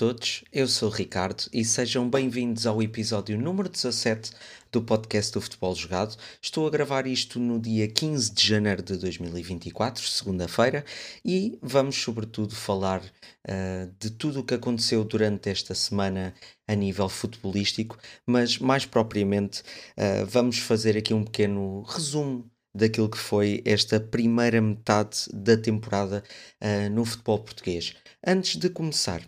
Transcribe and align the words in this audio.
todos, 0.00 0.42
eu 0.50 0.66
sou 0.66 0.88
Ricardo 0.88 1.44
e 1.52 1.62
sejam 1.62 2.08
bem-vindos 2.08 2.66
ao 2.66 2.82
episódio 2.82 3.38
número 3.38 3.68
17 3.68 4.30
do 4.72 4.80
podcast 4.80 5.30
do 5.30 5.42
Futebol 5.42 5.74
Jogado. 5.74 6.16
Estou 6.40 6.66
a 6.66 6.70
gravar 6.70 7.06
isto 7.06 7.38
no 7.38 7.60
dia 7.60 7.86
15 7.86 8.32
de 8.32 8.46
janeiro 8.46 8.82
de 8.82 8.96
2024, 8.96 10.02
segunda-feira, 10.02 10.86
e 11.22 11.58
vamos, 11.60 11.96
sobretudo, 11.96 12.56
falar 12.56 13.02
uh, 13.02 13.94
de 13.98 14.08
tudo 14.08 14.40
o 14.40 14.42
que 14.42 14.54
aconteceu 14.54 15.04
durante 15.04 15.50
esta 15.50 15.74
semana 15.74 16.34
a 16.66 16.74
nível 16.74 17.10
futebolístico, 17.10 17.98
mas 18.26 18.56
mais 18.56 18.86
propriamente 18.86 19.60
uh, 19.60 20.24
vamos 20.24 20.56
fazer 20.60 20.96
aqui 20.96 21.12
um 21.12 21.24
pequeno 21.24 21.82
resumo 21.82 22.50
daquilo 22.74 23.10
que 23.10 23.18
foi 23.18 23.60
esta 23.66 24.00
primeira 24.00 24.62
metade 24.62 25.28
da 25.30 25.58
temporada 25.58 26.24
uh, 26.58 26.88
no 26.88 27.04
futebol 27.04 27.40
português. 27.40 27.94
Antes 28.26 28.56
de 28.56 28.70
começar, 28.70 29.20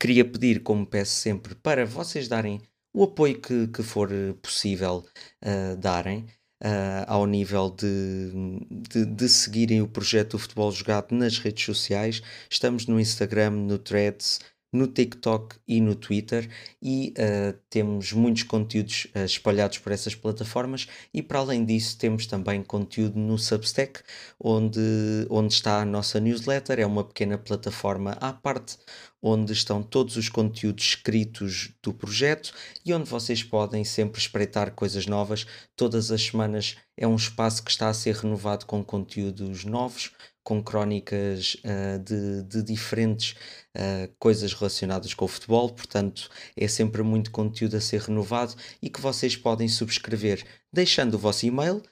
queria 0.00 0.24
pedir, 0.24 0.62
como 0.62 0.86
peço 0.86 1.12
sempre, 1.12 1.54
para 1.54 1.84
vocês 1.84 2.26
darem 2.26 2.60
o 2.92 3.04
apoio 3.04 3.38
que, 3.40 3.68
que 3.68 3.82
for 3.82 4.10
possível 4.42 5.04
uh, 5.44 5.76
darem. 5.76 6.26
Uh, 6.62 7.00
ao 7.06 7.24
nível 7.24 7.70
de, 7.70 8.32
de, 8.70 9.06
de, 9.06 9.28
seguirem 9.30 9.80
o 9.80 9.88
projeto 9.88 10.32
do 10.32 10.38
futebol 10.38 10.70
jogado 10.70 11.12
nas 11.12 11.38
redes 11.38 11.64
sociais. 11.64 12.20
Estamos 12.50 12.86
no 12.86 13.00
Instagram, 13.00 13.52
no 13.52 13.78
Threads, 13.78 14.40
no 14.72 14.86
TikTok 14.86 15.56
e 15.66 15.80
no 15.80 15.94
Twitter 15.94 16.48
e 16.80 17.12
uh, 17.18 17.58
temos 17.68 18.12
muitos 18.12 18.44
conteúdos 18.44 19.06
uh, 19.16 19.24
espalhados 19.24 19.78
por 19.78 19.90
essas 19.90 20.14
plataformas 20.14 20.86
e 21.12 21.22
para 21.22 21.40
além 21.40 21.64
disso 21.64 21.98
temos 21.98 22.26
também 22.26 22.62
conteúdo 22.62 23.18
no 23.18 23.36
Substack 23.36 24.00
onde, 24.38 24.80
onde 25.28 25.54
está 25.54 25.80
a 25.80 25.84
nossa 25.84 26.20
newsletter, 26.20 26.78
é 26.78 26.86
uma 26.86 27.04
pequena 27.04 27.36
plataforma 27.36 28.12
à 28.20 28.32
parte 28.32 28.78
onde 29.22 29.52
estão 29.52 29.82
todos 29.82 30.16
os 30.16 30.28
conteúdos 30.28 30.84
escritos 30.84 31.72
do 31.82 31.92
projeto 31.92 32.52
e 32.84 32.92
onde 32.92 33.08
vocês 33.08 33.42
podem 33.42 33.84
sempre 33.84 34.20
espreitar 34.20 34.72
coisas 34.72 35.06
novas. 35.06 35.46
Todas 35.76 36.10
as 36.10 36.22
semanas 36.22 36.76
é 36.96 37.06
um 37.06 37.16
espaço 37.16 37.62
que 37.62 37.70
está 37.70 37.88
a 37.88 37.94
ser 37.94 38.14
renovado 38.16 38.66
com 38.66 38.82
conteúdos 38.84 39.64
novos, 39.64 40.12
com 40.42 40.62
crónicas 40.62 41.56
uh, 41.56 41.98
de, 41.98 42.42
de, 42.44 42.62
diferentes 42.62 43.34
uh, 43.76 44.12
coisas 44.18 44.52
relacionadas 44.54 45.12
com 45.12 45.26
o 45.26 45.28
futebol, 45.28 45.70
portanto 45.70 46.30
é 46.56 46.66
sempre 46.66 47.02
muito 47.02 47.30
conteúdo 47.30 47.76
a 47.76 47.80
ser 47.80 48.00
renovado 48.00 48.54
e 48.80 48.88
que 48.88 49.00
vocês 49.00 49.36
podem 49.36 49.68
subscrever 49.68 50.44
deixando 50.72 51.14
o 51.14 51.18
vosso 51.18 51.46
e-mail 51.46 51.82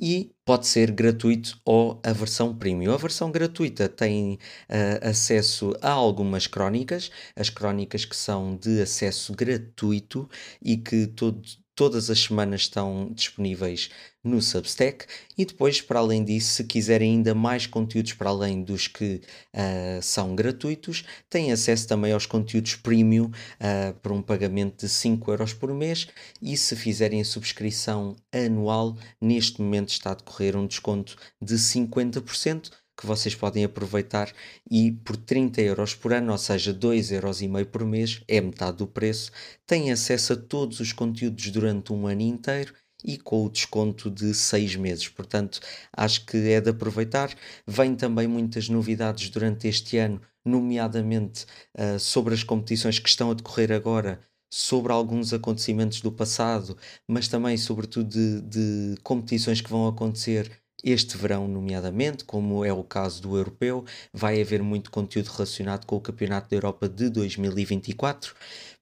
e 0.00 0.32
pode 0.44 0.66
ser 0.66 0.90
gratuito 0.90 1.60
ou 1.64 2.00
a 2.04 2.12
versão 2.12 2.56
premium. 2.56 2.92
A 2.92 2.96
versão 2.96 3.30
gratuita 3.30 3.88
tem 3.88 4.34
uh, 4.34 5.08
acesso 5.08 5.72
a 5.82 5.90
algumas 5.90 6.46
crónicas, 6.46 7.10
as 7.36 7.50
crónicas 7.50 8.04
que 8.04 8.16
são 8.16 8.56
de 8.56 8.80
acesso 8.80 9.34
gratuito 9.34 10.28
e 10.62 10.76
que 10.76 11.06
todo, 11.08 11.42
todas 11.78 12.10
as 12.10 12.18
semanas 12.18 12.62
estão 12.62 13.08
disponíveis 13.14 13.88
no 14.24 14.42
Substack. 14.42 15.06
E 15.38 15.44
depois, 15.44 15.80
para 15.80 16.00
além 16.00 16.24
disso, 16.24 16.54
se 16.54 16.64
quiserem 16.64 17.12
ainda 17.12 17.36
mais 17.36 17.68
conteúdos 17.68 18.14
para 18.14 18.30
além 18.30 18.64
dos 18.64 18.88
que 18.88 19.20
uh, 19.54 20.02
são 20.02 20.34
gratuitos, 20.34 21.04
têm 21.30 21.52
acesso 21.52 21.86
também 21.86 22.10
aos 22.10 22.26
conteúdos 22.26 22.74
premium 22.74 23.26
uh, 23.26 23.94
por 24.02 24.10
um 24.10 24.20
pagamento 24.20 24.84
de 24.84 24.88
5 24.88 25.30
euros 25.30 25.54
por 25.54 25.72
mês. 25.72 26.08
E 26.42 26.56
se 26.56 26.74
fizerem 26.74 27.20
a 27.20 27.24
subscrição 27.24 28.16
anual, 28.32 28.96
neste 29.20 29.62
momento 29.62 29.90
está 29.90 30.10
a 30.10 30.14
decorrer 30.14 30.56
um 30.56 30.66
desconto 30.66 31.16
de 31.40 31.54
50% 31.54 32.72
que 32.98 33.06
vocês 33.06 33.32
podem 33.32 33.62
aproveitar 33.62 34.32
e 34.68 34.90
por 34.90 35.16
30 35.16 35.62
euros 35.62 35.94
por 35.94 36.12
ano, 36.12 36.32
ou 36.32 36.38
seja, 36.38 36.74
2,5 36.74 37.12
euros 37.12 37.68
por 37.70 37.84
mês, 37.84 38.20
é 38.26 38.40
metade 38.40 38.78
do 38.78 38.88
preço, 38.88 39.30
têm 39.64 39.92
acesso 39.92 40.32
a 40.32 40.36
todos 40.36 40.80
os 40.80 40.92
conteúdos 40.92 41.48
durante 41.50 41.92
um 41.92 42.08
ano 42.08 42.22
inteiro 42.22 42.74
e 43.04 43.16
com 43.16 43.46
o 43.46 43.50
desconto 43.50 44.10
de 44.10 44.34
6 44.34 44.74
meses. 44.74 45.06
Portanto, 45.06 45.60
acho 45.96 46.26
que 46.26 46.36
é 46.36 46.60
de 46.60 46.70
aproveitar. 46.70 47.32
Vêm 47.64 47.94
também 47.94 48.26
muitas 48.26 48.68
novidades 48.68 49.30
durante 49.30 49.68
este 49.68 49.96
ano, 49.96 50.20
nomeadamente 50.44 51.46
uh, 51.78 52.00
sobre 52.00 52.34
as 52.34 52.42
competições 52.42 52.98
que 52.98 53.08
estão 53.08 53.30
a 53.30 53.34
decorrer 53.34 53.70
agora 53.70 54.20
sobre 54.50 54.92
alguns 54.92 55.32
acontecimentos 55.32 56.00
do 56.00 56.10
passado, 56.10 56.76
mas 57.06 57.28
também, 57.28 57.56
sobretudo, 57.56 58.08
de, 58.08 58.40
de 58.40 59.00
competições 59.02 59.60
que 59.60 59.70
vão 59.70 59.86
acontecer 59.86 60.50
este 60.82 61.16
verão, 61.16 61.48
nomeadamente, 61.48 62.24
como 62.24 62.64
é 62.64 62.72
o 62.72 62.84
caso 62.84 63.20
do 63.22 63.36
europeu, 63.36 63.84
vai 64.12 64.40
haver 64.40 64.62
muito 64.62 64.90
conteúdo 64.90 65.28
relacionado 65.28 65.84
com 65.86 65.96
o 65.96 66.00
Campeonato 66.00 66.48
da 66.48 66.56
Europa 66.56 66.88
de 66.88 67.10
2024. 67.10 68.34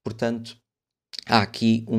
Portanto, 0.05 0.57
há 1.27 1.43
aqui 1.43 1.85
um, 1.89 1.97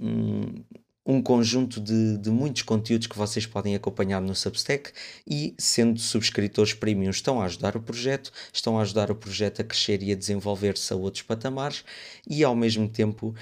um, 0.00 0.64
um 1.06 1.22
conjunto 1.22 1.80
de, 1.80 2.16
de, 2.18 2.30
muitos 2.30 2.62
conteúdos 2.62 3.06
que 3.06 3.16
vocês 3.16 3.46
podem 3.46 3.74
acompanhar 3.74 4.20
no 4.20 4.34
Substack 4.34 4.90
e, 5.26 5.54
sendo 5.58 6.00
subscritores 6.00 6.72
premium, 6.72 7.10
estão 7.10 7.40
a 7.40 7.44
ajudar 7.44 7.76
o 7.76 7.82
projeto, 7.82 8.32
estão 8.52 8.78
a 8.78 8.82
ajudar 8.82 9.10
o 9.10 9.14
projeto 9.14 9.60
a 9.60 9.64
crescer 9.64 10.02
e 10.02 10.12
a 10.12 10.16
desenvolver-se 10.16 10.92
a 10.92 10.96
outros 10.96 11.22
patamares 11.22 11.84
e, 12.26 12.42
ao 12.42 12.56
mesmo 12.56 12.88
tempo, 12.88 13.34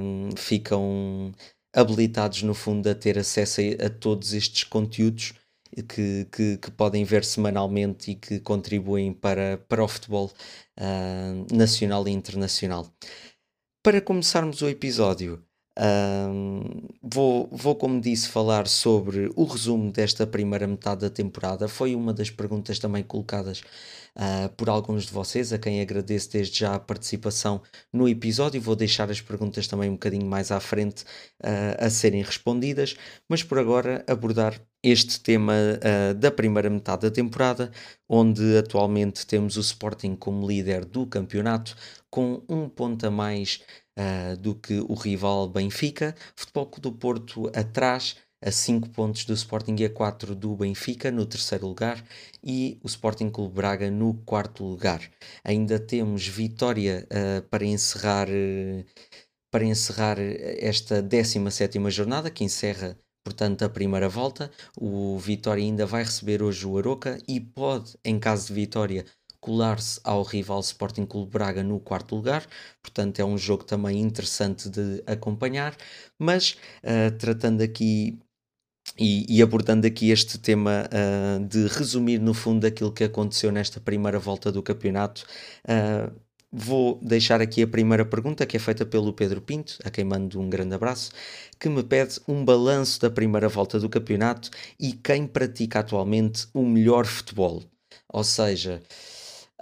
um, 0.00 0.30
ficam 0.36 1.32
habilitados, 1.74 2.42
no 2.42 2.54
fundo, 2.54 2.88
a 2.88 2.94
ter 2.94 3.18
acesso 3.18 3.60
a, 3.60 3.86
a 3.86 3.90
todos 3.90 4.32
estes 4.32 4.64
conteúdos 4.64 5.34
que, 5.88 6.26
que, 6.30 6.58
que, 6.58 6.70
podem 6.70 7.04
ver 7.04 7.24
semanalmente 7.24 8.12
e 8.12 8.14
que 8.14 8.38
contribuem 8.38 9.12
para, 9.12 9.58
para 9.68 9.82
o 9.82 9.88
futebol 9.88 10.30
uh, 10.78 11.54
nacional 11.54 12.06
e 12.06 12.12
internacional. 12.12 12.88
Para 13.82 14.00
começarmos 14.00 14.62
o 14.62 14.68
episódio, 14.68 15.44
uh, 15.78 16.94
vou, 17.02 17.48
vou, 17.50 17.74
como 17.74 18.00
disse, 18.00 18.28
falar 18.28 18.66
sobre 18.66 19.30
o 19.36 19.44
resumo 19.44 19.90
desta 19.90 20.26
primeira 20.26 20.66
metade 20.66 21.02
da 21.02 21.10
temporada. 21.10 21.68
Foi 21.68 21.94
uma 21.94 22.12
das 22.12 22.30
perguntas 22.30 22.78
também 22.78 23.02
colocadas 23.02 23.62
uh, 24.16 24.48
por 24.56 24.68
alguns 24.68 25.06
de 25.06 25.12
vocês, 25.12 25.52
a 25.52 25.58
quem 25.58 25.80
agradeço 25.80 26.32
desde 26.32 26.60
já 26.60 26.74
a 26.74 26.80
participação 26.80 27.60
no 27.92 28.08
episódio. 28.08 28.60
Vou 28.60 28.76
deixar 28.76 29.10
as 29.10 29.20
perguntas 29.20 29.66
também 29.66 29.90
um 29.90 29.94
bocadinho 29.94 30.26
mais 30.26 30.50
à 30.50 30.60
frente 30.60 31.02
uh, 31.42 31.84
a 31.84 31.90
serem 31.90 32.22
respondidas, 32.22 32.96
mas 33.28 33.42
por 33.42 33.58
agora 33.58 34.04
abordar 34.06 34.60
este 34.82 35.18
tema 35.20 35.54
uh, 35.54 36.14
da 36.14 36.30
primeira 36.30 36.68
metade 36.68 37.02
da 37.02 37.10
temporada, 37.10 37.70
onde 38.08 38.58
atualmente 38.58 39.26
temos 39.26 39.56
o 39.56 39.60
Sporting 39.60 40.14
como 40.14 40.46
líder 40.46 40.84
do 40.84 41.06
campeonato, 41.06 41.74
com 42.10 42.42
um 42.48 42.68
ponto 42.68 43.06
a 43.06 43.10
mais 43.10 43.60
uh, 43.98 44.36
do 44.36 44.54
que 44.54 44.80
o 44.80 44.94
rival 44.94 45.48
Benfica, 45.48 46.14
Futebol 46.34 46.66
Clube 46.66 46.82
do 46.82 46.92
Porto 46.92 47.50
atrás, 47.54 48.16
a 48.44 48.50
5 48.50 48.90
pontos 48.90 49.24
do 49.24 49.32
Sporting 49.32 49.74
e 49.78 49.86
a 49.86 49.90
4 49.90 50.34
do 50.34 50.54
Benfica 50.54 51.10
no 51.10 51.24
terceiro 51.24 51.66
lugar 51.66 52.04
e 52.42 52.78
o 52.82 52.86
Sporting 52.86 53.30
Clube 53.30 53.54
Braga 53.54 53.90
no 53.90 54.14
quarto 54.26 54.64
lugar. 54.64 55.00
Ainda 55.42 55.78
temos 55.78 56.26
vitória 56.26 57.08
uh, 57.10 57.42
para 57.48 57.64
encerrar 57.64 58.28
uh, 58.28 58.84
para 59.50 59.64
encerrar 59.64 60.18
esta 60.18 61.00
17 61.00 61.78
jornada 61.88 62.28
que 62.28 62.42
encerra 62.42 62.98
portanto 63.24 63.62
a 63.62 63.68
primeira 63.68 64.08
volta. 64.08 64.50
O 64.76 65.18
Vitória 65.18 65.62
ainda 65.62 65.86
vai 65.86 66.02
receber 66.02 66.42
hoje 66.42 66.66
o 66.66 66.76
Aroca 66.76 67.18
e 67.26 67.40
pode, 67.40 67.96
em 68.04 68.18
caso 68.18 68.48
de 68.48 68.54
vitória, 68.54 69.04
colar-se 69.44 70.00
ao 70.02 70.22
rival 70.22 70.60
Sporting 70.60 71.04
Clube 71.04 71.30
Braga 71.30 71.62
no 71.62 71.78
quarto 71.78 72.16
lugar, 72.16 72.46
portanto 72.82 73.20
é 73.20 73.24
um 73.26 73.36
jogo 73.36 73.62
também 73.62 74.00
interessante 74.00 74.70
de 74.70 75.02
acompanhar, 75.06 75.76
mas 76.18 76.56
uh, 76.82 77.14
tratando 77.18 77.60
aqui 77.60 78.18
e, 78.98 79.26
e, 79.28 79.42
abordando 79.42 79.86
aqui 79.86 80.10
este 80.10 80.38
tema 80.38 80.88
uh, 80.88 81.44
de 81.46 81.66
resumir 81.66 82.18
no 82.20 82.32
fundo 82.32 82.66
aquilo 82.66 82.90
que 82.90 83.04
aconteceu 83.04 83.52
nesta 83.52 83.78
primeira 83.78 84.18
volta 84.18 84.50
do 84.50 84.62
campeonato, 84.62 85.26
uh, 85.68 86.10
vou 86.50 86.98
deixar 87.02 87.42
aqui 87.42 87.62
a 87.62 87.66
primeira 87.66 88.06
pergunta 88.06 88.46
que 88.46 88.56
é 88.56 88.60
feita 88.60 88.86
pelo 88.86 89.12
Pedro 89.12 89.42
Pinto, 89.42 89.78
a 89.84 89.90
quem 89.90 90.04
mando 90.04 90.40
um 90.40 90.48
grande 90.48 90.74
abraço, 90.74 91.12
que 91.60 91.68
me 91.68 91.82
pede 91.82 92.18
um 92.26 92.42
balanço 92.42 92.98
da 92.98 93.10
primeira 93.10 93.48
volta 93.48 93.78
do 93.78 93.90
campeonato 93.90 94.48
e 94.80 94.92
quem 94.94 95.26
pratica 95.26 95.80
atualmente 95.80 96.46
o 96.54 96.64
melhor 96.64 97.04
futebol. 97.04 97.62
Ou 98.08 98.24
seja, 98.24 98.82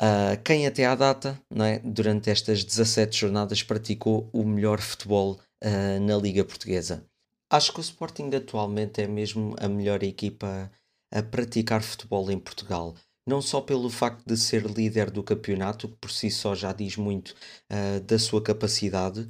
uh, 0.02 0.43
quem 0.43 0.66
até 0.66 0.84
à 0.84 0.94
data, 0.94 1.40
não 1.49 1.64
é, 1.64 1.78
durante 1.78 2.28
estas 2.28 2.64
17 2.64 3.16
jornadas, 3.16 3.62
praticou 3.62 4.28
o 4.32 4.44
melhor 4.44 4.81
futebol 4.81 5.40
uh, 5.64 6.00
na 6.00 6.16
Liga 6.16 6.44
Portuguesa. 6.44 7.06
Acho 7.49 7.72
que 7.72 7.78
o 7.78 7.82
Sporting 7.82 8.31
atualmente 8.34 9.00
é 9.00 9.06
mesmo 9.06 9.54
a 9.60 9.69
melhor 9.69 10.02
equipa 10.02 10.70
a 11.12 11.22
praticar 11.22 11.82
futebol 11.82 12.31
em 12.31 12.38
Portugal. 12.38 12.94
Não 13.26 13.40
só 13.40 13.60
pelo 13.60 13.88
facto 13.88 14.25
de 14.26 14.37
ser 14.37 14.64
líder 14.64 15.10
do 15.10 15.22
campeonato, 15.22 15.88
que 15.88 15.96
por 15.96 16.10
si 16.10 16.31
só 16.31 16.55
já 16.55 16.72
diz 16.72 16.96
muito 16.96 17.37
uh, 17.70 18.00
da 18.00 18.19
sua 18.19 18.43
capacidade, 18.43 19.28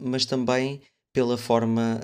mas 0.00 0.24
também 0.24 0.80
pela 1.12 1.36
forma 1.36 2.00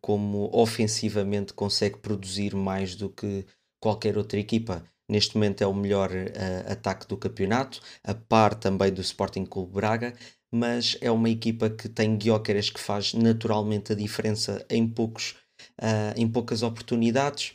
como 0.00 0.48
ofensivamente 0.52 1.52
consegue 1.52 1.98
produzir 1.98 2.54
mais 2.54 2.94
do 2.94 3.10
que 3.10 3.44
qualquer 3.80 4.16
outra 4.16 4.38
equipa. 4.38 4.84
Neste 5.08 5.36
momento 5.36 5.62
é 5.62 5.66
o 5.66 5.74
melhor 5.74 6.10
uh, 6.10 6.72
ataque 6.72 7.06
do 7.06 7.16
campeonato, 7.16 7.80
a 8.04 8.14
par 8.14 8.54
também 8.54 8.92
do 8.92 9.00
Sporting 9.00 9.44
Clube 9.44 9.72
Braga, 9.72 10.14
mas 10.52 10.96
é 11.00 11.10
uma 11.10 11.28
equipa 11.28 11.68
que 11.68 11.88
tem 11.88 12.16
Guióqueres 12.16 12.70
que 12.70 12.80
faz 12.80 13.12
naturalmente 13.14 13.92
a 13.92 13.96
diferença 13.96 14.64
em, 14.70 14.86
poucos, 14.86 15.34
uh, 15.80 16.12
em 16.16 16.28
poucas 16.28 16.62
oportunidades. 16.62 17.54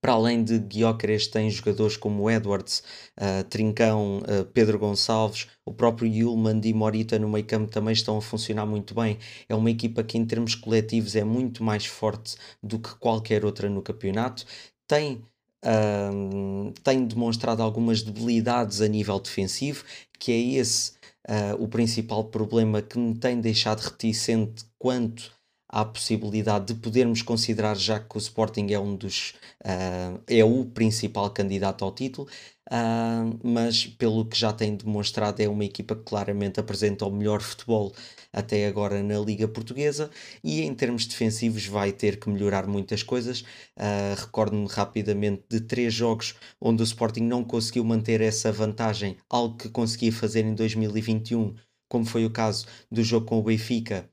Para 0.00 0.12
além 0.12 0.44
de 0.44 0.60
Guióqueres, 0.60 1.26
tem 1.26 1.50
jogadores 1.50 1.96
como 1.96 2.30
Edwards, 2.30 2.84
uh, 3.18 3.42
Trincão, 3.48 4.18
uh, 4.18 4.44
Pedro 4.52 4.78
Gonçalves, 4.78 5.48
o 5.64 5.74
próprio 5.74 6.06
Yulman 6.06 6.60
e 6.62 6.72
Morita 6.72 7.18
no 7.18 7.28
meio 7.28 7.44
campo 7.44 7.70
também 7.70 7.92
estão 7.92 8.16
a 8.16 8.22
funcionar 8.22 8.64
muito 8.64 8.94
bem. 8.94 9.18
É 9.48 9.54
uma 9.56 9.70
equipa 9.70 10.04
que, 10.04 10.16
em 10.16 10.24
termos 10.24 10.54
coletivos, 10.54 11.16
é 11.16 11.24
muito 11.24 11.64
mais 11.64 11.84
forte 11.84 12.36
do 12.62 12.78
que 12.78 12.94
qualquer 12.96 13.44
outra 13.44 13.68
no 13.68 13.82
campeonato. 13.82 14.44
Tem 14.86 15.20
uh, 15.64 16.72
tem 16.82 17.06
demonstrado 17.06 17.62
algumas 17.62 18.02
debilidades 18.02 18.80
a 18.80 18.88
nível 18.88 19.18
defensivo, 19.18 19.84
que 20.18 20.32
é 20.32 20.38
esse 20.58 20.92
uh, 21.28 21.62
o 21.62 21.68
principal 21.68 22.24
problema 22.24 22.82
que 22.82 22.98
me 22.98 23.14
tem 23.14 23.40
deixado 23.40 23.80
reticente 23.80 24.64
quanto 24.78 25.32
à 25.68 25.84
possibilidade 25.84 26.72
de 26.72 26.80
podermos 26.80 27.20
considerar 27.20 27.76
já 27.76 28.00
que 28.00 28.16
o 28.16 28.18
Sporting 28.18 28.68
é 28.70 28.80
um 28.80 28.96
dos 28.96 29.34
uh, 29.64 30.20
é 30.26 30.42
o 30.42 30.64
principal 30.64 31.28
candidato 31.30 31.84
ao 31.84 31.92
título, 31.92 32.26
uh, 32.70 33.38
mas 33.42 33.86
pelo 33.86 34.24
que 34.24 34.38
já 34.38 34.52
tem 34.52 34.74
demonstrado 34.74 35.42
é 35.42 35.48
uma 35.48 35.64
equipa 35.64 35.94
que 35.94 36.04
claramente 36.04 36.58
apresenta 36.58 37.04
o 37.04 37.10
melhor 37.10 37.42
futebol 37.42 37.92
até 38.32 38.66
agora 38.66 39.02
na 39.02 39.18
Liga 39.18 39.48
Portuguesa 39.48 40.10
e 40.42 40.62
em 40.62 40.74
termos 40.74 41.06
defensivos 41.06 41.66
vai 41.66 41.92
ter 41.92 42.18
que 42.18 42.28
melhorar 42.28 42.66
muitas 42.66 43.02
coisas. 43.02 43.40
Uh, 43.76 44.14
Recordo-me 44.18 44.66
rapidamente 44.68 45.44
de 45.48 45.60
três 45.60 45.92
jogos 45.92 46.34
onde 46.60 46.82
o 46.82 46.84
Sporting 46.84 47.22
não 47.22 47.44
conseguiu 47.44 47.84
manter 47.84 48.20
essa 48.20 48.52
vantagem, 48.52 49.16
algo 49.28 49.56
que 49.56 49.68
conseguia 49.68 50.12
fazer 50.12 50.44
em 50.44 50.54
2021, 50.54 51.54
como 51.88 52.04
foi 52.04 52.24
o 52.24 52.30
caso 52.30 52.66
do 52.90 53.02
jogo 53.02 53.26
com 53.26 53.38
o 53.38 53.42
Benfica 53.42 54.08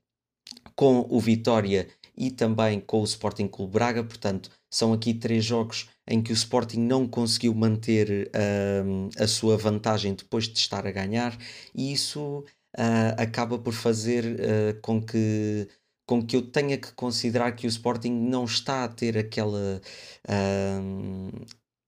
com 0.76 1.06
o 1.10 1.20
Vitória 1.20 1.88
e 2.18 2.30
também 2.32 2.80
com 2.80 3.02
o 3.02 3.06
Sporting 3.06 3.48
Clube 3.48 3.74
Braga, 3.74 4.04
portanto, 4.04 4.50
são 4.70 4.94
aqui 4.94 5.14
três 5.14 5.44
jogos 5.44 5.90
em 6.08 6.22
que 6.22 6.32
o 6.32 6.34
Sporting 6.34 6.80
não 6.80 7.08
conseguiu 7.08 7.54
manter 7.54 8.30
uh, 8.30 9.10
a 9.22 9.28
sua 9.28 9.58
vantagem 9.58 10.14
depois 10.14 10.48
de 10.48 10.58
estar 10.58 10.86
a 10.86 10.92
ganhar, 10.92 11.38
e 11.74 11.92
isso 11.92 12.44
uh, 12.78 13.22
acaba 13.22 13.58
por 13.58 13.74
fazer 13.74 14.26
uh, 14.26 14.82
com 14.82 15.02
que 15.02 15.68
com 16.08 16.24
que 16.24 16.36
eu 16.36 16.44
tenha 16.44 16.78
que 16.78 16.94
considerar 16.94 17.54
que 17.54 17.66
o 17.66 17.70
Sporting 17.70 18.12
não 18.12 18.46
está 18.46 18.84
a 18.84 18.88
ter 18.88 19.18
aquela 19.18 19.82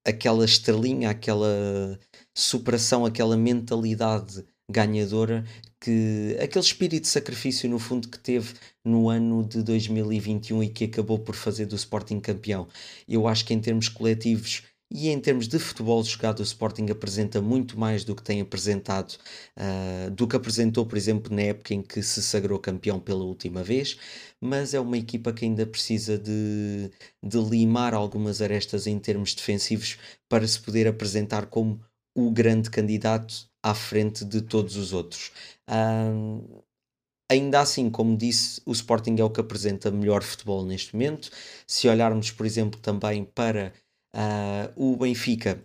aquela 0.03 0.43
estrelinha, 0.43 1.11
aquela 1.11 1.99
superação, 2.35 3.05
aquela 3.05 3.37
mentalidade 3.37 4.43
ganhadora 4.69 5.45
que 5.79 6.35
aquele 6.41 6.65
espírito 6.65 7.03
de 7.03 7.09
sacrifício 7.09 7.69
no 7.69 7.79
fundo 7.79 8.07
que 8.09 8.19
teve 8.19 8.53
no 8.83 9.09
ano 9.09 9.43
de 9.43 9.61
2021 9.61 10.63
e 10.63 10.69
que 10.69 10.85
acabou 10.85 11.19
por 11.19 11.35
fazer 11.35 11.65
do 11.65 11.75
Sporting 11.75 12.19
campeão. 12.19 12.67
Eu 13.07 13.27
acho 13.27 13.45
que 13.45 13.53
em 13.53 13.59
termos 13.61 13.87
coletivos 13.87 14.63
e 14.89 15.09
em 15.09 15.19
termos 15.19 15.47
de 15.47 15.59
futebol 15.59 16.03
jogado 16.03 16.39
o 16.39 16.43
Sporting 16.43 16.87
apresenta 16.89 17.41
muito 17.41 17.77
mais 17.79 18.03
do 18.03 18.15
que 18.15 18.23
tem 18.23 18.41
apresentado 18.41 19.17
uh, 19.57 20.09
do 20.11 20.27
que 20.27 20.35
apresentou 20.35 20.85
por 20.85 20.97
exemplo 20.97 21.35
na 21.35 21.41
época 21.43 21.73
em 21.73 21.81
que 21.81 22.01
se 22.01 22.21
sagrou 22.23 22.59
campeão 22.59 22.99
pela 22.99 23.23
última 23.23 23.63
vez 23.63 23.97
mas 24.41 24.73
é 24.73 24.79
uma 24.79 24.97
equipa 24.97 25.33
que 25.33 25.45
ainda 25.45 25.65
precisa 25.65 26.17
de, 26.17 26.91
de 27.23 27.37
limar 27.37 27.93
algumas 27.93 28.41
arestas 28.41 28.87
em 28.87 28.97
termos 28.99 29.33
defensivos 29.33 29.97
para 30.29 30.47
se 30.47 30.59
poder 30.59 30.87
apresentar 30.87 31.47
como 31.47 31.81
o 32.15 32.31
grande 32.31 32.69
candidato 32.69 33.47
à 33.61 33.75
frente 33.75 34.25
de 34.25 34.41
todos 34.41 34.75
os 34.75 34.93
outros. 34.93 35.31
Um, 35.69 36.61
ainda 37.29 37.59
assim, 37.61 37.89
como 37.89 38.17
disse, 38.17 38.61
o 38.65 38.71
Sporting 38.71 39.15
é 39.19 39.23
o 39.23 39.29
que 39.29 39.41
apresenta 39.41 39.91
melhor 39.91 40.23
futebol 40.23 40.65
neste 40.65 40.95
momento. 40.95 41.29
Se 41.67 41.87
olharmos, 41.87 42.31
por 42.31 42.45
exemplo, 42.45 42.79
também 42.79 43.23
para 43.25 43.73
uh, 44.17 44.73
o 44.75 44.97
Benfica, 44.97 45.63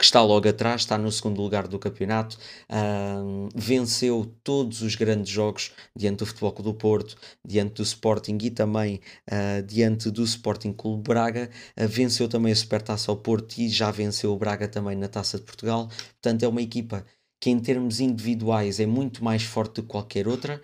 que 0.00 0.04
está 0.04 0.22
logo 0.22 0.48
atrás, 0.48 0.80
está 0.80 0.96
no 0.96 1.12
segundo 1.12 1.42
lugar 1.42 1.68
do 1.68 1.78
campeonato, 1.78 2.38
uh, 2.70 3.48
venceu 3.54 4.34
todos 4.42 4.80
os 4.80 4.94
grandes 4.94 5.30
jogos 5.30 5.72
diante 5.94 6.20
do 6.20 6.26
Futebol 6.26 6.52
Clube 6.52 6.70
do 6.70 6.74
Porto, 6.74 7.16
diante 7.46 7.74
do 7.74 7.82
Sporting 7.82 8.38
e 8.40 8.50
também 8.50 8.98
uh, 9.30 9.62
diante 9.62 10.10
do 10.10 10.24
Sporting 10.24 10.72
Clube 10.72 11.02
Braga, 11.06 11.50
uh, 11.78 11.86
venceu 11.86 12.28
também 12.28 12.50
a 12.50 12.56
Supertaça 12.56 13.10
ao 13.10 13.16
Porto 13.18 13.58
e 13.58 13.68
já 13.68 13.90
venceu 13.90 14.32
o 14.32 14.38
Braga 14.38 14.66
também 14.66 14.96
na 14.96 15.06
Taça 15.06 15.38
de 15.38 15.44
Portugal, 15.44 15.88
portanto 15.88 16.44
é 16.44 16.48
uma 16.48 16.62
equipa 16.62 17.04
que 17.38 17.50
em 17.50 17.58
termos 17.60 18.00
individuais 18.00 18.80
é 18.80 18.86
muito 18.86 19.22
mais 19.22 19.42
forte 19.42 19.76
do 19.76 19.82
que 19.82 19.88
qualquer 19.88 20.26
outra 20.28 20.62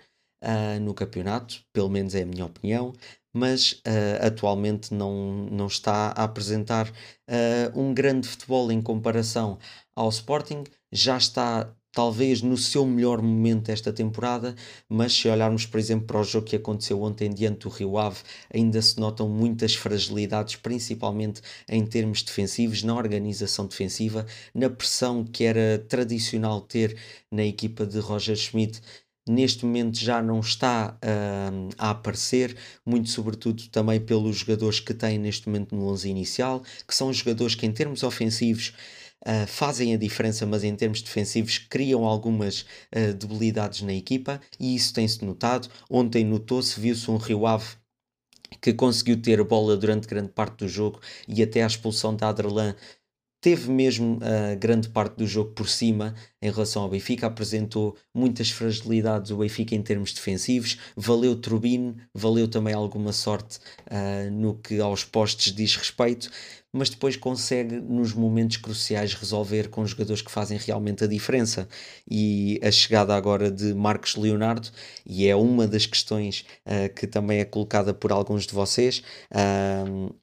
no 0.81 0.93
campeonato, 0.93 1.63
pelo 1.73 1.89
menos 1.89 2.13
é 2.13 2.21
a 2.21 2.25
minha 2.25 2.45
opinião, 2.45 2.93
mas 3.33 3.73
uh, 3.73 4.25
atualmente 4.25 4.93
não, 4.93 5.47
não 5.51 5.67
está 5.67 6.13
a 6.15 6.23
apresentar 6.23 6.89
uh, 6.89 7.79
um 7.79 7.93
grande 7.93 8.27
futebol 8.27 8.71
em 8.71 8.81
comparação 8.81 9.57
ao 9.95 10.09
Sporting. 10.09 10.63
Já 10.91 11.17
está 11.17 11.73
talvez 11.97 12.43
no 12.43 12.55
seu 12.55 12.85
melhor 12.85 13.23
momento 13.23 13.69
esta 13.69 13.91
temporada, 13.91 14.53
mas 14.87 15.13
se 15.13 15.27
olharmos, 15.27 15.65
por 15.65 15.79
exemplo, 15.79 16.05
para 16.05 16.19
o 16.19 16.23
jogo 16.23 16.45
que 16.45 16.55
aconteceu 16.55 17.01
ontem 17.01 17.33
diante 17.33 17.61
do 17.61 17.69
Rio 17.69 17.97
Ave, 17.97 18.19
ainda 18.53 18.79
se 18.83 18.99
notam 18.99 19.27
muitas 19.27 19.73
fragilidades, 19.73 20.55
principalmente 20.57 21.41
em 21.67 21.83
termos 21.83 22.21
defensivos, 22.21 22.83
na 22.83 22.95
organização 22.95 23.65
defensiva, 23.65 24.27
na 24.53 24.69
pressão 24.69 25.23
que 25.25 25.43
era 25.43 25.79
tradicional 25.89 26.61
ter 26.61 26.95
na 27.31 27.43
equipa 27.43 27.83
de 27.83 27.97
Roger 27.99 28.35
Schmidt 28.35 28.79
neste 29.27 29.65
momento 29.65 29.99
já 29.99 30.21
não 30.21 30.39
está 30.39 30.97
uh, 31.03 31.69
a 31.77 31.91
aparecer, 31.91 32.55
muito 32.85 33.09
sobretudo 33.09 33.67
também 33.69 33.99
pelos 33.99 34.37
jogadores 34.37 34.79
que 34.79 34.93
têm 34.93 35.17
neste 35.17 35.47
momento 35.47 35.75
no 35.75 35.87
11 35.87 36.09
inicial, 36.09 36.63
que 36.87 36.95
são 36.95 37.11
jogadores 37.11 37.55
que 37.55 37.65
em 37.65 37.71
termos 37.71 38.03
ofensivos 38.03 38.73
uh, 39.25 39.47
fazem 39.47 39.93
a 39.93 39.97
diferença, 39.97 40.45
mas 40.45 40.63
em 40.63 40.75
termos 40.75 41.01
defensivos 41.01 41.57
criam 41.57 42.05
algumas 42.05 42.61
uh, 42.61 43.13
debilidades 43.13 43.81
na 43.81 43.93
equipa 43.93 44.41
e 44.59 44.75
isso 44.75 44.93
tem-se 44.93 45.23
notado. 45.23 45.69
Ontem 45.89 46.23
notou-se, 46.23 46.79
viu-se 46.79 47.09
um 47.11 47.17
Rio 47.17 47.45
Ave 47.45 47.75
que 48.61 48.73
conseguiu 48.73 49.21
ter 49.21 49.43
bola 49.43 49.75
durante 49.75 50.07
grande 50.07 50.29
parte 50.29 50.59
do 50.59 50.67
jogo 50.67 50.99
e 51.27 51.43
até 51.43 51.63
a 51.63 51.67
expulsão 51.67 52.15
da 52.15 52.29
Adrelan 52.29 52.75
teve 53.47 53.71
mesmo 53.71 54.19
a 54.21 54.55
uh, 54.55 54.59
grande 54.59 54.89
parte 54.89 55.15
do 55.15 55.25
jogo 55.25 55.51
por 55.51 55.69
cima 55.69 56.13
em 56.41 56.51
relação 56.51 56.83
ao 56.83 56.89
Benfica, 56.89 57.27
apresentou 57.27 57.95
muitas 58.13 58.49
fragilidades 58.49 59.31
o 59.31 59.37
Benfica 59.37 59.73
em 59.73 59.81
termos 59.81 60.11
defensivos, 60.11 60.77
valeu 60.97 61.33
Turbino, 61.33 61.95
valeu 62.13 62.49
também 62.49 62.73
alguma 62.73 63.13
sorte 63.13 63.59
uh, 63.89 64.29
no 64.29 64.55
que 64.55 64.81
aos 64.81 65.05
postes 65.05 65.53
diz 65.53 65.77
respeito, 65.77 66.29
mas 66.73 66.89
depois 66.89 67.15
consegue 67.15 67.79
nos 67.79 68.13
momentos 68.13 68.57
cruciais 68.57 69.13
resolver 69.13 69.69
com 69.69 69.85
jogadores 69.85 70.21
que 70.21 70.29
fazem 70.29 70.57
realmente 70.57 71.05
a 71.05 71.07
diferença. 71.07 71.69
E 72.05 72.59
a 72.61 72.69
chegada 72.69 73.15
agora 73.15 73.49
de 73.49 73.73
Marcos 73.73 74.17
Leonardo 74.17 74.69
e 75.05 75.25
é 75.25 75.35
uma 75.37 75.65
das 75.65 75.85
questões 75.85 76.43
uh, 76.65 76.93
que 76.93 77.07
também 77.07 77.39
é 77.39 77.45
colocada 77.45 77.93
por 77.93 78.11
alguns 78.11 78.45
de 78.45 78.53
vocês 78.53 79.01
uh, 79.31 80.13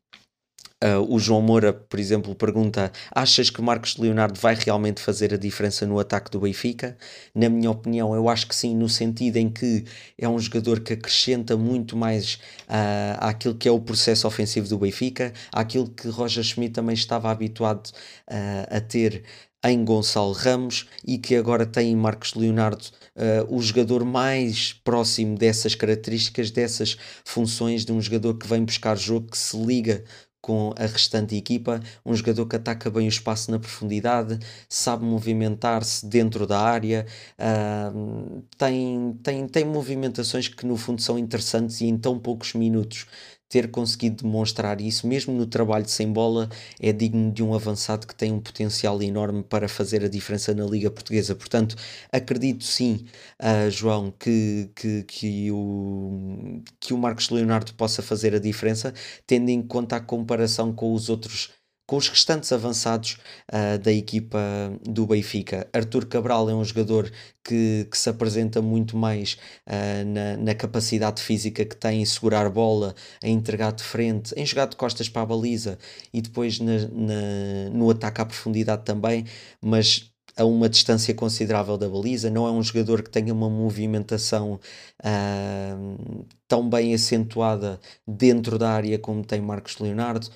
Uh, 0.85 1.15
o 1.15 1.19
João 1.19 1.41
Moura, 1.41 1.73
por 1.73 1.99
exemplo, 1.99 2.35
pergunta: 2.35 2.93
achas 3.15 3.49
que 3.49 3.63
Marcos 3.63 3.97
Leonardo 3.97 4.39
vai 4.39 4.55
realmente 4.55 5.01
fazer 5.01 5.33
a 5.33 5.37
diferença 5.39 5.87
no 5.87 5.99
ataque 5.99 6.31
do 6.31 6.41
Benfica? 6.41 6.97
Na 7.35 7.49
minha 7.49 7.71
opinião, 7.71 8.15
eu 8.15 8.29
acho 8.29 8.47
que 8.47 8.55
sim, 8.55 8.77
no 8.77 8.89
sentido 8.89 9.39
em 9.39 9.49
que 9.49 9.85
é 10.19 10.29
um 10.29 10.39
jogador 10.39 10.81
que 10.81 10.93
acrescenta 10.93 11.57
muito 11.57 11.97
mais 11.97 12.35
uh, 12.69 13.17
àquilo 13.19 13.55
que 13.55 13.67
é 13.67 13.71
o 13.71 13.81
processo 13.81 14.27
ofensivo 14.27 14.69
do 14.69 14.79
Benfica, 14.79 15.33
àquilo 15.51 15.89
que 15.89 16.09
Roger 16.09 16.45
Schmidt 16.45 16.75
também 16.75 16.95
estava 16.95 17.31
habituado 17.31 17.89
uh, 18.31 18.77
a 18.77 18.81
ter 18.81 19.25
em 19.65 19.83
Gonçalo 19.83 20.33
Ramos 20.33 20.87
e 21.07 21.17
que 21.17 21.35
agora 21.35 21.65
tem 21.65 21.93
em 21.93 21.97
Marcos 21.97 22.35
Leonardo 22.35 22.85
uh, 23.17 23.57
o 23.57 23.63
jogador 23.63 24.05
mais 24.05 24.75
próximo 24.75 25.39
dessas 25.39 25.75
características, 25.75 26.51
dessas 26.51 26.99
funções 27.25 27.87
de 27.87 27.93
um 27.93 28.01
jogador 28.01 28.35
que 28.35 28.47
vem 28.47 28.63
buscar 28.63 28.97
jogo, 28.99 29.31
que 29.31 29.39
se 29.39 29.57
liga 29.57 30.05
com 30.45 30.75
a 30.77 30.85
restante 30.85 31.35
equipa, 31.35 31.81
um 32.05 32.15
jogador 32.15 32.45
que 32.45 32.55
ataca 32.55 32.91
bem 32.91 33.07
o 33.07 33.09
espaço 33.09 33.51
na 33.51 33.59
profundidade, 33.59 34.39
sabe 34.69 35.03
movimentar-se 35.03 36.05
dentro 36.05 36.47
da 36.47 36.61
área, 36.61 37.07
uh, 37.39 38.43
tem, 38.59 39.19
tem, 39.23 39.49
tem 39.49 39.65
movimentações 39.65 40.47
que 40.47 40.67
no 40.67 40.77
fundo 40.77 41.01
são 41.01 41.19
interessantes 41.19 41.81
e 41.81 41.87
em 41.87 41.97
tão 41.97 42.19
poucos 42.19 42.53
minutos 42.53 43.07
ter 43.55 43.71
conseguido 43.71 44.25
demonstrar 44.25 44.81
isso, 44.81 45.07
mesmo 45.07 45.33
no 45.33 45.47
trabalho 45.47 45.89
sem 45.89 46.13
bola, 46.13 46.49
é 46.81 46.93
digno 46.93 47.31
de 47.31 47.41
um 47.41 47.55
avançado 47.55 48.05
que 48.05 48.13
tem 48.13 48.33
um 48.33 48.41
potencial 48.41 49.01
enorme 49.01 49.45
para 49.45 49.69
fazer 49.69 50.05
a 50.05 50.09
diferença 50.09 50.53
na 50.53 50.65
Liga 50.65 50.91
Portuguesa. 50.91 51.37
Portanto, 51.37 51.77
acredito 52.11 52.65
sim, 52.65 53.07
uh, 53.41 53.71
João, 53.71 54.11
que, 54.19 54.73
que, 54.75 55.05
que, 55.05 55.53
o, 55.53 56.63
que 56.81 56.93
o 56.93 56.99
Marcos 56.99 57.31
Leonardo 57.31 57.73
possa 57.75 58.03
fazer 58.03 58.35
a 58.35 58.41
diferença, 58.41 58.93
tendo 59.25 59.49
em 59.51 59.63
conta 59.63 59.95
a 59.97 60.01
comparação 60.01 60.73
com 60.73 60.93
os 60.93 61.09
outros 61.09 61.51
com 61.87 61.97
os 61.97 62.09
restantes 62.09 62.51
avançados 62.53 63.19
uh, 63.53 63.79
da 63.79 63.93
equipa 63.93 64.39
do 64.83 65.07
Benfica. 65.07 65.69
Artur 65.73 66.07
Cabral 66.07 66.49
é 66.49 66.55
um 66.55 66.65
jogador 66.65 67.11
que, 67.43 67.87
que 67.91 67.99
se 67.99 68.09
apresenta 68.09 68.63
muito 68.63 68.97
mais 68.97 69.37
uh, 69.67 70.05
na, 70.07 70.37
na, 70.39 70.55
capacidade 70.55 71.23
física 71.23 71.65
que 71.65 71.77
tem 71.77 72.01
em 72.01 72.05
segurar 72.05 72.49
bola, 72.49 72.95
em 73.23 73.35
entregar 73.35 73.73
de 73.73 73.83
frente, 73.83 74.35
em 74.37 74.47
jogar 74.47 74.67
de 74.67 74.77
costas 74.77 75.09
para 75.09 75.23
a 75.23 75.27
baliza 75.27 75.79
e 76.13 76.23
depois 76.23 76.59
na, 76.59 76.79
na, 76.93 77.71
no 77.73 77.91
ataque 77.91 78.21
à 78.21 78.25
profundidade 78.25 78.85
também, 78.85 79.27
mas 79.61 80.11
a 80.37 80.45
uma 80.45 80.69
distância 80.69 81.15
considerável 81.15 81.77
da 81.77 81.89
baliza. 81.89 82.31
Não 82.31 82.47
é 82.47 82.51
um 82.51 82.63
jogador 82.63 83.03
que 83.03 83.11
tenha 83.11 83.33
uma 83.33 83.49
movimentação 83.49 84.59
uh, 85.01 86.27
tão 86.49 86.69
bem 86.69 86.95
acentuada 86.95 87.79
dentro 88.07 88.59
da 88.59 88.71
área 88.71 88.99
como 88.99 89.25
tem 89.25 89.41
Marcos 89.41 89.79
Leonardo 89.79 90.29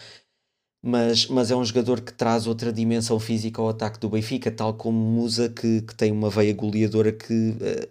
mas, 0.83 1.27
mas 1.27 1.51
é 1.51 1.57
um 1.57 1.65
jogador 1.65 2.01
que 2.01 2.13
traz 2.13 2.47
outra 2.47 2.73
dimensão 2.73 3.19
física 3.19 3.61
ao 3.61 3.69
ataque 3.69 3.99
do 3.99 4.09
Benfica, 4.09 4.51
tal 4.51 4.75
como 4.75 4.99
Musa, 4.99 5.49
que, 5.49 5.83
que 5.83 5.95
tem 5.95 6.13
uma 6.13 6.31
veia 6.31 6.55
goleadora 6.55 7.13
que 7.13 7.33
uh, 7.51 7.89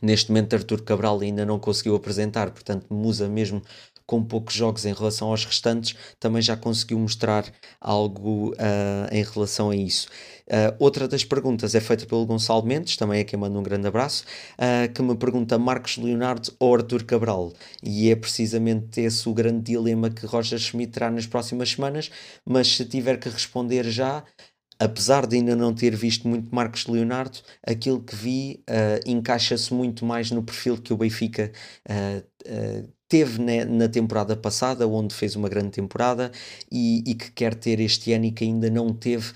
neste 0.00 0.30
momento 0.30 0.54
Artur 0.54 0.82
Cabral 0.82 1.20
ainda 1.20 1.46
não 1.46 1.58
conseguiu 1.58 1.94
apresentar. 1.94 2.50
Portanto, 2.50 2.86
Musa, 2.92 3.28
mesmo 3.28 3.62
com 4.06 4.22
poucos 4.22 4.54
jogos 4.54 4.84
em 4.84 4.92
relação 4.92 5.28
aos 5.28 5.44
restantes, 5.44 5.94
também 6.18 6.42
já 6.42 6.56
conseguiu 6.56 6.98
mostrar 6.98 7.44
algo 7.80 8.50
uh, 8.52 9.08
em 9.10 9.22
relação 9.22 9.70
a 9.70 9.76
isso. 9.76 10.08
Uh, 10.48 10.74
outra 10.78 11.06
das 11.08 11.24
perguntas 11.24 11.74
é 11.74 11.80
feita 11.80 12.04
pelo 12.04 12.26
Gonçalo 12.26 12.64
Mendes, 12.64 12.96
também 12.96 13.20
é 13.20 13.24
quem 13.24 13.38
manda 13.38 13.58
um 13.58 13.62
grande 13.62 13.86
abraço, 13.86 14.24
uh, 14.54 14.92
que 14.92 15.02
me 15.02 15.16
pergunta 15.16 15.58
Marcos 15.58 15.96
Leonardo 15.96 16.52
ou 16.58 16.74
Arthur 16.74 17.04
Cabral. 17.04 17.52
E 17.82 18.10
é 18.10 18.16
precisamente 18.16 19.00
esse 19.00 19.28
o 19.28 19.34
grande 19.34 19.72
dilema 19.72 20.10
que 20.10 20.26
Roger 20.26 20.58
Schmidt 20.58 20.92
terá 20.92 21.10
nas 21.10 21.26
próximas 21.26 21.70
semanas, 21.70 22.10
mas 22.44 22.68
se 22.76 22.84
tiver 22.84 23.18
que 23.18 23.28
responder 23.28 23.84
já, 23.90 24.24
apesar 24.78 25.26
de 25.26 25.36
ainda 25.36 25.54
não 25.54 25.74
ter 25.74 25.94
visto 25.94 26.26
muito 26.26 26.54
Marcos 26.54 26.86
Leonardo, 26.86 27.38
aquilo 27.66 28.02
que 28.02 28.16
vi 28.16 28.64
uh, 28.68 29.08
encaixa-se 29.08 29.72
muito 29.72 30.04
mais 30.04 30.30
no 30.30 30.42
perfil 30.42 30.76
que 30.76 30.92
o 30.92 30.96
Benfica 30.96 31.52
uh, 31.88 32.18
uh, 32.48 32.92
teve 33.12 33.38
na, 33.42 33.66
na, 33.66 33.88
temporada 33.90 34.34
passada, 34.34 34.88
onde 34.88 35.14
fez 35.14 35.36
uma 35.36 35.46
grande 35.46 35.68
temporada 35.68 36.32
e, 36.70 37.04
e, 37.06 37.14
que 37.14 37.30
quer 37.32 37.54
ter 37.54 37.78
este 37.78 38.10
ano 38.10 38.24
e 38.24 38.32
que 38.32 38.42
ainda 38.42 38.70
não 38.70 38.94
teve 38.94 39.34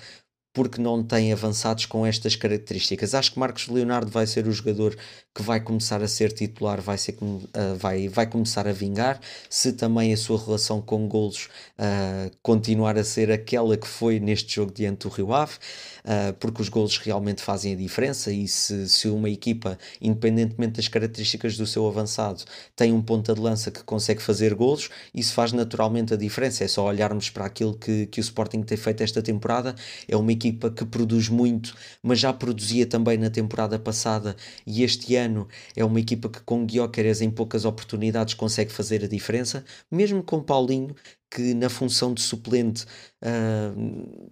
porque 0.54 0.80
não 0.80 1.04
tem 1.04 1.30
avançados 1.30 1.84
com 1.84 2.06
estas 2.06 2.34
características. 2.34 3.14
Acho 3.14 3.32
que 3.32 3.38
Marcos 3.38 3.68
Leonardo 3.68 4.10
vai 4.10 4.26
ser 4.26 4.46
o 4.46 4.52
jogador 4.52 4.96
que 5.36 5.42
vai 5.42 5.60
começar 5.60 6.02
a 6.02 6.08
ser 6.08 6.32
titular, 6.32 6.80
vai, 6.80 6.96
ser, 6.96 7.14
uh, 7.20 7.76
vai, 7.78 8.08
vai 8.08 8.26
começar 8.26 8.66
a 8.66 8.72
vingar, 8.72 9.20
se 9.50 9.70
também 9.70 10.10
a 10.10 10.16
sua 10.16 10.42
relação 10.42 10.80
com 10.80 11.06
golos 11.06 11.50
uh, 11.78 12.34
continuar 12.42 12.96
a 12.96 13.04
ser 13.04 13.30
aquela 13.30 13.76
que 13.76 13.86
foi 13.86 14.18
neste 14.18 14.54
jogo 14.54 14.72
diante 14.72 15.06
do 15.06 15.10
Rio 15.10 15.34
Ave, 15.34 15.52
uh, 15.52 16.32
porque 16.40 16.62
os 16.62 16.70
golos 16.70 16.96
realmente 16.96 17.42
fazem 17.42 17.74
a 17.74 17.76
diferença 17.76 18.32
e 18.32 18.48
se, 18.48 18.88
se 18.88 19.08
uma 19.08 19.28
equipa, 19.28 19.78
independentemente 20.00 20.76
das 20.76 20.88
características 20.88 21.58
do 21.58 21.66
seu 21.66 21.86
avançado, 21.86 22.42
tem 22.74 22.94
um 22.94 23.02
ponta 23.02 23.34
de 23.34 23.40
lança 23.40 23.70
que 23.70 23.84
consegue 23.84 24.22
fazer 24.22 24.54
golos, 24.54 24.88
isso 25.14 25.34
faz 25.34 25.52
naturalmente 25.52 26.14
a 26.14 26.16
diferença. 26.16 26.64
É 26.64 26.68
só 26.68 26.86
olharmos 26.86 27.28
para 27.28 27.44
aquilo 27.44 27.74
que, 27.74 28.06
que 28.06 28.20
o 28.20 28.22
Sporting 28.22 28.62
tem 28.62 28.78
feito 28.78 29.02
esta 29.02 29.20
temporada, 29.20 29.74
é 30.08 30.16
uma 30.16 30.32
equipa 30.32 30.70
que 30.70 30.86
produz 30.86 31.28
muito, 31.28 31.76
mas 32.02 32.18
já 32.18 32.32
produzia 32.32 32.86
também 32.86 33.18
na 33.18 33.28
temporada 33.28 33.78
passada 33.78 34.34
e 34.66 34.82
este 34.82 35.14
ano 35.14 35.25
ano 35.26 35.48
é 35.76 35.84
uma 35.84 36.00
equipa 36.00 36.28
que 36.28 36.40
com 36.40 36.64
Guiocares 36.66 37.20
em 37.20 37.30
poucas 37.30 37.64
oportunidades 37.64 38.34
consegue 38.34 38.72
fazer 38.72 39.04
a 39.04 39.08
diferença, 39.08 39.64
mesmo 39.90 40.22
com 40.22 40.42
Paulinho, 40.42 40.94
que 41.30 41.54
na 41.54 41.68
função 41.68 42.14
de 42.14 42.22
suplente 42.22 42.84
uh, 43.24 44.30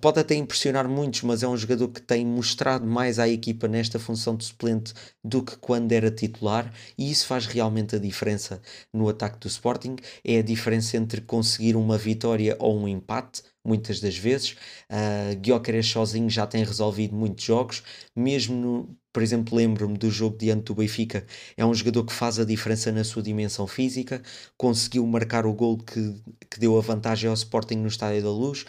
pode 0.00 0.20
até 0.20 0.34
impressionar 0.34 0.86
muitos, 0.88 1.22
mas 1.22 1.42
é 1.42 1.48
um 1.48 1.56
jogador 1.56 1.88
que 1.88 2.02
tem 2.02 2.26
mostrado 2.26 2.86
mais 2.86 3.18
à 3.18 3.26
equipa 3.28 3.66
nesta 3.66 3.98
função 3.98 4.36
de 4.36 4.44
suplente 4.44 4.92
do 5.24 5.42
que 5.42 5.56
quando 5.56 5.92
era 5.92 6.10
titular, 6.10 6.72
e 6.98 7.10
isso 7.10 7.26
faz 7.26 7.46
realmente 7.46 7.96
a 7.96 7.98
diferença 7.98 8.60
no 8.92 9.08
ataque 9.08 9.38
do 9.38 9.48
Sporting. 9.48 9.96
É 10.24 10.38
a 10.38 10.42
diferença 10.42 10.96
entre 10.96 11.22
conseguir 11.22 11.74
uma 11.76 11.96
vitória 11.96 12.56
ou 12.58 12.78
um 12.78 12.86
empate, 12.86 13.42
muitas 13.64 14.00
das 14.00 14.16
vezes. 14.16 14.56
Uh, 14.90 15.82
sozinho 15.82 16.28
já 16.28 16.46
tem 16.46 16.64
resolvido 16.64 17.14
muitos 17.14 17.44
jogos, 17.44 17.82
mesmo 18.14 18.56
no, 18.56 18.96
por 19.12 19.22
exemplo, 19.22 19.56
lembro-me 19.56 19.98
do 19.98 20.10
jogo 20.10 20.36
diante 20.38 20.64
do 20.64 20.74
Benfica, 20.74 21.26
é 21.56 21.64
um 21.64 21.74
jogador 21.74 22.04
que 22.04 22.12
faz 22.12 22.38
a 22.38 22.44
diferença 22.44 22.90
na 22.90 23.04
sua 23.04 23.22
dimensão 23.22 23.66
física, 23.66 24.22
conseguiu 24.56 25.06
marcar 25.06 25.46
o 25.46 25.52
gol 25.52 25.78
que, 25.78 26.14
que 26.50 26.58
deu 26.58 26.78
a 26.78 26.80
vantagem 26.80 27.28
ao 27.28 27.34
Sporting 27.34 27.76
no 27.76 27.88
Estádio 27.88 28.22
da 28.22 28.30
Luz, 28.30 28.64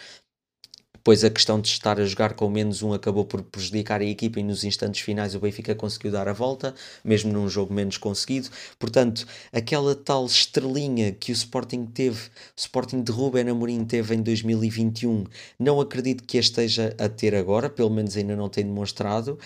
depois 1.04 1.22
a 1.22 1.28
questão 1.28 1.60
de 1.60 1.68
estar 1.68 2.00
a 2.00 2.04
jogar 2.06 2.32
com 2.32 2.48
menos 2.48 2.80
um 2.80 2.94
acabou 2.94 3.26
por 3.26 3.42
prejudicar 3.42 4.00
a 4.00 4.04
equipa 4.06 4.40
e 4.40 4.42
nos 4.42 4.64
instantes 4.64 5.02
finais 5.02 5.34
o 5.34 5.38
Benfica 5.38 5.74
conseguiu 5.74 6.10
dar 6.10 6.26
a 6.28 6.32
volta, 6.32 6.74
mesmo 7.04 7.30
num 7.30 7.46
jogo 7.46 7.74
menos 7.74 7.98
conseguido. 7.98 8.48
Portanto, 8.78 9.26
aquela 9.52 9.94
tal 9.94 10.24
estrelinha 10.24 11.12
que 11.12 11.30
o 11.30 11.34
Sporting 11.34 11.84
teve, 11.84 12.18
o 12.18 12.30
Sporting 12.56 13.02
de 13.02 13.12
Ruben 13.12 13.50
Amorim 13.50 13.84
teve 13.84 14.14
em 14.14 14.22
2021, 14.22 15.24
não 15.58 15.78
acredito 15.78 16.24
que 16.24 16.38
esteja 16.38 16.96
a 16.98 17.06
ter 17.06 17.34
agora, 17.34 17.68
pelo 17.68 17.90
menos 17.90 18.16
ainda 18.16 18.34
não 18.34 18.48
tem 18.48 18.64
demonstrado. 18.64 19.38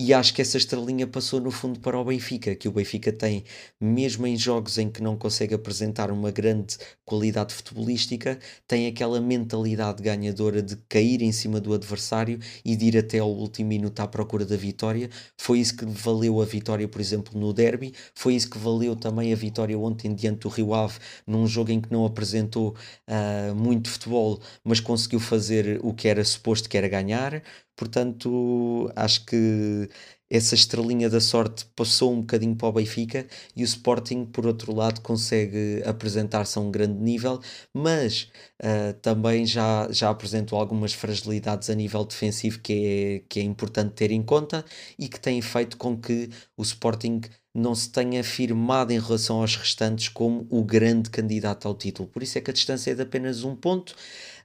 E 0.00 0.14
acho 0.14 0.32
que 0.32 0.40
essa 0.40 0.56
estrelinha 0.56 1.08
passou 1.08 1.40
no 1.40 1.50
fundo 1.50 1.80
para 1.80 1.98
o 1.98 2.04
Benfica, 2.04 2.54
que 2.54 2.68
o 2.68 2.72
Benfica 2.72 3.12
tem, 3.12 3.42
mesmo 3.80 4.28
em 4.28 4.36
jogos 4.36 4.78
em 4.78 4.88
que 4.88 5.02
não 5.02 5.16
consegue 5.16 5.54
apresentar 5.54 6.12
uma 6.12 6.30
grande 6.30 6.76
qualidade 7.04 7.52
futebolística, 7.52 8.38
tem 8.64 8.86
aquela 8.86 9.20
mentalidade 9.20 10.00
ganhadora 10.00 10.62
de 10.62 10.76
cair 10.88 11.20
em 11.20 11.32
cima 11.32 11.60
do 11.60 11.74
adversário 11.74 12.38
e 12.64 12.76
de 12.76 12.84
ir 12.84 12.96
até 12.96 13.18
ao 13.18 13.28
último 13.28 13.70
minuto 13.70 13.98
à 13.98 14.06
procura 14.06 14.46
da 14.46 14.56
vitória. 14.56 15.10
Foi 15.36 15.58
isso 15.58 15.76
que 15.76 15.84
valeu 15.84 16.40
a 16.40 16.44
vitória, 16.44 16.86
por 16.86 17.00
exemplo, 17.00 17.36
no 17.36 17.52
derby, 17.52 17.92
foi 18.14 18.36
isso 18.36 18.48
que 18.48 18.58
valeu 18.58 18.94
também 18.94 19.32
a 19.32 19.36
vitória 19.36 19.76
ontem 19.76 20.14
diante 20.14 20.42
do 20.42 20.48
Rio 20.48 20.74
Ave, 20.74 21.00
num 21.26 21.44
jogo 21.44 21.72
em 21.72 21.80
que 21.80 21.90
não 21.90 22.06
apresentou 22.06 22.76
uh, 23.08 23.52
muito 23.52 23.90
futebol, 23.90 24.40
mas 24.62 24.78
conseguiu 24.78 25.18
fazer 25.18 25.80
o 25.82 25.92
que 25.92 26.06
era 26.06 26.24
suposto 26.24 26.68
que 26.68 26.78
era 26.78 26.86
ganhar. 26.86 27.42
Portanto, 27.78 28.90
acho 28.96 29.24
que 29.24 29.88
essa 30.28 30.54
estrelinha 30.56 31.08
da 31.08 31.20
sorte 31.20 31.64
passou 31.76 32.12
um 32.12 32.20
bocadinho 32.20 32.56
para 32.56 32.68
o 32.68 32.72
Benfica 32.72 33.24
e 33.56 33.62
o 33.62 33.64
Sporting, 33.64 34.24
por 34.26 34.46
outro 34.46 34.74
lado, 34.74 35.00
consegue 35.00 35.80
apresentar-se 35.86 36.58
a 36.58 36.60
um 36.60 36.72
grande 36.72 37.00
nível, 37.00 37.40
mas 37.72 38.30
uh, 38.60 38.92
também 39.00 39.46
já, 39.46 39.88
já 39.92 40.10
apresentou 40.10 40.58
algumas 40.58 40.92
fragilidades 40.92 41.70
a 41.70 41.74
nível 41.74 42.04
defensivo 42.04 42.58
que 42.58 42.72
é, 42.72 43.28
que 43.28 43.38
é 43.38 43.42
importante 43.44 43.94
ter 43.94 44.10
em 44.10 44.22
conta 44.22 44.64
e 44.98 45.08
que 45.08 45.20
tem 45.20 45.40
feito 45.40 45.76
com 45.76 45.96
que 45.96 46.28
o 46.56 46.62
Sporting 46.62 47.20
não 47.54 47.74
se 47.74 47.90
tenha 47.90 48.22
firmado 48.24 48.92
em 48.92 48.98
relação 49.00 49.40
aos 49.40 49.56
restantes 49.56 50.08
como 50.08 50.46
o 50.50 50.64
grande 50.64 51.10
candidato 51.10 51.66
ao 51.66 51.74
título. 51.74 52.08
Por 52.08 52.22
isso 52.22 52.38
é 52.38 52.40
que 52.40 52.50
a 52.50 52.54
distância 52.54 52.90
é 52.90 52.94
de 52.94 53.02
apenas 53.02 53.44
um 53.44 53.56
ponto 53.56 53.94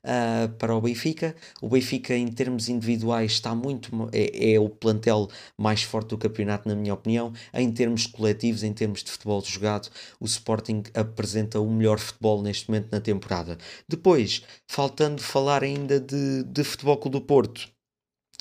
uh, 0.04 0.50
para 0.58 0.76
o 0.76 0.82
Benfica. 0.82 1.36
O 1.62 1.70
Benfica, 1.70 2.16
em 2.16 2.28
termos 2.28 2.70
individuais, 2.70 3.34
está 3.34 3.56
muito 3.56 3.90
é, 4.12 4.54
é, 4.54 4.60
o 4.60 4.70
plantel 4.70 5.30
mais 5.58 5.84
forte 5.84 6.10
do 6.10 6.18
campeonato, 6.18 6.68
na 6.68 6.76
minha 6.76 6.94
opinião. 6.94 7.34
Em 7.54 7.72
termos 7.72 8.06
coletivos, 8.06 8.64
em 8.64 8.74
termos 8.74 9.04
de 9.04 9.12
futebol 9.12 9.42
jogado, 9.44 9.90
o 10.20 10.26
Sporting 10.26 10.84
apresenta 10.94 11.60
o 11.60 11.70
melhor 11.70 12.00
futebol 12.00 12.42
neste 12.42 12.70
momento 12.70 12.90
na 12.92 13.00
temporada. 13.00 13.58
Depois, 13.88 14.44
faltando 14.68 15.22
falar 15.22 15.64
ainda 15.64 16.00
de, 16.00 16.44
de 16.44 16.64
Futebol 16.64 16.98
do 17.10 17.22
Porto 17.22 17.74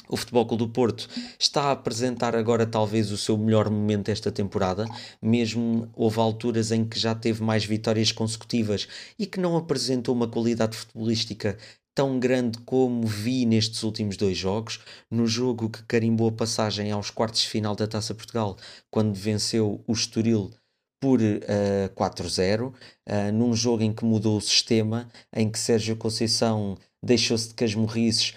o 0.09 0.17
Futebol 0.17 0.45
Clube 0.45 0.65
do 0.65 0.69
Porto 0.69 1.09
está 1.39 1.65
a 1.65 1.73
apresentar 1.73 2.37
agora 2.37 2.67
talvez 2.67 3.11
o 3.11 3.17
seu 3.17 3.37
melhor 3.39 3.71
momento 3.71 4.11
esta 4.11 4.31
temporada, 4.31 4.85
mesmo 5.21 5.89
houve 5.95 6.21
alturas 6.21 6.71
em 6.71 6.85
que 6.85 6.99
já 6.99 7.15
teve 7.15 7.43
mais 7.43 7.65
vitórias 7.65 8.13
consecutivas 8.13 8.87
e 9.19 9.27
que 9.27 9.41
não 9.41 9.57
apresentou 9.57 10.15
uma 10.15 10.29
qualidade 10.29 10.77
futebolística 10.77 11.57
tão 11.95 12.19
grande 12.19 12.59
como 12.61 13.07
vi 13.07 13.45
nestes 13.45 13.83
últimos 13.83 14.17
dois 14.17 14.37
jogos, 14.37 14.81
no 15.11 15.27
jogo 15.27 15.69
que 15.69 15.83
carimbou 15.85 16.29
a 16.29 16.33
passagem 16.33 16.91
aos 16.91 17.11
quartos 17.11 17.43
de 17.43 17.49
final 17.49 17.75
da 17.75 17.87
Taça 17.87 18.15
Portugal, 18.15 18.57
quando 18.91 19.15
venceu 19.15 19.83
o 19.87 19.93
Estoril 19.93 20.51
por 21.01 21.21
uh, 21.21 21.41
eh, 21.43 21.91
4-0, 21.97 22.69
uh, 22.69 22.75
num 23.35 23.55
jogo 23.55 23.83
em 23.83 23.93
que 23.93 24.05
mudou 24.05 24.37
o 24.37 24.41
sistema, 24.41 25.09
em 25.35 25.51
que 25.51 25.59
Sérgio 25.59 25.97
Conceição 25.97 26.79
deixou-se 27.03 27.49
de 27.49 27.55
casmurrices 27.55 28.35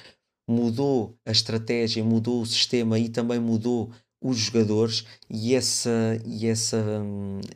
mudou 0.47 1.17
a 1.25 1.31
estratégia, 1.31 2.03
mudou 2.03 2.41
o 2.41 2.45
sistema 2.45 2.99
e 2.99 3.09
também 3.09 3.39
mudou 3.39 3.91
os 4.21 4.37
jogadores 4.37 5.05
e 5.29 5.53
essa, 5.53 6.19
e 6.25 6.47
essa, 6.47 6.83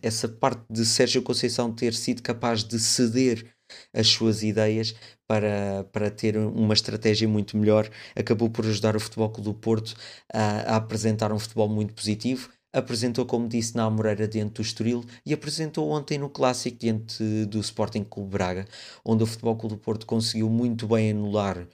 essa 0.01 0.27
parte 0.27 0.63
de 0.69 0.85
Sérgio 0.85 1.23
Conceição 1.23 1.73
ter 1.73 1.93
sido 1.93 2.21
capaz 2.21 2.63
de 2.63 2.79
ceder 2.79 3.45
as 3.93 4.07
suas 4.07 4.43
ideias 4.43 4.95
para, 5.27 5.83
para 5.91 6.09
ter 6.09 6.37
uma 6.37 6.73
estratégia 6.73 7.27
muito 7.27 7.55
melhor 7.55 7.89
acabou 8.15 8.49
por 8.49 8.65
ajudar 8.65 8.95
o 8.95 8.99
Futebol 8.99 9.29
Clube 9.29 9.49
do 9.49 9.53
Porto 9.53 9.95
a, 10.33 10.73
a 10.73 10.75
apresentar 10.77 11.31
um 11.31 11.39
futebol 11.39 11.69
muito 11.69 11.93
positivo 11.93 12.49
apresentou, 12.71 13.25
como 13.25 13.47
disse, 13.47 13.75
na 13.75 13.83
Amoreira 13.83 14.27
diante 14.27 14.53
do 14.53 14.61
Estoril 14.61 15.03
e 15.25 15.33
apresentou 15.33 15.89
ontem 15.89 16.17
no 16.17 16.29
Clássico 16.29 16.77
diante 16.77 17.23
do 17.45 17.59
Sporting 17.59 18.03
Clube 18.03 18.31
Braga, 18.31 18.67
onde 19.03 19.23
o 19.23 19.25
Futebol 19.25 19.55
Clube 19.55 19.75
do 19.75 19.81
Porto 19.81 20.05
conseguiu 20.05 20.49
muito 20.49 20.87
bem 20.87 21.11
anular 21.11 21.57
uh, 21.57 21.67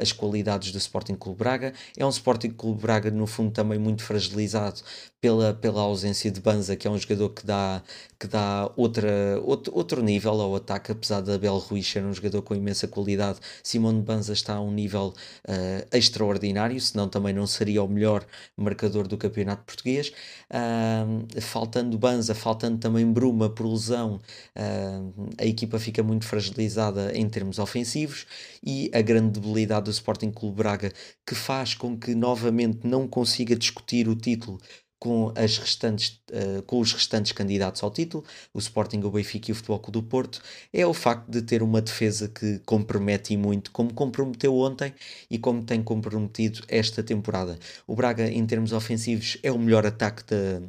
as 0.00 0.12
qualidades 0.12 0.72
do 0.72 0.78
Sporting 0.78 1.14
Clube 1.14 1.38
Braga. 1.38 1.72
É 1.96 2.04
um 2.04 2.10
Sporting 2.10 2.50
Clube 2.50 2.80
Braga, 2.80 3.10
no 3.10 3.26
fundo, 3.26 3.50
também 3.50 3.78
muito 3.78 4.02
fragilizado 4.02 4.80
pela, 5.20 5.54
pela 5.54 5.82
ausência 5.82 6.30
de 6.30 6.40
Banza, 6.40 6.74
que 6.74 6.88
é 6.88 6.90
um 6.90 6.98
jogador 6.98 7.28
que 7.30 7.46
dá, 7.46 7.80
que 8.18 8.26
dá 8.26 8.70
outra, 8.76 9.40
outro, 9.44 9.72
outro 9.74 10.02
nível 10.02 10.40
ao 10.40 10.56
ataque, 10.56 10.90
apesar 10.90 11.20
de 11.20 11.30
Abel 11.30 11.58
Ruiz 11.58 11.86
ser 11.86 12.02
um 12.02 12.12
jogador 12.12 12.42
com 12.42 12.54
imensa 12.54 12.88
qualidade. 12.88 13.38
Simone 13.62 14.02
Banza 14.02 14.32
está 14.32 14.54
a 14.54 14.60
um 14.60 14.72
nível 14.72 15.14
uh, 15.46 15.96
extraordinário, 15.96 16.80
senão 16.80 17.08
também 17.08 17.32
não 17.32 17.46
seria 17.46 17.84
o 17.84 17.88
melhor 17.88 18.26
marcador 18.56 19.06
do 19.06 19.16
campeonato 19.16 19.62
português. 19.64 20.12
Uh, 20.50 21.40
faltando 21.40 21.98
Banza, 21.98 22.34
faltando 22.34 22.78
também 22.78 23.10
Bruma 23.10 23.48
por 23.48 23.66
lesão, 23.66 24.20
uh, 24.56 25.30
a 25.38 25.46
equipa 25.46 25.78
fica 25.78 26.02
muito 26.02 26.26
fragilizada 26.26 27.16
em 27.16 27.28
termos 27.28 27.58
ofensivos 27.58 28.26
e 28.62 28.90
a 28.94 29.00
grande 29.00 29.40
debilidade 29.40 29.84
do 29.84 29.90
Sporting 29.90 30.30
Clube 30.30 30.56
Braga 30.56 30.92
que 31.26 31.34
faz 31.34 31.74
com 31.74 31.96
que 31.96 32.14
novamente 32.14 32.86
não 32.86 33.08
consiga 33.08 33.56
discutir 33.56 34.08
o 34.08 34.14
título 34.14 34.60
com, 35.02 35.32
as 35.34 35.58
restantes, 35.58 36.20
uh, 36.30 36.62
com 36.62 36.78
os 36.78 36.92
restantes 36.92 37.32
candidatos 37.32 37.82
ao 37.82 37.90
título, 37.90 38.22
o 38.54 38.60
Sporting, 38.60 39.00
o 39.00 39.10
Benfica 39.10 39.50
e 39.50 39.52
o 39.52 39.54
Futebol 39.56 39.80
Clube 39.80 39.98
do 39.98 40.02
Porto, 40.04 40.40
é 40.72 40.86
o 40.86 40.94
facto 40.94 41.28
de 41.28 41.42
ter 41.42 41.60
uma 41.60 41.82
defesa 41.82 42.28
que 42.28 42.60
compromete 42.60 43.36
muito, 43.36 43.72
como 43.72 43.92
comprometeu 43.92 44.56
ontem 44.56 44.94
e 45.28 45.40
como 45.40 45.64
tem 45.64 45.82
comprometido 45.82 46.62
esta 46.68 47.02
temporada. 47.02 47.58
O 47.84 47.96
Braga, 47.96 48.28
em 48.28 48.46
termos 48.46 48.72
ofensivos, 48.72 49.38
é 49.42 49.50
o 49.50 49.58
melhor 49.58 49.84
ataque 49.84 50.22
da, 50.22 50.62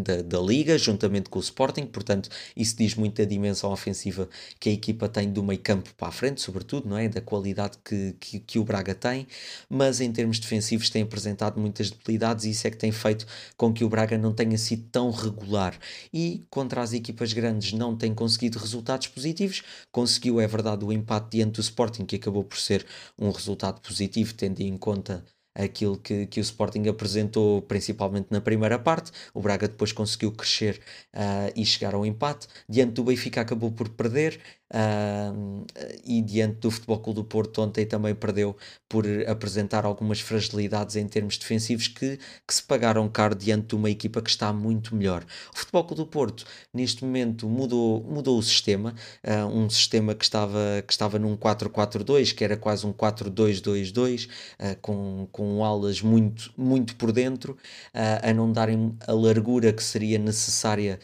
da, 0.00 0.22
da, 0.22 0.38
Liga, 0.40 0.78
juntamente 0.78 1.28
com 1.28 1.38
o 1.38 1.42
Sporting, 1.42 1.86
portanto, 1.86 2.28
isso 2.56 2.76
diz 2.76 2.94
muito 2.94 3.16
da 3.16 3.24
dimensão 3.24 3.72
ofensiva 3.72 4.28
que 4.58 4.68
a 4.68 4.72
equipa 4.72 5.08
tem 5.08 5.30
do 5.30 5.42
meio 5.42 5.60
campo 5.60 5.92
para 5.96 6.08
a 6.08 6.12
frente, 6.12 6.40
sobretudo, 6.40 6.88
não 6.88 6.96
é? 6.96 7.08
Da 7.08 7.20
qualidade 7.20 7.78
que, 7.84 8.14
que, 8.18 8.40
que, 8.40 8.58
o 8.58 8.64
Braga 8.64 8.94
tem, 8.94 9.26
mas 9.68 10.00
em 10.00 10.12
termos 10.12 10.38
defensivos 10.38 10.90
tem 10.90 11.02
apresentado 11.02 11.60
muitas 11.60 11.90
debilidades 11.90 12.44
e 12.44 12.50
isso 12.50 12.66
é 12.66 12.70
que 12.70 12.76
tem 12.76 12.92
feito 12.92 13.26
com 13.56 13.72
que 13.72 13.84
o 13.84 13.88
Braga 13.88 14.16
não 14.16 14.32
tenha 14.32 14.56
sido 14.58 14.84
tão 14.90 15.10
regular 15.10 15.78
e 16.12 16.44
contra 16.50 16.82
as 16.82 16.92
equipas 16.92 17.32
grandes 17.32 17.72
não 17.72 17.96
tem 17.96 18.14
conseguido 18.14 18.58
resultados 18.58 19.06
positivos. 19.08 19.62
Conseguiu, 19.90 20.40
é 20.40 20.46
verdade, 20.46 20.84
o 20.84 20.92
empate 20.92 21.36
diante 21.36 21.56
do 21.56 21.60
Sporting, 21.60 22.04
que 22.04 22.16
acabou 22.16 22.44
por 22.44 22.58
ser 22.58 22.86
um 23.18 23.30
resultado 23.30 23.80
positivo, 23.80 24.34
tendo 24.34 24.60
em 24.60 24.76
conta 24.76 25.24
aquilo 25.58 25.98
que, 25.98 26.26
que 26.26 26.40
o 26.40 26.42
Sporting 26.42 26.86
apresentou 26.88 27.62
principalmente 27.62 28.28
na 28.30 28.40
primeira 28.40 28.78
parte. 28.78 29.10
O 29.34 29.40
Braga 29.40 29.68
depois 29.68 29.92
conseguiu 29.92 30.32
crescer 30.32 30.80
uh, 31.14 31.52
e 31.54 31.66
chegar 31.66 31.94
ao 31.94 32.06
empate. 32.06 32.46
Diante 32.68 32.92
do 32.92 33.04
Benfica 33.04 33.40
acabou 33.40 33.72
por 33.72 33.88
perder. 33.88 34.40
Uh, 34.70 35.64
e 36.04 36.20
diante 36.20 36.56
do 36.56 36.70
Futebol 36.70 36.98
Clube 36.98 37.20
do 37.20 37.24
Porto 37.24 37.62
ontem 37.62 37.86
também 37.86 38.14
perdeu 38.14 38.54
por 38.86 39.06
apresentar 39.26 39.86
algumas 39.86 40.20
fragilidades 40.20 40.94
em 40.94 41.08
termos 41.08 41.38
defensivos 41.38 41.88
que, 41.88 42.18
que 42.46 42.54
se 42.54 42.62
pagaram 42.62 43.08
caro 43.08 43.34
diante 43.34 43.68
de 43.68 43.74
uma 43.74 43.88
equipa 43.88 44.20
que 44.20 44.28
está 44.28 44.52
muito 44.52 44.94
melhor. 44.94 45.24
O 45.54 45.58
Futebol 45.58 45.84
Clube 45.84 46.02
do 46.02 46.06
Porto 46.06 46.44
neste 46.72 47.02
momento 47.02 47.48
mudou, 47.48 48.02
mudou 48.04 48.38
o 48.38 48.42
sistema, 48.42 48.94
uh, 49.24 49.46
um 49.46 49.70
sistema 49.70 50.14
que 50.14 50.24
estava, 50.24 50.82
que 50.86 50.92
estava 50.92 51.18
num 51.18 51.34
4-4-2, 51.34 52.34
que 52.34 52.44
era 52.44 52.56
quase 52.56 52.86
um 52.86 52.92
4-2-2-2, 52.92 54.26
uh, 54.26 54.30
ah, 54.58 54.76
com, 54.82 55.26
com 55.32 55.64
alas 55.64 56.02
muito, 56.02 56.52
muito 56.56 56.94
por 56.96 57.10
dentro, 57.10 57.56
a 57.94 58.32
não 58.32 58.52
darem 58.52 58.96
a 59.06 59.12
largura 59.12 59.72
que 59.72 59.82
seria 59.82 60.18
necessária 60.18 60.98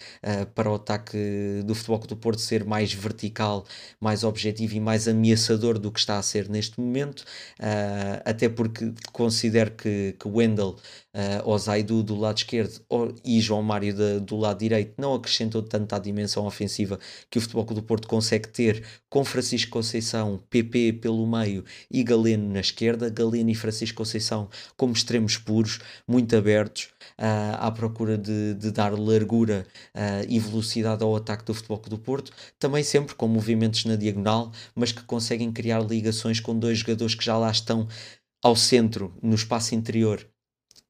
para 0.54 0.70
o 0.70 0.74
ataque 0.74 1.62
do 1.64 1.74
Futebol 1.74 1.98
Clube 1.98 2.14
do 2.14 2.16
Porto 2.16 2.40
ser 2.40 2.64
mais 2.64 2.92
vertical 2.92 3.53
mais 4.00 4.24
objetivo 4.24 4.74
e 4.74 4.80
mais 4.80 5.06
ameaçador 5.06 5.78
do 5.78 5.92
que 5.92 5.98
está 5.98 6.18
a 6.18 6.22
ser 6.22 6.48
neste 6.48 6.80
momento, 6.80 7.20
uh, 7.20 8.22
até 8.24 8.48
porque 8.48 8.92
considero 9.12 9.72
que, 9.72 10.16
que 10.18 10.28
Wendell 10.28 10.76
uh, 11.14 11.48
ou 11.48 11.58
Zaidu 11.58 12.02
do 12.02 12.16
lado 12.16 12.38
esquerdo 12.38 12.80
e 13.24 13.40
João 13.40 13.62
Mário 13.62 14.20
do 14.20 14.36
lado 14.36 14.58
direito 14.58 14.94
não 14.98 15.14
acrescentou 15.14 15.62
tanto 15.62 15.94
à 15.94 15.98
dimensão 15.98 16.44
ofensiva 16.44 16.98
que 17.30 17.38
o 17.38 17.40
Futebol 17.40 17.64
Clube 17.64 17.80
do 17.80 17.86
Porto 17.86 18.08
consegue 18.08 18.48
ter 18.48 18.84
com 19.08 19.24
Francisco 19.24 19.70
Conceição, 19.70 20.42
PP 20.50 20.94
pelo 20.94 21.26
meio 21.26 21.64
e 21.90 22.02
Galeno 22.02 22.52
na 22.52 22.60
esquerda, 22.60 23.08
Galeno 23.08 23.50
e 23.50 23.54
Francisco 23.54 23.96
Conceição 23.96 24.48
como 24.76 24.92
extremos 24.92 25.36
puros, 25.36 25.78
muito 26.06 26.36
abertos, 26.36 26.88
uh, 27.18 27.56
à 27.58 27.70
procura 27.70 28.18
de, 28.18 28.54
de 28.54 28.70
dar 28.70 28.98
largura 28.98 29.66
uh, 29.94 30.26
e 30.28 30.38
velocidade 30.38 31.02
ao 31.02 31.14
ataque 31.14 31.44
do 31.44 31.54
Futebol 31.54 31.78
Clube 31.78 31.96
do 31.96 32.02
Porto, 32.02 32.32
também 32.58 32.82
sempre 32.82 33.14
com 33.14 33.28
movimentos 33.28 33.84
na 33.84 33.96
diagonal, 33.96 34.50
mas 34.74 34.92
que 34.92 35.02
conseguem 35.04 35.52
criar 35.52 35.80
ligações 35.80 36.40
com 36.40 36.58
dois 36.58 36.78
jogadores 36.78 37.14
que 37.14 37.24
já 37.24 37.36
lá 37.36 37.50
estão 37.50 37.86
ao 38.42 38.54
centro, 38.54 39.16
no 39.22 39.34
espaço 39.34 39.74
interior, 39.74 40.26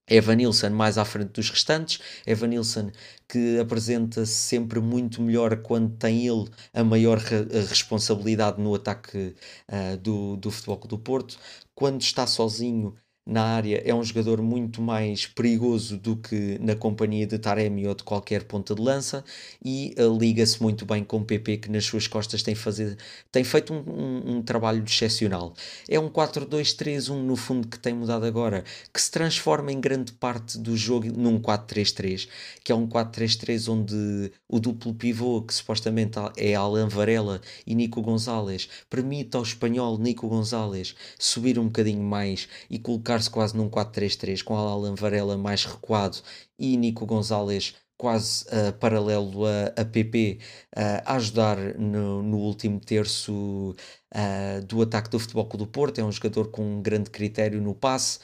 Evanilson 0.08 0.70
mais 0.70 0.98
à 0.98 1.04
frente 1.04 1.32
dos 1.32 1.50
restantes, 1.50 2.00
Evanilson 2.26 2.90
que 3.28 3.58
apresenta-se 3.58 4.32
sempre 4.32 4.80
muito 4.80 5.22
melhor 5.22 5.56
quando 5.62 5.96
tem 5.96 6.26
ele 6.26 6.48
a 6.72 6.84
maior 6.84 7.18
re 7.18 7.44
responsabilidade 7.68 8.60
no 8.60 8.74
ataque 8.74 9.34
uh, 9.70 9.96
do, 9.98 10.36
do 10.36 10.50
Futebol 10.50 10.78
do 10.86 10.98
Porto, 10.98 11.38
quando 11.74 12.00
está 12.02 12.26
sozinho 12.26 12.94
na 13.26 13.42
área 13.42 13.82
é 13.84 13.94
um 13.94 14.04
jogador 14.04 14.42
muito 14.42 14.82
mais 14.82 15.26
perigoso 15.26 15.96
do 15.96 16.16
que 16.16 16.58
na 16.60 16.76
companhia 16.76 17.26
de 17.26 17.38
Taremi 17.38 17.86
ou 17.86 17.94
de 17.94 18.02
qualquer 18.02 18.44
ponta 18.44 18.74
de 18.74 18.82
lança 18.82 19.24
e 19.64 19.94
uh, 19.98 20.18
liga-se 20.18 20.62
muito 20.62 20.84
bem 20.84 21.02
com 21.02 21.18
o 21.18 21.24
PP 21.24 21.56
que 21.58 21.70
nas 21.70 21.86
suas 21.86 22.06
costas 22.06 22.42
tem, 22.42 22.54
fazer, 22.54 22.98
tem 23.32 23.42
feito 23.42 23.72
um, 23.72 23.78
um, 23.78 24.36
um 24.36 24.42
trabalho 24.42 24.84
excepcional. 24.86 25.54
É 25.88 25.98
um 25.98 26.10
4-2-3-1 26.10 27.14
no 27.14 27.34
fundo 27.34 27.66
que 27.66 27.78
tem 27.78 27.94
mudado 27.94 28.26
agora, 28.26 28.62
que 28.92 29.00
se 29.00 29.10
transforma 29.10 29.72
em 29.72 29.80
grande 29.80 30.12
parte 30.12 30.58
do 30.58 30.76
jogo 30.76 31.06
num 31.06 31.40
4-3-3, 31.40 32.28
que 32.62 32.72
é 32.72 32.74
um 32.74 32.86
4-3-3 32.86 33.72
onde 33.72 34.32
o 34.46 34.60
duplo 34.60 34.92
pivô, 34.92 35.40
que 35.40 35.54
supostamente 35.54 36.18
é 36.36 36.54
Alan 36.54 36.88
Varela 36.88 37.40
e 37.66 37.74
Nico 37.74 38.02
Gonzalez, 38.02 38.68
permite 38.90 39.34
ao 39.34 39.42
espanhol 39.42 39.98
Nico 39.98 40.28
Gonzalez 40.28 40.94
subir 41.18 41.58
um 41.58 41.66
bocadinho 41.66 42.02
mais 42.02 42.48
e 42.68 42.78
colocar 42.78 43.13
colocar-se 43.14 43.30
quase 43.30 43.56
num 43.56 43.68
4-3-3 43.68 44.42
com 44.42 44.56
Alan 44.56 44.94
Varela 44.94 45.36
mais 45.36 45.64
recuado 45.64 46.18
e 46.58 46.76
Nico 46.76 47.06
Gonzalez 47.06 47.74
quase 47.96 48.44
uh, 48.46 48.72
paralelo 48.78 49.46
a, 49.46 49.66
a 49.80 49.84
PP 49.84 50.38
uh, 50.76 51.02
a 51.04 51.14
ajudar 51.14 51.56
no, 51.78 52.22
no 52.22 52.38
último 52.38 52.80
terço 52.80 53.74
uh, 54.14 54.64
do 54.66 54.82
ataque 54.82 55.08
do 55.10 55.18
Futebol 55.18 55.46
Clube 55.46 55.64
do 55.64 55.70
Porto. 55.70 56.00
É 56.00 56.04
um 56.04 56.10
jogador 56.10 56.50
com 56.50 56.62
um 56.62 56.82
grande 56.82 57.10
critério 57.10 57.60
no 57.60 57.74
passe, 57.74 58.18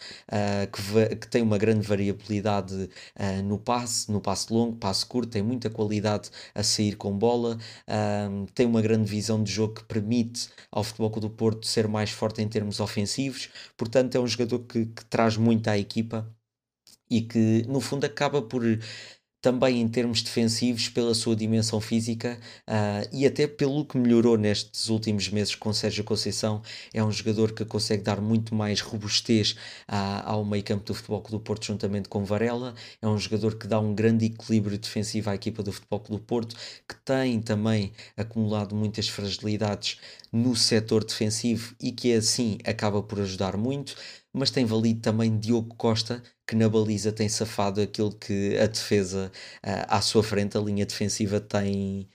que, 0.73 1.17
que, 1.17 1.29
tem 1.29 1.43
uma 1.43 1.59
grande 1.59 1.87
variabilidade 1.87 2.89
no 3.45 3.59
passe, 3.59 4.11
no 4.11 4.21
passe 4.21 4.53
longo, 4.53 4.77
passe 4.77 5.05
curto, 5.07 5.31
tem 5.31 5.43
muita 5.43 5.71
qualidade 5.71 6.31
a 6.55 6.63
sair 6.63 6.97
com 6.97 7.17
bola, 7.17 7.59
tem 8.55 8.67
uma 8.67 8.81
grande 8.83 9.11
visão 9.11 9.43
de 9.43 9.51
jogo 9.53 9.75
que 9.75 9.85
permite 9.85 10.49
ao 10.71 10.83
Futebol 10.85 11.11
Clube 11.11 11.29
do 11.29 11.35
Porto 11.35 11.67
ser 11.67 11.89
mais 11.89 12.11
forte 12.11 12.43
em 12.43 12.49
termos 12.49 12.81
ofensivos. 12.81 13.49
Portanto, 13.77 14.15
é 14.15 14.21
um 14.21 14.27
jogador 14.27 14.61
que, 14.61 14.87
que 14.87 15.05
traz 15.07 15.37
muito 15.37 15.69
à 15.69 15.79
equipa 15.79 16.29
e 17.11 17.21
que 17.23 17.65
no 17.69 17.81
fundo 17.81 18.05
acaba 18.05 18.41
por 18.41 18.63
também 19.41 19.81
em 19.81 19.89
termos 19.89 20.23
defensivos, 20.23 20.89
pela 20.89 21.15
sua 21.15 21.35
dimensão 21.35 21.81
física 21.81 22.39
uh, 22.69 23.09
e 23.13 23.27
até 23.27 23.47
pelo 23.47 23.85
que 23.85 23.97
melhorou 23.97 24.37
nestes 24.37 24.89
últimos 24.89 25.29
meses 25.31 25.55
com 25.55 25.73
Sérgio 25.73 26.05
Conceição. 26.05 26.63
É 26.93 27.03
um 27.03 27.11
jogador 27.11 27.53
que 27.53 27.65
consegue 27.65 28.03
dar 28.03 28.21
muito 28.21 28.55
mais 28.55 28.81
robustez 28.81 29.53
uh, 29.89 30.25
ao 30.25 30.45
meio 30.45 30.63
campo 30.63 30.85
do 30.85 30.95
Futebol 30.95 31.23
Clube 31.23 31.43
do 31.43 31.45
Porto, 31.45 31.67
juntamente 31.67 32.09
com 32.09 32.25
Varela. 32.25 32.75
É 33.01 33.09
um 33.09 33.19
jogador 33.19 33.57
que 33.57 33.67
dá 33.67 33.81
um 33.81 33.95
grande 33.95 34.27
equilíbrio 34.27 34.79
defensivo 34.79 35.31
à 35.31 35.35
equipa 35.35 35.63
do 35.63 35.73
Futebol 35.73 36.01
Clube 36.01 36.23
do 36.23 36.27
Porto, 36.27 36.57
que 36.89 36.97
tem 37.05 37.41
também 37.41 37.93
acumulado 38.17 38.75
muitas 38.75 39.09
fragilidades 39.09 39.99
no 40.33 40.55
setor 40.55 41.05
defensivo 41.05 41.75
e 41.81 41.91
que 41.91 42.13
assim 42.13 42.59
acaba 42.65 43.03
por 43.03 43.21
ajudar 43.21 43.57
muito. 43.57 43.97
Mas 44.33 44.51
tem 44.51 44.65
valido 44.65 45.01
também 45.01 45.39
Diogo 45.39 45.75
Costa, 45.77 46.23
que 46.51 46.57
na 46.57 46.69
baliza 46.69 47.13
tem 47.13 47.29
safado 47.29 47.81
aquilo 47.81 48.11
que 48.13 48.59
a 48.59 48.67
defesa 48.67 49.31
uh, 49.65 49.87
à 49.87 50.01
sua 50.01 50.21
frente, 50.21 50.59
a 50.59 50.61
linha 50.61 50.85
defensiva 50.85 51.39
tem, 51.39 52.09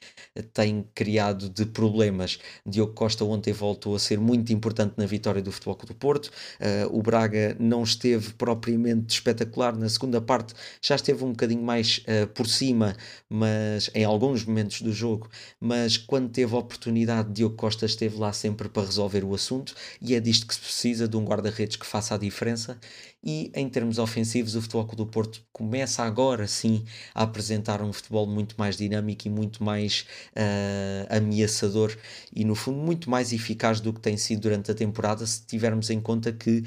tem 0.53 0.85
criado 0.93 1.49
de 1.49 1.65
problemas. 1.65 2.37
Diogo 2.65 2.91
Costa 2.93 3.23
ontem 3.23 3.53
voltou 3.53 3.95
a 3.95 3.99
ser 3.99 4.19
muito 4.19 4.51
importante 4.51 4.95
na 4.97 5.05
vitória 5.05 5.41
do 5.41 5.53
Futebol 5.53 5.77
do 5.85 5.95
Porto. 5.95 6.25
Uh, 6.59 6.97
o 6.97 7.01
Braga 7.01 7.55
não 7.57 7.81
esteve 7.83 8.33
propriamente 8.33 9.13
espetacular 9.13 9.73
na 9.73 9.87
segunda 9.87 10.19
parte, 10.19 10.53
já 10.81 10.95
esteve 10.95 11.23
um 11.23 11.29
bocadinho 11.29 11.63
mais 11.63 11.99
uh, 11.99 12.27
por 12.27 12.45
cima, 12.45 12.93
mas 13.29 13.89
em 13.95 14.03
alguns 14.03 14.43
momentos 14.43 14.81
do 14.81 14.91
jogo, 14.91 15.29
mas 15.61 15.95
quando 15.95 16.27
teve 16.27 16.53
a 16.53 16.59
oportunidade, 16.59 17.31
Diogo 17.31 17.55
Costa 17.55 17.85
esteve 17.85 18.17
lá 18.17 18.33
sempre 18.33 18.67
para 18.67 18.83
resolver 18.85 19.23
o 19.23 19.33
assunto 19.33 19.73
e 20.01 20.13
é 20.13 20.19
disto 20.19 20.45
que 20.45 20.55
se 20.55 20.59
precisa 20.59 21.07
de 21.07 21.15
um 21.15 21.23
guarda-redes 21.23 21.77
que 21.77 21.85
faça 21.85 22.04
faça 22.05 22.15
a 22.15 22.17
diferença. 22.17 22.79
E 23.25 23.51
em 23.55 23.67
termos 23.67 23.97
ofensivos, 23.97 24.55
o 24.55 24.61
Futebol 24.61 24.85
Clube 24.85 24.97
do 24.97 25.07
Porto 25.07 25.41
começa 25.51 26.03
agora 26.03 26.45
sim 26.45 26.85
a 27.13 27.23
apresentar 27.23 27.81
um 27.81 27.91
futebol 27.91 28.27
muito 28.27 28.53
mais 28.55 28.77
dinâmico 28.77 29.27
e 29.27 29.31
muito 29.31 29.63
mais 29.63 30.05
uh, 30.35 31.17
ameaçador 31.17 31.97
e, 32.31 32.45
no 32.45 32.53
fundo, 32.53 32.77
muito 32.77 33.09
mais 33.09 33.33
eficaz 33.33 33.79
do 33.79 33.91
que 33.91 33.99
tem 33.99 34.15
sido 34.15 34.41
durante 34.41 34.69
a 34.69 34.75
temporada. 34.75 35.25
Se 35.25 35.43
tivermos 35.43 35.89
em 35.89 35.99
conta 35.99 36.31
que 36.31 36.59
uh, 36.59 36.63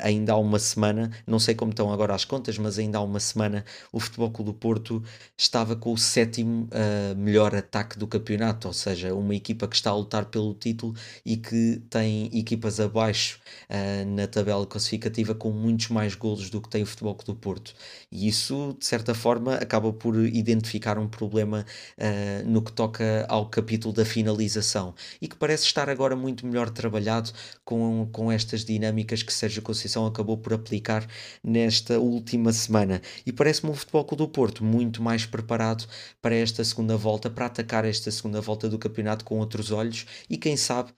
ainda 0.00 0.32
há 0.32 0.38
uma 0.38 0.58
semana, 0.58 1.10
não 1.26 1.38
sei 1.38 1.54
como 1.54 1.70
estão 1.70 1.92
agora 1.92 2.14
as 2.14 2.24
contas, 2.24 2.56
mas 2.56 2.78
ainda 2.78 2.96
há 2.96 3.02
uma 3.02 3.20
semana 3.20 3.62
o 3.92 4.00
Futebol 4.00 4.30
Clube 4.30 4.52
do 4.52 4.54
Porto 4.54 5.02
estava 5.36 5.76
com 5.76 5.92
o 5.92 5.98
sétimo 5.98 6.66
uh, 6.72 7.14
melhor 7.14 7.54
ataque 7.54 7.98
do 7.98 8.06
campeonato, 8.06 8.68
ou 8.68 8.72
seja, 8.72 9.14
uma 9.14 9.34
equipa 9.34 9.68
que 9.68 9.76
está 9.76 9.90
a 9.90 9.96
lutar 9.96 10.24
pelo 10.26 10.54
título 10.54 10.94
e 11.26 11.36
que 11.36 11.82
tem 11.90 12.30
equipas 12.32 12.80
abaixo 12.80 13.38
na 14.06 14.26
tabela 14.26 14.66
classificativa 14.66 15.34
com 15.34 15.50
muitos 15.50 15.89
mais 15.92 16.14
golos 16.14 16.50
do 16.50 16.60
que 16.60 16.68
tem 16.68 16.82
o 16.82 16.86
Futebol 16.86 17.14
Clube 17.14 17.32
do 17.32 17.34
Porto. 17.36 17.74
E 18.10 18.28
isso, 18.28 18.76
de 18.78 18.86
certa 18.86 19.14
forma, 19.14 19.54
acaba 19.54 19.92
por 19.92 20.16
identificar 20.16 20.98
um 20.98 21.08
problema 21.08 21.64
uh, 21.98 22.48
no 22.48 22.62
que 22.62 22.72
toca 22.72 23.26
ao 23.28 23.48
capítulo 23.48 23.92
da 23.92 24.04
finalização 24.04 24.94
e 25.20 25.28
que 25.28 25.36
parece 25.36 25.64
estar 25.64 25.88
agora 25.88 26.14
muito 26.14 26.46
melhor 26.46 26.70
trabalhado 26.70 27.30
com, 27.64 28.08
com 28.12 28.30
estas 28.30 28.64
dinâmicas 28.64 29.22
que 29.22 29.32
Sérgio 29.32 29.62
Conceição 29.62 30.06
acabou 30.06 30.36
por 30.36 30.52
aplicar 30.52 31.06
nesta 31.42 31.98
última 31.98 32.52
semana. 32.52 33.00
E 33.26 33.32
parece-me 33.32 33.70
um 33.70 33.74
Futebol 33.74 34.04
Clube 34.04 34.20
do 34.20 34.28
Porto 34.28 34.64
muito 34.64 35.02
mais 35.02 35.24
preparado 35.24 35.86
para 36.20 36.34
esta 36.34 36.62
segunda 36.64 36.96
volta, 36.96 37.30
para 37.30 37.46
atacar 37.46 37.84
esta 37.84 38.10
segunda 38.10 38.40
volta 38.40 38.68
do 38.68 38.78
campeonato 38.78 39.24
com 39.24 39.38
outros 39.38 39.70
olhos 39.70 40.06
e 40.28 40.36
quem 40.36 40.56
sabe 40.56 40.92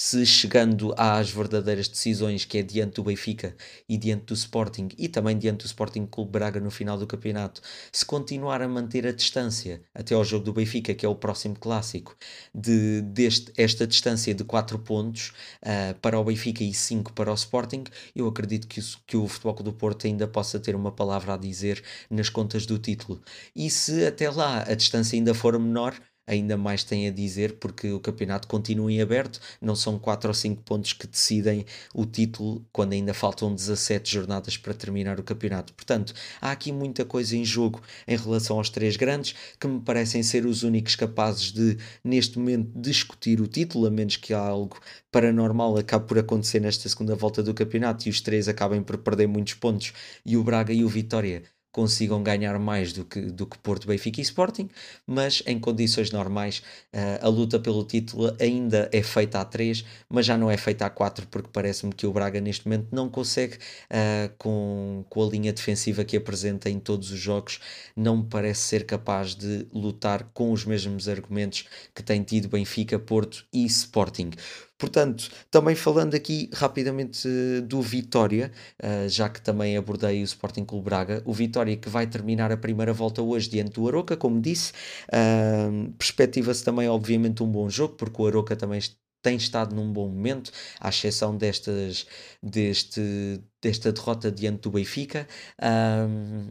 se 0.00 0.24
chegando 0.24 0.94
às 0.96 1.28
verdadeiras 1.28 1.88
decisões, 1.88 2.44
que 2.44 2.58
é 2.58 2.62
diante 2.62 2.94
do 2.94 3.02
Benfica 3.02 3.56
e 3.88 3.98
diante 3.98 4.26
do 4.26 4.34
Sporting, 4.34 4.90
e 4.96 5.08
também 5.08 5.36
diante 5.36 5.64
do 5.64 5.66
Sporting 5.66 6.06
Clube 6.06 6.30
Braga 6.30 6.60
no 6.60 6.70
final 6.70 6.96
do 6.96 7.04
campeonato, 7.04 7.60
se 7.90 8.06
continuar 8.06 8.62
a 8.62 8.68
manter 8.68 9.04
a 9.08 9.10
distância 9.10 9.82
até 9.92 10.14
ao 10.14 10.24
jogo 10.24 10.44
do 10.44 10.52
Benfica, 10.52 10.94
que 10.94 11.04
é 11.04 11.08
o 11.08 11.16
próximo 11.16 11.56
clássico, 11.58 12.16
de 12.54 13.02
deste, 13.02 13.52
esta 13.56 13.88
distância 13.88 14.32
de 14.32 14.44
4 14.44 14.78
pontos 14.78 15.32
uh, 15.64 15.92
para 16.00 16.16
o 16.16 16.22
Benfica 16.22 16.62
e 16.62 16.72
5 16.72 17.12
para 17.12 17.32
o 17.32 17.34
Sporting, 17.34 17.82
eu 18.14 18.28
acredito 18.28 18.68
que, 18.68 18.80
que 19.04 19.16
o 19.16 19.26
Futebol 19.26 19.64
do 19.64 19.72
Porto 19.72 20.06
ainda 20.06 20.28
possa 20.28 20.60
ter 20.60 20.76
uma 20.76 20.92
palavra 20.92 21.34
a 21.34 21.36
dizer 21.36 21.82
nas 22.08 22.28
contas 22.28 22.66
do 22.66 22.78
título. 22.78 23.20
E 23.54 23.68
se 23.68 24.06
até 24.06 24.30
lá 24.30 24.62
a 24.62 24.74
distância 24.76 25.16
ainda 25.16 25.34
for 25.34 25.58
menor, 25.58 26.00
ainda 26.28 26.56
mais 26.56 26.84
tem 26.84 27.08
a 27.08 27.10
dizer, 27.10 27.54
porque 27.54 27.90
o 27.90 27.98
campeonato 27.98 28.46
continua 28.46 28.92
em 28.92 29.00
aberto, 29.00 29.40
não 29.60 29.74
são 29.74 29.98
4 29.98 30.28
ou 30.28 30.34
5 30.34 30.62
pontos 30.62 30.92
que 30.92 31.06
decidem 31.06 31.64
o 31.94 32.04
título 32.04 32.64
quando 32.70 32.92
ainda 32.92 33.14
faltam 33.14 33.54
17 33.54 34.12
jornadas 34.12 34.56
para 34.56 34.74
terminar 34.74 35.18
o 35.18 35.22
campeonato. 35.22 35.72
Portanto, 35.72 36.12
há 36.40 36.52
aqui 36.52 36.70
muita 36.70 37.04
coisa 37.04 37.36
em 37.36 37.44
jogo 37.44 37.82
em 38.06 38.16
relação 38.16 38.58
aos 38.58 38.68
três 38.68 38.96
grandes, 38.96 39.34
que 39.58 39.66
me 39.66 39.80
parecem 39.80 40.22
ser 40.22 40.44
os 40.44 40.62
únicos 40.62 40.94
capazes 40.94 41.50
de, 41.50 41.78
neste 42.04 42.38
momento, 42.38 42.70
discutir 42.78 43.40
o 43.40 43.46
título, 43.46 43.86
a 43.86 43.90
menos 43.90 44.16
que 44.16 44.34
algo 44.34 44.78
paranormal 45.10 45.78
acabe 45.78 46.06
por 46.06 46.18
acontecer 46.18 46.60
nesta 46.60 46.88
segunda 46.88 47.14
volta 47.14 47.42
do 47.42 47.54
campeonato 47.54 48.06
e 48.06 48.10
os 48.10 48.20
três 48.20 48.48
acabem 48.48 48.82
por 48.82 48.98
perder 48.98 49.26
muitos 49.26 49.54
pontos 49.54 49.92
e 50.24 50.36
o 50.36 50.44
Braga 50.44 50.72
e 50.72 50.84
o 50.84 50.88
Vitória 50.88 51.42
consigam 51.78 52.20
ganhar 52.24 52.58
mais 52.58 52.92
do 52.92 53.04
que, 53.04 53.20
do 53.20 53.46
que 53.46 53.56
Porto, 53.56 53.86
Benfica 53.86 54.20
e 54.20 54.22
Sporting, 54.24 54.68
mas 55.06 55.44
em 55.46 55.60
condições 55.60 56.10
normais 56.10 56.60
uh, 56.92 57.24
a 57.24 57.28
luta 57.28 57.56
pelo 57.60 57.84
título 57.84 58.34
ainda 58.40 58.90
é 58.92 59.00
feita 59.00 59.38
a 59.38 59.44
3, 59.44 59.84
mas 60.08 60.26
já 60.26 60.36
não 60.36 60.50
é 60.50 60.56
feita 60.56 60.86
a 60.86 60.90
4, 60.90 61.28
porque 61.28 61.48
parece-me 61.52 61.92
que 61.92 62.04
o 62.04 62.12
Braga 62.12 62.40
neste 62.40 62.66
momento 62.66 62.88
não 62.90 63.08
consegue, 63.08 63.58
uh, 63.58 64.28
com, 64.38 65.04
com 65.08 65.24
a 65.24 65.30
linha 65.30 65.52
defensiva 65.52 66.04
que 66.04 66.16
apresenta 66.16 66.68
em 66.68 66.80
todos 66.80 67.12
os 67.12 67.20
jogos, 67.20 67.60
não 67.94 68.24
parece 68.24 68.62
ser 68.62 68.84
capaz 68.84 69.36
de 69.36 69.64
lutar 69.72 70.24
com 70.34 70.50
os 70.50 70.64
mesmos 70.64 71.08
argumentos 71.08 71.64
que 71.94 72.02
tem 72.02 72.24
tido 72.24 72.48
Benfica, 72.48 72.98
Porto 72.98 73.46
e 73.52 73.64
Sporting. 73.66 74.30
Portanto, 74.78 75.28
também 75.50 75.74
falando 75.74 76.14
aqui 76.14 76.48
rapidamente 76.54 77.28
do 77.66 77.82
Vitória, 77.82 78.52
uh, 78.82 79.08
já 79.08 79.28
que 79.28 79.42
também 79.42 79.76
abordei 79.76 80.22
o 80.22 80.24
Sporting 80.24 80.64
Clube 80.64 80.84
Braga, 80.84 81.20
o 81.24 81.32
Vitória 81.32 81.76
que 81.76 81.88
vai 81.88 82.06
terminar 82.06 82.52
a 82.52 82.56
primeira 82.56 82.92
volta 82.92 83.20
hoje 83.20 83.50
diante 83.50 83.72
do 83.72 83.88
Aroca, 83.88 84.16
como 84.16 84.40
disse, 84.40 84.72
uh, 85.08 85.92
perspectiva-se 85.98 86.64
também 86.64 86.88
obviamente 86.88 87.42
um 87.42 87.50
bom 87.50 87.68
jogo, 87.68 87.94
porque 87.94 88.22
o 88.22 88.26
Aroca 88.28 88.54
também 88.54 88.80
tem 89.22 89.36
estado 89.36 89.74
num 89.74 89.92
bom 89.92 90.08
momento, 90.08 90.52
à 90.80 90.88
exceção 90.90 91.36
destas, 91.36 92.06
deste, 92.42 93.42
desta 93.60 93.92
derrota 93.92 94.30
diante 94.30 94.60
do 94.62 94.70
Benfica. 94.70 95.26
Um, 95.60 96.50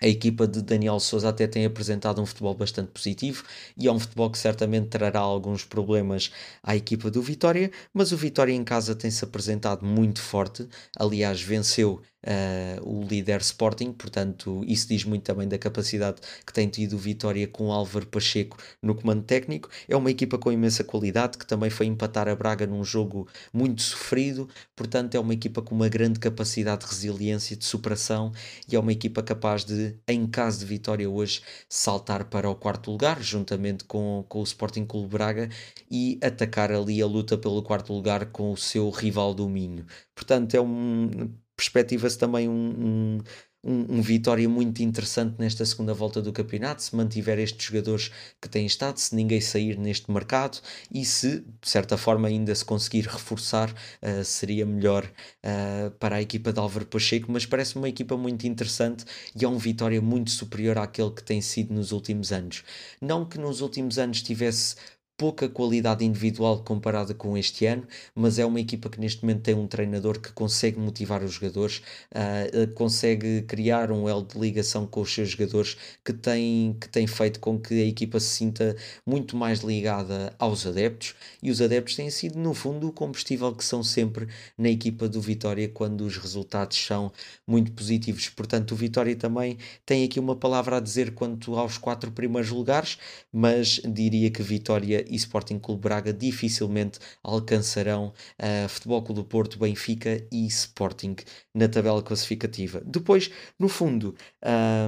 a 0.00 0.06
equipa 0.06 0.46
de 0.46 0.60
Daniel 0.62 1.00
Souza 1.00 1.28
até 1.28 1.46
tem 1.46 1.64
apresentado 1.64 2.20
um 2.20 2.26
futebol 2.26 2.54
bastante 2.54 2.90
positivo 2.90 3.44
e 3.76 3.86
é 3.88 3.92
um 3.92 3.98
futebol 3.98 4.30
que 4.30 4.38
certamente 4.38 4.88
trará 4.88 5.20
alguns 5.20 5.64
problemas 5.64 6.30
à 6.62 6.76
equipa 6.76 7.10
do 7.10 7.22
Vitória, 7.22 7.70
mas 7.94 8.12
o 8.12 8.16
Vitória 8.16 8.52
em 8.52 8.62
casa 8.62 8.94
tem-se 8.94 9.24
apresentado 9.24 9.84
muito 9.86 10.20
forte. 10.20 10.68
Aliás, 10.98 11.40
venceu 11.40 12.02
uh, 12.26 12.88
o 12.88 13.04
líder 13.06 13.40
Sporting, 13.40 13.92
portanto, 13.92 14.62
isso 14.66 14.88
diz 14.88 15.04
muito 15.04 15.22
também 15.22 15.48
da 15.48 15.56
capacidade 15.56 16.20
que 16.44 16.52
tem 16.52 16.68
tido 16.68 16.94
o 16.94 16.98
Vitória 16.98 17.46
com 17.46 17.72
Álvaro 17.72 18.06
Pacheco 18.06 18.56
no 18.82 18.94
comando 18.94 19.22
técnico. 19.22 19.68
É 19.88 19.96
uma 19.96 20.10
equipa 20.10 20.36
com 20.36 20.50
imensa 20.50 20.82
qualidade 20.82 21.38
que 21.38 21.46
também 21.46 21.70
foi 21.70 21.86
empatar 21.86 22.28
a 22.28 22.34
Braga 22.34 22.66
num 22.66 22.84
jogo 22.84 23.28
muito 23.52 23.82
sofrido, 23.82 24.48
portanto, 24.74 25.14
é 25.14 25.20
uma 25.20 25.34
equipa 25.34 25.62
com 25.62 25.74
uma 25.74 25.88
grande 25.88 26.18
capacidade 26.18 26.84
de 26.84 26.90
resiliência, 26.90 27.56
de 27.56 27.64
superação 27.64 28.32
e 28.70 28.74
é 28.76 28.78
uma 28.78 28.92
equipa 28.92 29.22
capaz 29.22 29.64
de, 29.64 29.96
em 30.08 30.26
caso 30.26 30.60
de 30.60 30.66
vitória 30.66 31.08
hoje, 31.08 31.42
saltar 31.68 32.24
para 32.24 32.50
o 32.50 32.54
quarto 32.54 32.90
lugar, 32.90 33.22
juntamente 33.22 33.84
com, 33.84 34.24
com 34.28 34.40
o 34.40 34.44
Sporting 34.44 34.84
Clube 34.84 35.08
Braga 35.08 35.48
e 35.90 36.18
atacar 36.22 36.72
ali 36.72 37.00
a 37.00 37.06
luta 37.06 37.38
pelo 37.38 37.62
quarto 37.62 37.92
lugar 37.92 38.26
com 38.26 38.52
o 38.52 38.56
seu 38.56 38.90
rival 38.90 39.34
do 39.34 39.48
Minho. 39.48 39.86
Portanto, 40.14 40.54
é 40.54 40.60
um 40.60 41.30
perspectiva-se 41.56 42.18
também 42.18 42.48
um, 42.48 43.18
um, 43.64 43.98
um, 43.98 44.02
Vitória 44.02 44.48
muito 44.48 44.80
interessante 44.82 45.34
nesta 45.38 45.64
segunda 45.66 45.92
volta 45.92 46.22
do 46.22 46.32
campeonato, 46.32 46.82
se 46.82 46.94
mantiver 46.94 47.38
estes 47.38 47.66
jogadores 47.66 48.12
que 48.40 48.48
têm 48.48 48.64
estado, 48.64 48.98
se 48.98 49.14
ninguém 49.16 49.40
sair 49.40 49.76
neste 49.76 50.10
mercado 50.10 50.58
e 50.92 51.04
se, 51.04 51.40
de 51.40 51.68
certa 51.68 51.96
forma, 51.96 52.28
ainda 52.28 52.54
se 52.54 52.64
conseguir 52.64 53.06
reforçar, 53.06 53.70
uh, 53.70 54.24
seria 54.24 54.64
melhor 54.64 55.04
uh, 55.04 55.90
para 55.92 56.16
a 56.16 56.22
equipa 56.22 56.52
de 56.52 56.60
Álvaro 56.60 56.86
Pacheco, 56.86 57.32
mas 57.32 57.44
parece 57.44 57.76
uma 57.76 57.88
equipa 57.88 58.16
muito 58.16 58.46
interessante 58.46 59.04
e 59.34 59.44
é 59.44 59.48
um 59.48 59.58
Vitória 59.58 60.00
muito 60.00 60.30
superior 60.30 60.78
àquele 60.78 61.10
que 61.10 61.24
tem 61.24 61.40
sido 61.40 61.74
nos 61.74 61.90
últimos 61.90 62.30
anos. 62.30 62.62
Não 63.00 63.24
que 63.24 63.38
nos 63.38 63.60
últimos 63.60 63.98
anos 63.98 64.22
tivesse 64.22 64.76
pouca 65.16 65.48
qualidade 65.48 66.04
individual 66.04 66.62
comparada 66.62 67.14
com 67.14 67.36
este 67.38 67.64
ano, 67.64 67.86
mas 68.14 68.38
é 68.38 68.44
uma 68.44 68.60
equipa 68.60 68.90
que 68.90 69.00
neste 69.00 69.22
momento 69.22 69.42
tem 69.42 69.54
um 69.54 69.66
treinador 69.66 70.20
que 70.20 70.30
consegue 70.32 70.78
motivar 70.78 71.22
os 71.22 71.32
jogadores, 71.32 71.82
uh, 72.12 72.68
consegue 72.74 73.42
criar 73.42 73.90
um 73.90 74.08
elo 74.08 74.22
de 74.22 74.38
ligação 74.38 74.86
com 74.86 75.00
os 75.00 75.12
seus 75.12 75.30
jogadores 75.30 75.76
que 76.04 76.12
tem, 76.12 76.76
que 76.78 76.88
tem 76.88 77.06
feito 77.06 77.40
com 77.40 77.58
que 77.58 77.74
a 77.82 77.86
equipa 77.86 78.20
se 78.20 78.28
sinta 78.28 78.76
muito 79.06 79.36
mais 79.36 79.60
ligada 79.60 80.34
aos 80.38 80.66
adeptos 80.66 81.14
e 81.42 81.50
os 81.50 81.62
adeptos 81.62 81.96
têm 81.96 82.10
sido, 82.10 82.38
no 82.38 82.52
fundo, 82.52 82.88
o 82.88 82.92
combustível 82.92 83.54
que 83.54 83.64
são 83.64 83.82
sempre 83.82 84.28
na 84.58 84.68
equipa 84.68 85.08
do 85.08 85.20
Vitória 85.20 85.68
quando 85.68 86.02
os 86.02 86.18
resultados 86.18 86.76
são 86.76 87.10
muito 87.46 87.72
positivos. 87.72 88.28
Portanto, 88.28 88.72
o 88.72 88.76
Vitória 88.76 89.16
também 89.16 89.56
tem 89.86 90.04
aqui 90.04 90.20
uma 90.20 90.36
palavra 90.36 90.76
a 90.76 90.80
dizer 90.80 91.14
quanto 91.14 91.56
aos 91.56 91.78
quatro 91.78 92.10
primeiros 92.10 92.50
lugares, 92.50 92.98
mas 93.32 93.80
diria 93.84 94.30
que 94.30 94.42
Vitória 94.42 95.05
e 95.08 95.16
Sporting 95.16 95.58
Clube 95.58 95.82
Braga 95.82 96.12
dificilmente 96.12 96.98
alcançarão 97.22 98.12
uh, 98.40 98.68
Futebol 98.68 99.02
Clube 99.02 99.20
do 99.20 99.24
Porto, 99.24 99.58
Benfica 99.58 100.26
e 100.32 100.46
Sporting 100.46 101.16
na 101.54 101.68
tabela 101.68 102.02
classificativa. 102.02 102.82
Depois, 102.84 103.30
no 103.58 103.68
fundo, 103.68 104.14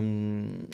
um, 0.02 0.66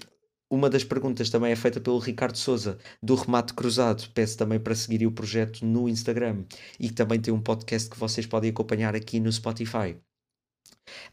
uma 0.50 0.70
das 0.70 0.84
perguntas 0.84 1.30
também 1.30 1.52
é 1.52 1.56
feita 1.56 1.80
pelo 1.80 1.98
Ricardo 1.98 2.36
Souza, 2.36 2.78
do 3.02 3.14
Remate 3.14 3.54
Cruzado. 3.54 4.08
Peço 4.14 4.36
também 4.38 4.60
para 4.60 4.74
seguir 4.74 5.06
o 5.06 5.12
projeto 5.12 5.64
no 5.64 5.88
Instagram 5.88 6.44
e 6.78 6.90
também 6.90 7.20
tem 7.20 7.34
um 7.34 7.40
podcast 7.40 7.90
que 7.90 7.98
vocês 7.98 8.26
podem 8.26 8.50
acompanhar 8.50 8.94
aqui 8.94 9.18
no 9.18 9.32
Spotify. 9.32 9.96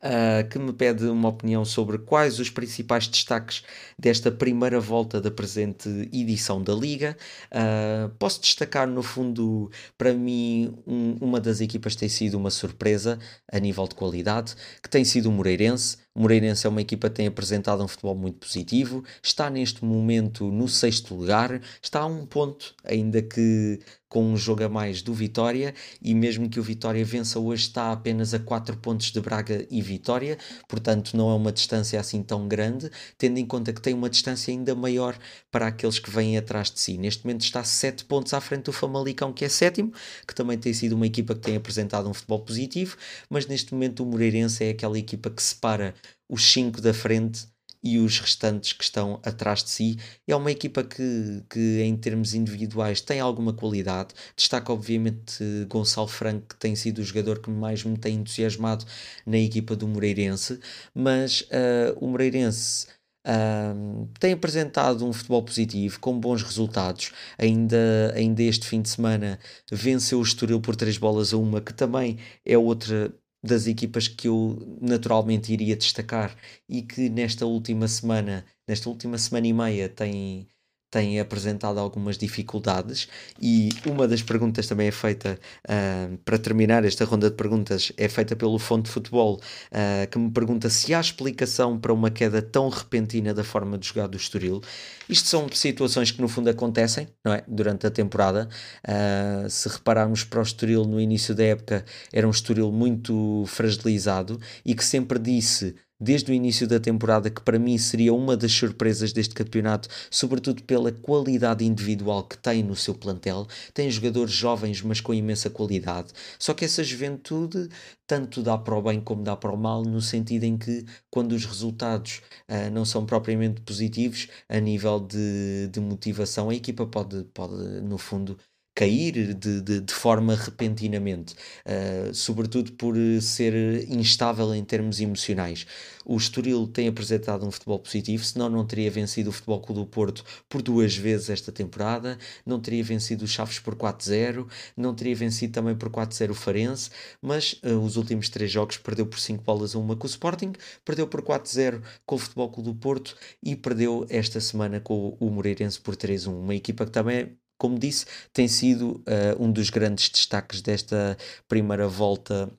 Uh, 0.03 0.47
que 0.49 0.57
me 0.60 0.73
pede 0.73 1.05
uma 1.05 1.29
opinião 1.29 1.63
sobre 1.65 1.97
quais 1.97 2.39
os 2.39 2.49
principais 2.49 3.07
destaques 3.07 3.63
desta 3.97 4.31
primeira 4.31 4.79
volta 4.79 5.21
da 5.21 5.31
presente 5.31 5.89
edição 6.12 6.62
da 6.62 6.73
Liga. 6.73 7.17
Uh, 7.51 8.10
posso 8.17 8.41
destacar, 8.41 8.88
no 8.88 9.03
fundo, 9.03 9.69
para 9.97 10.13
mim, 10.13 10.77
um, 10.86 11.17
uma 11.21 11.39
das 11.39 11.62
equipas 11.62 11.95
tem 11.95 12.10
sido 12.10 12.36
uma 12.38 12.49
surpresa 12.49 13.19
a 13.51 13.60
nível 13.60 13.88
de 13.88 13.95
qualidade, 13.95 14.55
que 14.81 14.89
tem 14.89 15.03
sido 15.03 15.29
o 15.29 15.31
Moreirense. 15.31 15.97
O 16.13 16.19
Moreirense 16.19 16.67
é 16.67 16.69
uma 16.69 16.82
equipa 16.82 17.10
que 17.10 17.15
tem 17.15 17.28
apresentado 17.28 17.82
um 17.82 17.88
futebol 17.88 18.15
muito 18.15 18.38
positivo, 18.45 19.02
está 19.24 19.50
neste 19.50 19.86
momento 19.86 20.52
no 20.52 20.67
sexto 20.67 21.15
lugar, 21.15 21.62
está 21.82 22.02
a 22.02 22.06
um 22.06 22.26
ponto, 22.26 22.76
ainda 22.84 23.21
que 23.21 23.80
com 24.10 24.26
um 24.26 24.36
jogo 24.36 24.62
a 24.62 24.67
mais 24.67 25.02
do 25.02 25.13
Vitória, 25.13 25.74
e 26.02 26.13
mesmo 26.13 26.50
que 26.50 26.60
o 26.60 26.63
Vitória 26.63 27.04
vença 27.06 27.39
hoje, 27.39 27.63
está 27.63 27.93
apenas 27.93 28.34
a 28.34 28.39
4 28.39 28.76
pontos 28.76 29.10
de 29.10 29.21
Braga 29.21 29.65
e 29.71 29.82
Vitória, 29.82 30.38
portanto 30.67 31.15
não 31.15 31.32
é 31.32 31.34
uma 31.34 31.50
distância 31.50 31.97
assim 31.97 32.21
tão 32.21 32.45
grande, 32.45 32.91
tendo 33.17 33.38
em 33.38 33.45
conta 33.45 33.71
que 33.71 33.82
tem 33.82 33.93
uma 33.93 34.10
distância 34.10 34.52
ainda 34.52 34.76
maior 34.76 35.17
para 35.50 35.67
aqueles 35.67 35.97
que 35.97 36.10
vêm 36.10 36.38
atrás 36.38 36.69
de 36.69 36.82
si. 36.82 36.97
Neste 36.97 37.24
momento 37.24 37.45
está 37.45 37.63
7 37.63 38.04
pontos 38.04 38.34
à 38.34 38.41
frente 38.41 38.65
do 38.65 38.74
Famalicão, 38.74 39.32
que 39.32 39.45
é 39.45 39.50
sétimo, 39.50 39.93
que 40.28 40.36
também 40.36 40.58
tem 40.58 40.74
sido 40.74 40.91
uma 40.91 41.08
equipa 41.08 41.34
que 41.34 41.39
tem 41.39 41.56
apresentado 41.56 42.10
um 42.10 42.13
futebol 42.13 42.41
positivo, 42.41 42.97
mas 43.30 43.47
neste 43.47 43.74
momento 43.74 44.04
o 44.04 44.06
Moreirense 44.06 44.65
é 44.65 44.71
aquela 44.71 45.00
equipa 45.00 45.30
que 45.30 45.41
separa 45.41 45.93
os 46.32 46.52
5 46.52 46.80
da 46.82 46.94
frente 46.94 47.46
e 47.84 47.98
os 47.98 48.20
restantes 48.20 48.74
que 48.74 48.84
estão 48.84 49.20
atrás 49.24 49.63
de 49.63 49.70
si. 49.70 49.98
É 50.28 50.36
uma 50.36 50.52
equipa 50.52 50.84
que, 50.84 51.44
que 51.50 51.82
em 51.82 51.96
termos 51.98 52.34
individuais, 52.34 53.02
tem 53.02 53.20
alguma 53.20 53.54
qualidade. 53.54 54.13
Destaca, 54.36 54.72
obviamente, 54.72 55.44
Gonçalo 55.67 56.08
Franco, 56.08 56.48
que 56.50 56.56
tem 56.56 56.76
sido 56.76 57.00
o 57.00 57.04
jogador 57.04 57.39
que 57.39 57.50
mais 57.50 57.84
me 57.84 57.98
tem 57.98 58.15
entusiasmado 58.15 58.86
na 59.26 59.38
equipa 59.38 59.76
do 59.76 59.88
Moreirense, 59.88 60.60
mas 60.94 61.41
uh, 61.41 61.98
o 62.00 62.08
Moreirense. 62.08 62.88
Uh, 63.24 64.08
tem 64.20 64.34
apresentado 64.34 65.06
um 65.06 65.13
futebol 65.13 65.44
positivo, 65.44 66.00
com 66.00 66.20
bons 66.20 66.41
resultados. 66.41 67.12
Ainda, 67.38 68.12
ainda 68.15 68.41
este 68.41 68.65
fim 68.65 68.82
de 68.82 68.89
semana 68.89 69.39
venceu 69.72 70.17
o 70.17 70.24
Estoril 70.24 70.60
por 70.60 70.76
3 70.76 70.98
bolas 70.98 71.32
a 71.32 71.38
uma, 71.38 71.62
que 71.62 71.72
também 71.72 72.17
é 72.44 72.58
outra 72.58 73.13
das 73.43 73.67
equipas 73.67 74.08
que 74.08 74.27
eu 74.27 74.58
naturalmente 74.82 75.51
iria 75.54 75.75
destacar 75.75 76.36
e 76.69 76.82
que 76.84 77.10
nesta 77.10 77.45
última 77.45 77.88
semana, 77.88 78.45
nesta 78.67 78.89
última 78.89 79.17
semana 79.17 79.47
e 79.47 79.54
meia 79.54 79.89
tem 79.89 80.47
tem 80.91 81.19
apresentado 81.21 81.80
algumas 81.80 82.17
dificuldades. 82.17 83.08
E 83.41 83.69
uma 83.86 84.08
das 84.08 84.21
perguntas 84.21 84.67
também 84.67 84.89
é 84.89 84.91
feita 84.91 85.39
uh, 85.65 86.17
para 86.17 86.38
terminar 86.38 86.84
esta 86.84 87.06
ronda 87.06 87.30
de 87.30 87.36
perguntas 87.38 87.93
é 87.97 88.10
feita 88.10 88.36
pelo 88.36 88.60
Fonte 88.60 88.89
Futebol 88.89 89.39
uh, 89.71 90.08
que 90.10 90.19
me 90.19 90.30
pergunta 90.30 90.69
se 90.69 90.93
há 90.93 90.99
explicação 90.99 91.80
para 91.80 91.93
uma 91.93 92.12
queda 92.12 92.41
tão 92.41 92.67
repentina 92.67 93.34
da 93.34 93.43
forma 93.43 93.77
de 93.77 93.88
jogar 93.88 94.08
do 94.08 94.17
Estoril. 94.17 94.62
Isto 95.08 95.30
são 95.30 95.47
situações 95.51 96.12
que 96.12 96.21
no 96.21 96.27
fundo 96.27 96.49
acontecem 96.49 97.08
não 97.23 97.34
é? 97.34 97.43
durante 97.47 97.88
a 97.88 97.91
temporada. 97.91 98.49
Uh, 98.86 99.49
se 99.49 99.69
repararmos 99.69 100.25
para 100.25 100.39
o 100.39 100.43
Estoril 100.43 100.84
no 100.84 100.99
início 100.99 101.34
da 101.34 101.45
época 101.45 101.86
era 102.12 102.27
um 102.27 102.32
Estoril 102.32 102.71
muito 102.71 103.45
fragilizado 103.47 104.39
e 104.65 104.75
que 104.75 104.84
sempre 104.84 105.17
disse 105.17 105.73
desde 106.02 106.32
o 106.32 106.34
início 106.34 106.68
da 106.68 106.80
temporada, 106.80 107.30
que 107.30 107.42
para 107.42 107.60
mim 107.60 107.78
seria 107.78 108.12
uma 108.12 108.36
das 108.36 108.52
surpresas 108.52 109.14
deste 109.14 109.36
campeonato, 109.36 109.88
sobretudo 110.10 110.64
pela 110.64 110.92
qualidade 110.92 111.64
individual 111.64 112.24
que 112.24 112.38
tem 112.38 112.64
no 112.64 112.76
seu 112.76 112.96
plantel. 112.96 113.48
Tem 113.74 113.90
jogadores 113.90 114.34
jovens, 114.34 114.82
mas 114.82 115.00
com 115.00 115.14
imensa 115.14 115.50
qualidade. 115.50 116.12
Só 116.40 116.56
que 116.56 116.66
essa 116.66 116.84
juventude 116.84 117.70
tanto 118.12 118.44
dá 118.44 118.58
para 118.58 118.76
o 118.76 118.82
bem 118.82 119.00
como 119.00 119.24
dá 119.24 119.38
para 119.38 119.54
o 119.54 119.58
mal, 119.58 119.84
no 119.84 120.02
sentido 120.02 120.44
em 120.44 120.58
que, 120.58 120.86
quando 121.10 121.32
os 121.32 121.46
resultados 121.46 122.22
uh, 122.50 122.70
não 122.70 122.84
são 122.84 123.06
propriamente 123.06 123.62
positivos, 123.62 124.28
a 124.50 124.60
nível 124.60 125.00
de, 125.00 125.70
de 125.72 125.80
motivação, 125.80 126.50
a 126.50 126.56
equipa 126.56 126.86
pode, 126.86 127.24
pode 127.34 127.54
no 127.82 127.98
fundo, 127.98 128.38
cair 128.73 129.34
de, 129.34 129.62
de, 129.62 129.81
de 129.81 129.93
forma 129.93 130.36
repentinamente, 130.36 131.36
uh, 131.65 132.13
sobretudo 132.13 132.71
por 132.73 132.95
ser 133.21 133.89
instável 133.89 134.53
em 134.55 134.63
termos 134.63 134.99
emocionais. 134.99 135.65
O 136.05 136.17
Estoril 136.17 136.67
tem 136.67 136.88
apresentado 136.88 137.45
um 137.45 137.51
futebol 137.51 137.79
positivo, 137.79 138.23
senão 138.23 138.49
não 138.49 138.65
teria 138.65 138.89
vencido 138.89 139.29
o 139.29 139.34
Futebol 139.34 139.62
Clube 139.62 139.81
do 139.81 139.88
Porto 139.88 140.23
por 140.49 140.62
duas 140.62 140.95
vezes 140.95 141.29
esta 141.29 141.51
temporada, 141.51 142.17
não 142.45 142.60
teria 142.60 142.84
vencido 142.84 143.25
o 143.25 143.27
Chaves 143.27 143.60
por 143.60 143.75
4-0, 143.75 144.47
não 144.75 144.95
teria 144.95 145.15
vencido 145.15 145.53
também 145.53 145.75
por 145.75 145.89
4-0 145.89 146.31
o 146.31 146.34
Farense, 146.34 146.89
mas 147.21 147.53
uh, 147.63 147.77
os 147.79 147.97
últimos 147.97 148.29
três 148.29 148.51
jogos 148.51 148.77
perdeu 148.77 149.05
por 149.05 149.19
5 149.19 149.43
bolas 149.43 149.75
a 149.75 149.79
uma 149.79 149.95
com 149.95 150.07
o 150.07 150.10
Sporting, 150.10 150.53
perdeu 150.84 151.07
por 151.07 151.21
4-0 151.21 151.81
com 152.05 152.15
o 152.15 152.17
Futebol 152.17 152.49
Clube 152.49 152.69
do 152.69 152.75
Porto 152.75 153.15
e 153.43 153.55
perdeu 153.55 154.05
esta 154.10 154.39
semana 154.39 154.79
com 154.79 155.15
o 155.19 155.29
Moreirense 155.29 155.79
por 155.79 155.95
3-1. 155.95 156.29
Uma 156.29 156.55
equipa 156.55 156.86
que 156.86 156.91
também 156.91 157.38
como 157.62 157.78
disse, 157.78 158.08
tem 158.34 158.47
sido 158.47 159.04
uh, 159.06 159.39
um 159.39 159.52
dos 159.52 159.69
grandes 159.69 160.10
destaques 160.10 160.63
desta 160.63 161.15
primeira 161.47 161.88
volta 161.88 162.52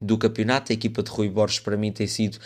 do 0.00 0.16
campeonato. 0.16 0.70
A 0.70 0.74
equipa 0.74 1.02
de 1.02 1.10
Rui 1.10 1.28
Borges, 1.28 1.58
para 1.58 1.76
mim, 1.76 1.90
tem 1.90 2.06
sido 2.06 2.38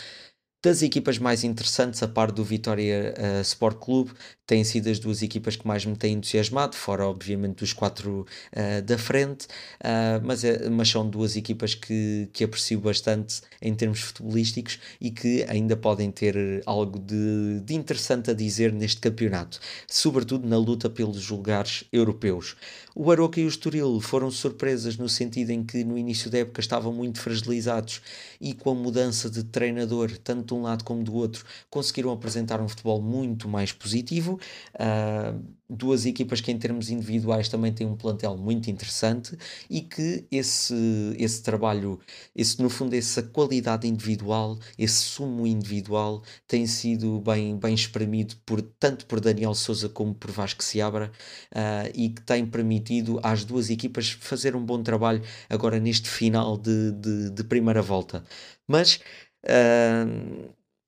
das 0.63 0.81
equipas 0.81 1.19
mais 1.19 1.43
interessantes, 1.43 2.01
a 2.01 2.07
par 2.07 2.31
do 2.31 2.41
Vitória 2.41 3.13
uh, 3.17 3.41
Sport 3.41 3.77
Clube, 3.79 4.11
têm 4.47 4.63
sido 4.63 4.89
as 4.89 4.97
duas 4.97 5.21
equipas 5.21 5.57
que 5.57 5.67
mais 5.67 5.85
me 5.85 5.95
têm 5.95 6.13
entusiasmado, 6.13 6.77
fora 6.77 7.05
obviamente 7.05 7.57
dos 7.57 7.73
quatro 7.73 8.25
uh, 8.55 8.81
da 8.81 8.97
frente, 8.97 9.45
uh, 9.45 10.23
mas, 10.23 10.45
é, 10.45 10.69
mas 10.69 10.87
são 10.87 11.09
duas 11.09 11.35
equipas 11.35 11.75
que, 11.75 12.29
que 12.31 12.45
aprecio 12.45 12.79
bastante 12.79 13.41
em 13.61 13.75
termos 13.75 13.99
futebolísticos 13.99 14.79
e 15.01 15.11
que 15.11 15.43
ainda 15.49 15.75
podem 15.75 16.09
ter 16.09 16.63
algo 16.65 16.97
de, 16.97 17.59
de 17.59 17.73
interessante 17.73 18.31
a 18.31 18.33
dizer 18.33 18.71
neste 18.71 19.01
campeonato, 19.01 19.59
sobretudo 19.85 20.47
na 20.47 20.57
luta 20.57 20.89
pelos 20.89 21.29
lugares 21.29 21.83
europeus. 21.91 22.55
O 22.95 23.11
Aroca 23.11 23.39
e 23.39 23.43
o 23.43 23.47
Estoril 23.49 23.99
foram 23.99 24.31
surpresas 24.31 24.95
no 24.97 25.09
sentido 25.09 25.49
em 25.49 25.63
que 25.63 25.83
no 25.83 25.97
início 25.97 26.29
da 26.29 26.37
época 26.37 26.61
estavam 26.61 26.93
muito 26.93 27.19
fragilizados 27.19 28.01
e 28.39 28.53
com 28.53 28.69
a 28.69 28.75
mudança 28.75 29.29
de 29.29 29.43
treinador, 29.43 30.11
tanto 30.23 30.52
de 30.53 30.59
um 30.59 30.61
lado 30.61 30.83
como 30.83 31.03
do 31.03 31.13
outro, 31.13 31.45
conseguiram 31.69 32.11
apresentar 32.11 32.61
um 32.61 32.67
futebol 32.67 33.01
muito 33.01 33.47
mais 33.47 33.71
positivo. 33.71 34.39
Uh, 34.75 35.41
duas 35.69 36.05
equipas 36.05 36.39
que 36.39 36.51
em 36.51 36.57
termos 36.57 36.89
individuais 36.89 37.49
também 37.49 37.73
têm 37.73 37.87
um 37.87 37.95
plantel 37.95 38.37
muito 38.37 38.69
interessante 38.69 39.37
e 39.69 39.81
que 39.81 40.25
esse, 40.31 40.75
esse 41.17 41.41
trabalho, 41.41 41.99
esse 42.35 42.61
no 42.61 42.69
fundo 42.69 42.93
essa 42.93 43.23
qualidade 43.23 43.87
individual, 43.87 44.59
esse 44.77 45.01
sumo 45.01 45.47
individual 45.47 46.21
tem 46.47 46.67
sido 46.67 47.19
bem, 47.21 47.57
bem 47.57 47.73
espremido 47.73 48.35
por, 48.45 48.61
tanto 48.61 49.05
por 49.05 49.19
Daniel 49.19 49.55
Souza 49.55 49.89
como 49.89 50.13
por 50.13 50.31
Vasco 50.31 50.63
Seabra 50.63 51.11
uh, 51.51 51.91
e 51.93 52.09
que 52.09 52.21
tem 52.21 52.45
permitido 52.45 53.19
às 53.23 53.43
duas 53.43 53.69
equipas 53.69 54.11
fazer 54.11 54.55
um 54.55 54.63
bom 54.63 54.81
trabalho 54.83 55.23
agora 55.49 55.79
neste 55.79 56.09
final 56.09 56.57
de, 56.57 56.91
de, 56.91 57.29
de 57.31 57.43
primeira 57.43 57.81
volta. 57.81 58.23
Mas 58.67 58.99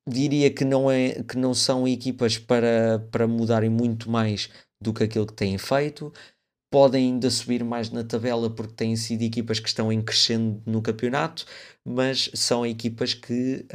diria 0.08 0.52
que 0.52 0.64
não, 0.66 0.90
é, 0.90 1.24
que 1.24 1.38
não 1.38 1.54
são 1.54 1.88
equipas 1.88 2.38
para, 2.38 3.00
para 3.12 3.28
mudarem 3.28 3.70
muito 3.70 4.10
mais 4.10 4.50
do 4.82 4.94
que 4.94 5.04
aquilo 5.04 5.26
que 5.26 5.34
têm 5.34 5.58
feito. 5.58 6.14
Podem 6.72 7.14
ainda 7.14 7.30
subir 7.32 7.64
mais 7.64 7.90
na 7.90 8.04
tabela 8.04 8.50
porque 8.50 8.74
têm 8.74 8.96
sido 8.98 9.22
equipas 9.24 9.60
que 9.60 9.70
estão 9.70 9.92
em 9.92 10.02
crescendo 10.02 10.62
no 10.66 10.82
campeonato, 10.82 11.46
mas 11.86 12.30
são 12.34 12.66
equipas 12.66 13.14
que, 13.14 13.66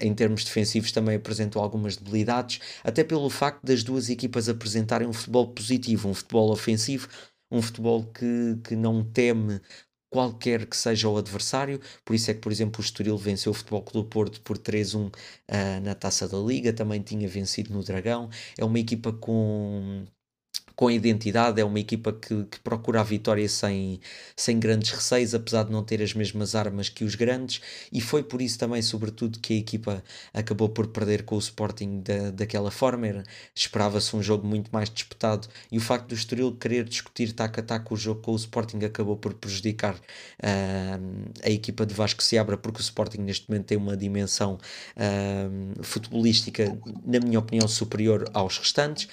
em 0.00 0.14
termos 0.14 0.44
defensivos, 0.44 0.92
também 0.92 1.16
apresentam 1.16 1.60
algumas 1.60 1.96
debilidades, 1.96 2.60
até 2.84 3.02
pelo 3.02 3.28
facto 3.30 3.64
das 3.64 3.82
duas 3.82 4.08
equipas 4.08 4.48
apresentarem 4.48 5.08
um 5.08 5.12
futebol 5.12 5.48
positivo, 5.52 6.08
um 6.08 6.14
futebol 6.14 6.52
ofensivo, 6.52 7.08
um 7.50 7.60
futebol 7.62 8.04
que, 8.04 8.56
que 8.62 8.76
não 8.76 9.04
teme 9.04 9.60
qualquer 10.16 10.64
que 10.66 10.76
seja 10.76 11.08
o 11.10 11.16
adversário, 11.18 11.78
por 12.02 12.14
isso 12.14 12.30
é 12.30 12.34
que, 12.34 12.40
por 12.40 12.50
exemplo, 12.50 12.80
o 12.80 12.84
Estoril 12.84 13.18
venceu 13.18 13.52
o 13.52 13.54
Futebol 13.54 13.82
Clube 13.82 14.08
Porto 14.08 14.40
por 14.40 14.56
3-1 14.56 15.08
uh, 15.08 15.12
na 15.82 15.94
Taça 15.94 16.26
da 16.26 16.38
Liga, 16.38 16.72
também 16.72 17.02
tinha 17.02 17.28
vencido 17.28 17.70
no 17.74 17.82
Dragão, 17.84 18.30
é 18.56 18.64
uma 18.64 18.78
equipa 18.78 19.12
com 19.12 20.06
com 20.76 20.90
identidade, 20.90 21.58
é 21.58 21.64
uma 21.64 21.80
equipa 21.80 22.12
que, 22.12 22.44
que, 22.44 22.60
procura 22.60 23.00
a 23.00 23.02
vitória 23.02 23.48
sem, 23.48 23.98
sem 24.36 24.60
grandes 24.60 24.90
receios, 24.90 25.34
apesar 25.34 25.64
de 25.64 25.72
não 25.72 25.82
ter 25.82 26.02
as 26.02 26.12
mesmas 26.12 26.54
armas 26.54 26.90
que 26.90 27.02
os 27.02 27.14
grandes, 27.14 27.62
e 27.90 27.98
foi 27.98 28.22
por 28.22 28.42
isso 28.42 28.58
também, 28.58 28.82
sobretudo, 28.82 29.38
que 29.38 29.54
a 29.54 29.56
equipa 29.56 30.04
acabou 30.34 30.68
por 30.68 30.88
perder 30.88 31.24
com 31.24 31.34
o 31.34 31.38
Sporting 31.38 32.02
da, 32.02 32.30
daquela 32.30 32.70
forma. 32.70 33.24
Esperava-se 33.54 34.14
um 34.14 34.22
jogo 34.22 34.46
muito 34.46 34.68
mais 34.70 34.90
disputado, 34.90 35.48
e 35.72 35.78
o 35.78 35.80
facto 35.80 36.08
do 36.08 36.14
Estoril 36.14 36.52
querer 36.52 36.84
discutir 36.84 37.32
taco 37.32 37.58
a 37.60 37.62
taco 37.62 37.94
o 37.94 37.96
jogo 37.96 38.20
com 38.20 38.32
o 38.32 38.36
Sporting 38.36 38.84
acabou 38.84 39.16
por 39.16 39.32
prejudicar 39.32 39.94
uh, 39.94 41.30
a 41.42 41.48
equipa 41.48 41.86
de 41.86 41.94
Vasco 41.94 42.22
Seabra, 42.22 42.58
porque 42.58 42.80
o 42.80 42.82
Sporting 42.82 43.18
neste 43.18 43.48
momento 43.48 43.66
tem 43.66 43.78
uma 43.78 43.96
dimensão 43.96 44.58
uh, 44.96 45.82
futebolística, 45.82 46.76
na 47.06 47.18
minha 47.20 47.38
opinião, 47.38 47.66
superior 47.66 48.28
aos 48.34 48.58
restantes. 48.58 49.04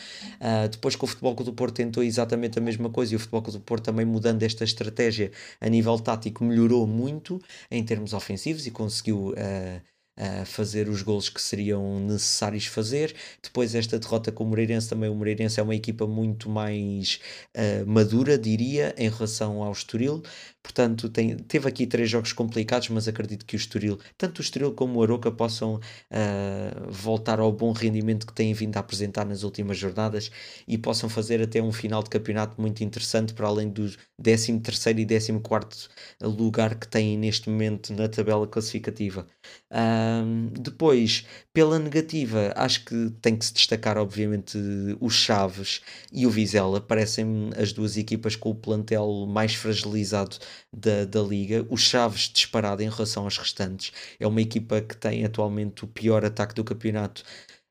Uh, 0.42 0.68
depois 0.70 0.98
com 0.98 1.06
o 1.06 1.10
Futebol 1.10 1.34
do 1.54 1.56
Porto 1.56 1.76
tentou 1.76 2.04
exatamente 2.04 2.58
a 2.58 2.62
mesma 2.62 2.90
coisa 2.90 3.14
e 3.14 3.16
o 3.16 3.20
Futebol 3.20 3.44
Clube 3.44 3.60
do 3.60 3.64
Porto 3.64 3.86
também 3.86 4.06
mudando 4.06 4.42
esta 4.44 4.64
estratégia 4.64 5.32
a 5.62 5.70
nível 5.70 5.98
tático 6.00 6.44
melhorou 6.44 6.88
muito 6.88 7.40
em 7.70 7.84
termos 7.84 8.14
ofensivos 8.14 8.66
e 8.66 8.72
conseguiu 8.72 9.30
uh, 9.30 9.82
a 10.16 10.46
fazer 10.46 10.90
os 10.90 11.02
gols 11.02 11.28
que 11.28 11.42
seriam 11.42 12.00
necessários 12.00 12.66
fazer. 12.66 13.16
Depois 13.42 13.74
esta 13.74 13.98
derrota 13.98 14.32
com 14.32 14.44
o 14.44 14.48
Moreirense, 14.48 14.90
também 14.90 15.10
o 15.10 15.16
Moreirense 15.16 15.60
é 15.60 15.64
uma 15.64 15.76
equipa 15.76 16.06
muito 16.06 16.50
mais 16.50 17.20
uh, 17.56 17.86
madura, 17.88 18.38
diria, 18.38 18.94
em 18.98 19.10
relação 19.10 19.64
ao 19.64 19.72
Estoril. 19.72 20.22
Portanto, 20.64 21.10
tem, 21.10 21.36
teve 21.36 21.68
aqui 21.68 21.86
três 21.86 22.10
jogos 22.10 22.32
complicados, 22.32 22.88
mas 22.88 23.06
acredito 23.06 23.46
que 23.46 23.54
o 23.54 23.58
Estoril, 23.58 24.00
tanto 24.18 24.40
o 24.40 24.42
Estoril 24.42 24.72
como 24.72 24.98
o 24.98 25.04
Aroca 25.04 25.30
possam 25.30 25.76
uh, 25.76 26.90
voltar 26.90 27.42
ao 27.42 27.52
bom 27.52 27.74
rendimento 27.74 28.26
que 28.26 28.34
têm 28.34 28.54
vindo 28.54 28.78
a 28.78 28.80
apresentar 28.80 29.26
nas 29.26 29.44
últimas 29.44 29.78
jornadas 29.78 30.32
e 30.66 30.78
possam 30.78 31.10
fazer 31.10 31.42
até 31.42 31.62
um 31.62 31.74
final 31.74 32.02
de 32.02 32.10
campeonato 32.10 32.62
muito 32.62 32.82
interessante, 32.82 33.34
para 33.34 33.46
além 33.46 33.70
do 33.70 33.92
13 34.22 34.62
terceiro 34.62 35.02
e 35.02 35.06
14 35.06 35.40
quarto 35.40 35.90
lugar 36.22 36.76
que 36.76 36.88
têm 36.88 37.18
neste 37.18 37.50
momento 37.50 37.94
na 37.94 38.08
tabela 38.08 38.48
classificativa. 38.48 39.28
Uh, 39.70 40.50
depois, 40.58 41.26
pela 41.52 41.78
negativa, 41.78 42.54
acho 42.56 42.86
que 42.86 43.12
tem 43.22 43.36
que 43.36 43.46
se 43.46 43.54
destacar, 43.54 43.98
obviamente, 43.98 44.58
os 45.02 45.14
Chaves 45.14 45.82
e 46.12 46.26
o 46.26 46.30
Vizela. 46.30 46.80
Parecem 46.80 47.50
as 47.58 47.74
duas 47.74 47.98
equipas 47.98 48.38
com 48.38 48.52
o 48.52 48.56
plantel 48.56 49.26
mais 49.28 49.54
fragilizado 49.56 50.38
da, 50.72 51.06
da 51.06 51.22
liga. 51.22 51.66
O 51.70 51.78
Chaves 51.78 52.30
disparado 52.34 52.82
em 52.82 52.90
relação 52.90 53.24
aos 53.24 53.38
restantes. 53.38 53.92
É 54.20 54.28
uma 54.28 54.42
equipa 54.42 54.82
que 54.82 54.96
tem 54.96 55.26
atualmente 55.26 55.84
o 55.84 55.88
pior 55.88 56.26
ataque 56.26 56.54
do 56.56 56.64
campeonato. 56.64 57.24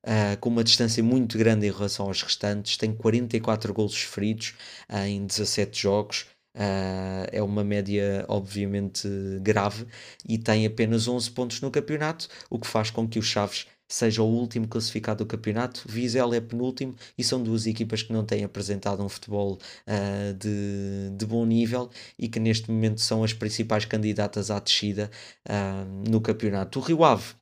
Uh, 0.05 0.37
com 0.41 0.49
uma 0.51 0.65
distância 0.65 1.03
muito 1.03 1.39
grande 1.39 1.67
em 1.67 1.71
relação 1.71 2.07
aos 2.07 2.21
restantes, 2.23 2.77
tem 2.77 2.93
44 2.93 3.73
golos 3.73 4.03
feridos 4.03 4.53
uh, 4.91 5.07
em 5.07 5.25
17 5.25 5.81
jogos, 5.81 6.27
uh, 6.57 7.31
é 7.31 7.41
uma 7.41 7.63
média 7.63 8.25
obviamente 8.27 9.09
grave 9.41 9.87
e 10.29 10.39
tem 10.39 10.67
apenas 10.67 11.07
11 11.07 11.31
pontos 11.31 11.61
no 11.61 11.71
campeonato, 11.71 12.27
o 12.51 12.59
que 12.59 12.67
faz 12.67 12.91
com 12.91 13.07
que 13.09 13.21
o 13.21 13.23
Chaves 13.23 13.69
seja 13.93 14.23
o 14.23 14.27
último 14.27 14.67
classificado 14.67 15.25
do 15.25 15.29
campeonato. 15.29 15.85
Vizela 15.87 16.35
é 16.35 16.41
penúltimo 16.41 16.95
e 17.17 17.23
são 17.23 17.43
duas 17.43 17.67
equipas 17.67 18.03
que 18.03 18.13
não 18.13 18.25
têm 18.25 18.43
apresentado 18.43 19.05
um 19.05 19.09
futebol 19.09 19.59
uh, 19.87 20.35
de, 20.35 21.11
de 21.15 21.27
bom 21.27 21.45
nível 21.45 21.91
e 22.19 22.29
que 22.29 22.41
neste 22.41 22.71
momento 22.71 23.01
são 23.01 23.23
as 23.23 23.35
principais 23.35 23.85
candidatas 23.85 24.51
à 24.51 24.59
descida 24.59 25.11
uh, 25.47 26.11
no 26.11 26.21
campeonato. 26.21 26.79
O 26.79 26.83
Rio 26.83 27.05
Ave 27.05 27.35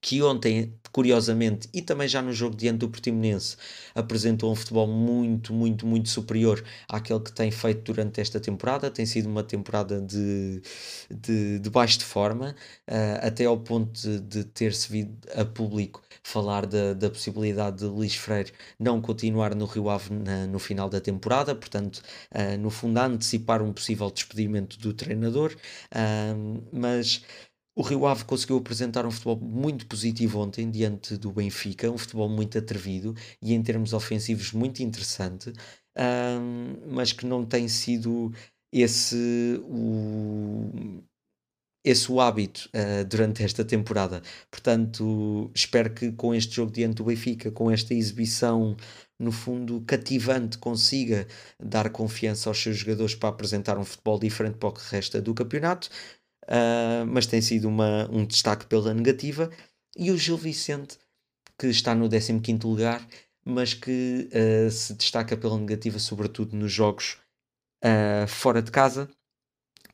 que 0.00 0.22
ontem, 0.22 0.72
curiosamente, 0.92 1.68
e 1.74 1.82
também 1.82 2.08
já 2.08 2.22
no 2.22 2.32
jogo 2.32 2.56
diante 2.56 2.78
do 2.78 2.88
Portimonense, 2.88 3.56
apresentou 3.94 4.50
um 4.50 4.54
futebol 4.54 4.86
muito, 4.86 5.52
muito, 5.52 5.86
muito 5.86 6.08
superior 6.08 6.64
àquele 6.88 7.20
que 7.20 7.32
tem 7.32 7.50
feito 7.50 7.82
durante 7.82 8.20
esta 8.20 8.40
temporada. 8.40 8.90
Tem 8.90 9.04
sido 9.04 9.28
uma 9.28 9.42
temporada 9.42 10.00
de, 10.00 10.62
de, 11.10 11.58
de 11.58 11.70
baixo 11.70 11.98
de 11.98 12.04
forma, 12.04 12.54
uh, 12.88 13.26
até 13.26 13.44
ao 13.44 13.58
ponto 13.58 13.92
de, 14.00 14.20
de 14.20 14.44
ter-se 14.44 14.90
vindo 14.90 15.16
a 15.34 15.44
público 15.44 16.02
falar 16.22 16.66
da, 16.66 16.94
da 16.94 17.10
possibilidade 17.10 17.78
de 17.78 17.84
Luís 17.84 18.14
Freire 18.14 18.52
não 18.78 19.00
continuar 19.00 19.54
no 19.54 19.64
Rio 19.66 19.88
Ave 19.88 20.12
na, 20.12 20.46
no 20.46 20.58
final 20.58 20.88
da 20.88 21.00
temporada, 21.00 21.54
portanto, 21.54 22.02
uh, 22.34 22.58
no 22.58 22.70
fundo, 22.70 22.98
a 22.98 23.06
antecipar 23.06 23.62
um 23.62 23.72
possível 23.72 24.10
despedimento 24.10 24.78
do 24.78 24.92
treinador, 24.94 25.54
uh, 25.92 26.62
mas 26.72 27.22
o 27.80 27.82
Rio 27.82 28.06
Ave 28.06 28.24
conseguiu 28.26 28.58
apresentar 28.58 29.06
um 29.06 29.10
futebol 29.10 29.40
muito 29.40 29.86
positivo 29.86 30.38
ontem 30.38 30.70
diante 30.70 31.16
do 31.16 31.32
Benfica, 31.32 31.90
um 31.90 31.96
futebol 31.96 32.28
muito 32.28 32.58
atrevido 32.58 33.14
e 33.40 33.54
em 33.54 33.62
termos 33.62 33.94
ofensivos 33.94 34.52
muito 34.52 34.82
interessante, 34.82 35.50
um, 35.96 36.92
mas 36.94 37.10
que 37.10 37.24
não 37.24 37.42
tem 37.42 37.68
sido 37.68 38.30
esse 38.70 39.58
o, 39.64 41.02
esse 41.82 42.12
o 42.12 42.20
hábito 42.20 42.68
uh, 42.74 43.02
durante 43.06 43.42
esta 43.42 43.64
temporada. 43.64 44.20
Portanto, 44.50 45.50
espero 45.54 45.94
que 45.94 46.12
com 46.12 46.34
este 46.34 46.54
jogo 46.54 46.70
diante 46.70 46.96
do 46.96 47.04
Benfica, 47.04 47.50
com 47.50 47.70
esta 47.70 47.94
exibição 47.94 48.76
no 49.18 49.32
fundo 49.32 49.80
cativante, 49.86 50.58
consiga 50.58 51.26
dar 51.58 51.88
confiança 51.88 52.50
aos 52.50 52.62
seus 52.62 52.76
jogadores 52.76 53.14
para 53.14 53.30
apresentar 53.30 53.78
um 53.78 53.84
futebol 53.84 54.18
diferente 54.18 54.58
para 54.58 54.68
o 54.68 54.72
que 54.72 54.82
resta 54.90 55.20
do 55.20 55.32
campeonato 55.32 55.88
uh, 56.44 57.06
mas 57.06 57.26
tem 57.26 57.40
sido 57.40 57.68
uma, 57.68 58.08
um 58.10 58.24
destaque 58.24 58.66
pela 58.66 58.94
negativa. 58.94 59.50
E 59.96 60.10
o 60.10 60.16
Gil 60.18 60.36
Vicente, 60.36 60.98
que 61.58 61.66
está 61.66 61.94
no 61.94 62.08
15 62.08 62.64
lugar, 62.64 63.06
mas 63.44 63.74
que 63.74 64.28
uh, 64.32 64.70
se 64.70 64.94
destaca 64.94 65.36
pela 65.36 65.58
negativa, 65.58 65.98
sobretudo 65.98 66.56
nos 66.56 66.72
jogos 66.72 67.18
uh, 67.84 68.26
fora 68.28 68.62
de 68.62 68.70
casa, 68.70 69.08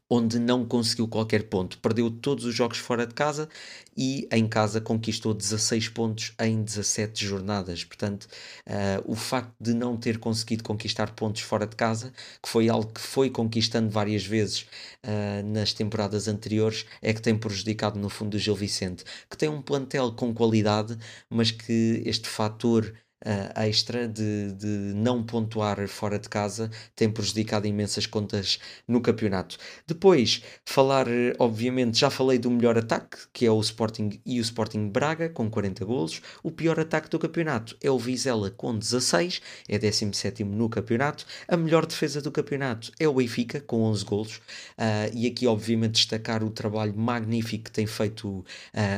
onde 0.09 0.39
não 0.39 0.65
conseguiu 0.65 1.09
qualquer 1.09 1.45
ponto. 1.45 1.79
Perdeu 1.79 2.11
todos 2.11 2.45
os 2.45 2.55
jogos 2.55 2.79
fora 2.79 3.07
de 3.07 3.15
casa 3.15 3.49
e 3.97 4.29
em 4.31 4.47
casa 4.47 4.81
conquistou 4.81 5.35
16 5.35 5.89
pontos 5.89 6.35
em 6.41 6.63
17 6.63 7.25
jornadas. 7.27 7.85
Portanto, 7.85 8.25
uh, 8.67 9.03
o 9.05 9.15
facto 9.17 9.53
de 9.61 9.75
não 9.75 9.97
ter 9.97 10.19
conseguido 10.19 10.63
conquistar 10.63 11.13
pontos 11.15 11.43
fora 11.43 11.67
de 11.67 11.75
casa, 11.75 12.13
que 12.43 12.49
foi 12.49 12.69
algo 12.69 12.93
que 12.93 13.01
foi 13.01 13.31
conquistando 13.31 13.91
várias 13.91 14.25
vezes 14.25 14.67
uh, 15.05 15.47
nas 15.47 15.73
temporadas 15.73 16.29
anteriores, 16.29 16.87
é 17.03 17.13
que 17.13 17.23
tem 17.23 17.37
prejudicado 17.37 17.99
no 17.99 18.09
fundo 18.09 18.35
o 18.35 18.39
Gil 18.39 18.55
Vicente, 18.55 19.05
que 19.31 19.37
tem 19.37 19.49
um 19.49 19.63
plantel 19.63 20.13
com 20.13 20.33
qualidade, 20.35 20.97
mas 21.29 21.51
que 21.51 22.03
este 22.05 22.29
fator 22.29 22.93
uh, 23.25 23.61
extra 23.63 24.07
de, 24.09 24.53
de 24.53 24.67
não 24.95 25.23
pontuar 25.23 25.87
fora 25.89 26.19
de 26.19 26.29
casa 26.29 26.71
tem 26.95 27.11
prejudicado 27.11 27.67
imensas 27.67 28.07
contas 28.07 28.59
no 28.87 29.01
campeonato. 29.01 29.57
Depois, 29.87 30.43
falar, 30.65 31.07
obviamente, 31.39 31.99
já 31.99 32.11
falei 32.11 32.39
do 32.39 32.51
melhor 32.51 32.77
ataque, 32.77 33.19
que 33.33 33.47
é 33.47 33.51
o 33.51 33.61
Sporting 33.61 34.21
e 34.25 34.39
o 34.41 34.43
Sporting 34.43 34.89
Braga, 34.89 35.29
com 35.29 35.51
40 35.51 35.85
golos. 35.85 36.21
O 36.43 36.51
pior 36.51 36.79
ataque 36.79 37.09
do 37.09 37.19
campeonato 37.19 37.77
é 37.81 37.91
o 37.91 37.99
Vizela, 37.99 38.51
com 38.51 38.77
16, 38.77 39.41
é 39.69 39.79
17 39.79 40.45
no 40.45 40.69
campeonato. 40.69 41.25
A 41.49 41.57
melhor 41.57 41.87
defesa 41.87 42.21
do 42.21 42.31
campeonato 42.31 42.93
é 42.99 43.09
o 43.09 43.15
Benfica, 43.15 43.61
com 43.61 43.83
11 43.83 44.05
golos. 44.05 44.37
Uh, 44.37 45.13
e 45.15 45.27
aqui, 45.27 45.47
obviamente, 45.47 45.95
destacar 45.95 46.43
o 46.43 46.51
trabalho 46.51 46.95
magnífico 46.97 47.65
que 47.65 47.71
tem 47.71 47.87
feito 47.87 48.29
uh, 48.29 48.45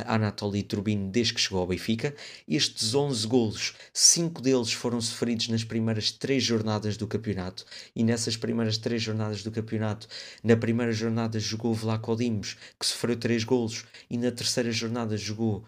Anatoly 0.05 0.63
Turbin 0.63 1.09
desde 1.09 1.33
que 1.33 1.41
chegou 1.41 1.59
ao 1.59 1.67
Benfica. 1.67 2.13
Estes 2.47 2.93
11 2.93 3.27
golos, 3.27 3.73
cinco 4.09 4.41
deles 4.41 4.71
foram 4.73 4.99
sofridos 4.99 5.47
nas 5.49 5.63
primeiras 5.63 6.11
três 6.11 6.43
jornadas 6.43 6.97
do 6.97 7.07
campeonato. 7.07 7.65
E 7.95 8.03
nessas 8.03 8.35
primeiras 8.35 8.77
três 8.77 9.01
jornadas 9.01 9.43
do 9.43 9.51
campeonato, 9.51 10.07
na 10.43 10.57
primeira 10.57 10.91
jornada 10.91 11.39
jogou 11.39 11.73
Vlaco 11.73 12.15
Dimos, 12.15 12.57
que 12.79 12.85
sofreu 12.85 13.17
três 13.17 13.43
golos, 13.43 13.85
e 14.09 14.17
na 14.17 14.31
terceira 14.31 14.71
jornada 14.71 15.15
jogou. 15.17 15.65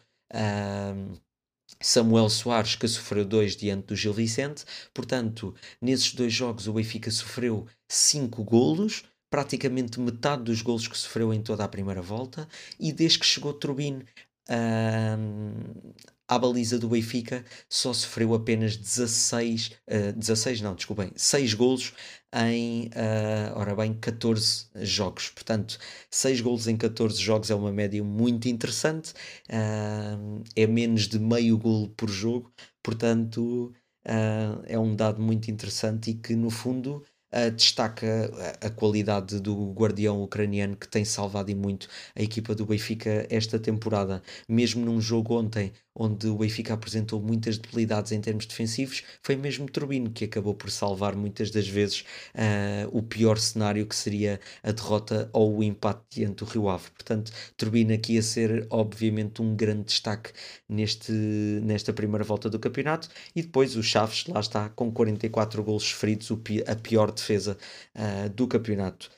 Samuel 1.82 2.30
Soares, 2.30 2.75
que 2.75 2.88
sofreu 2.88 3.25
dois 3.25 3.56
diante 3.56 3.88
do 3.88 3.95
Gil 3.95 4.13
Vicente. 4.13 4.65
Portanto, 4.93 5.56
nesses 5.82 6.13
dois 6.13 6.34
jogos, 6.34 6.67
o 6.67 6.73
Benfica 6.73 7.10
sofreu 7.10 7.67
cinco 7.89 8.43
golos, 8.43 9.04
praticamente 9.30 9.99
metade 9.99 10.43
dos 10.43 10.62
golos 10.62 10.88
que 10.88 10.97
sofreu 10.97 11.34
em 11.34 11.41
toda 11.41 11.63
a 11.63 11.67
primeira 11.67 12.01
volta. 12.01 12.47
E 12.80 12.91
desde 12.91 13.19
que 13.19 13.25
chegou 13.25 13.54
Turbine 13.54 14.04
uh, 14.49 15.93
à 16.31 16.39
baliza 16.39 16.79
do 16.79 16.87
Benfica 16.87 17.43
só 17.67 17.91
sofreu 17.91 18.33
apenas 18.33 18.77
16, 18.77 19.73
uh, 19.85 20.13
16 20.13 20.61
não, 20.61 20.73
desculpem, 20.75 21.11
6 21.13 21.53
golos 21.55 21.93
em, 22.33 22.85
uh, 22.87 23.57
ora 23.57 23.75
bem, 23.75 23.93
14 23.93 24.67
jogos. 24.75 25.27
Portanto, 25.27 25.77
6 26.09 26.39
golos 26.39 26.67
em 26.69 26.77
14 26.77 27.21
jogos 27.21 27.51
é 27.51 27.55
uma 27.55 27.73
média 27.73 28.01
muito 28.01 28.47
interessante, 28.47 29.11
uh, 29.49 30.41
é 30.55 30.65
menos 30.65 31.09
de 31.09 31.19
meio 31.19 31.57
golo 31.57 31.89
por 31.89 32.09
jogo, 32.09 32.53
portanto, 32.81 33.73
uh, 34.05 34.63
é 34.65 34.79
um 34.79 34.95
dado 34.95 35.21
muito 35.21 35.51
interessante 35.51 36.11
e 36.11 36.13
que, 36.13 36.33
no 36.33 36.49
fundo, 36.49 37.03
Uh, 37.33 37.49
destaca 37.49 38.29
a, 38.61 38.67
a, 38.67 38.69
qualidade 38.69 39.39
do 39.39 39.71
guardião 39.71 40.21
ucraniano 40.21 40.75
que 40.75 40.85
tem 40.85 41.05
salvado 41.05 41.49
e 41.49 41.55
muito 41.55 41.87
a 42.13 42.21
equipa 42.21 42.53
do 42.53 42.65
Benfica 42.65 43.25
esta 43.29 43.57
temporada. 43.57 44.21
Mesmo 44.49 44.85
num 44.85 44.99
jogo 44.99 45.39
ontem 45.39 45.71
onde 45.95 46.27
o 46.27 46.38
Benfica 46.38 46.73
apresentou 46.73 47.21
muitas 47.21 47.58
debilidades 47.58 48.12
em 48.12 48.21
termos 48.21 48.45
defensivos, 48.45 49.04
foi 49.21 49.36
mesmo 49.36 49.69
Turbino 49.69 50.10
que 50.12 50.25
acabou 50.25 50.54
por 50.54 50.71
salvar 50.71 51.15
muitas 51.15 51.51
das 51.51 51.67
vezes 51.67 52.01
uh, 52.36 52.97
o 52.97 53.04
pior 53.04 53.38
cenário 53.38 53.86
que 53.86 53.95
seria 53.95 54.39
a 54.63 54.71
derrota 54.71 55.30
ou 55.34 55.58
o 55.58 55.63
empate 55.63 56.01
diante 56.10 56.43
do 56.43 56.45
Rio 56.45 56.69
Ave. 56.69 56.89
Portanto, 56.91 57.32
Turbino 57.58 57.93
aqui 57.93 58.17
a 58.17 58.23
ser 58.23 58.67
obviamente 58.69 59.41
um 59.41 59.56
grande 59.56 59.86
destaque 59.86 60.32
neste, 60.67 61.12
nesta 61.12 61.93
primeira 61.93 62.23
volta 62.23 62.49
do 62.49 62.60
campeonato 62.60 63.10
e 63.36 63.41
depois 63.41 63.75
o 63.75 63.84
Chaves, 63.84 64.25
lá 64.27 64.39
está, 64.39 64.69
com 64.69 64.91
44 64.91 65.63
golos 65.63 65.91
feridos, 65.91 66.32
a 66.67 66.75
pior 66.75 67.12
defesa 67.12 67.58
uh, 67.95 68.30
do 68.30 68.47
campeonato. 68.47 69.10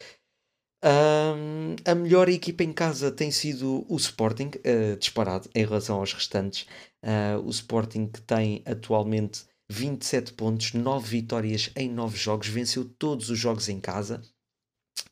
Um, 0.83 1.77
a 1.85 1.95
melhor 1.95 2.27
equipa 2.27 2.61
em 2.61 2.73
casa 2.73 3.09
tem 3.09 3.31
sido 3.31 3.85
o 3.87 3.95
Sporting, 3.95 4.51
uh, 4.57 4.97
disparado 4.97 5.49
em 5.55 5.63
relação 5.63 5.97
aos 5.97 6.11
restantes. 6.11 6.67
Uh, 7.01 7.39
o 7.45 7.49
Sporting 7.49 8.07
que 8.07 8.21
tem 8.21 8.61
atualmente 8.65 9.45
27 9.69 10.33
pontos, 10.33 10.73
9 10.73 11.07
vitórias 11.07 11.71
em 11.77 11.89
9 11.89 12.17
jogos, 12.17 12.47
venceu 12.47 12.83
todos 12.83 13.29
os 13.29 13.39
jogos 13.39 13.69
em 13.69 13.79
casa 13.79 14.21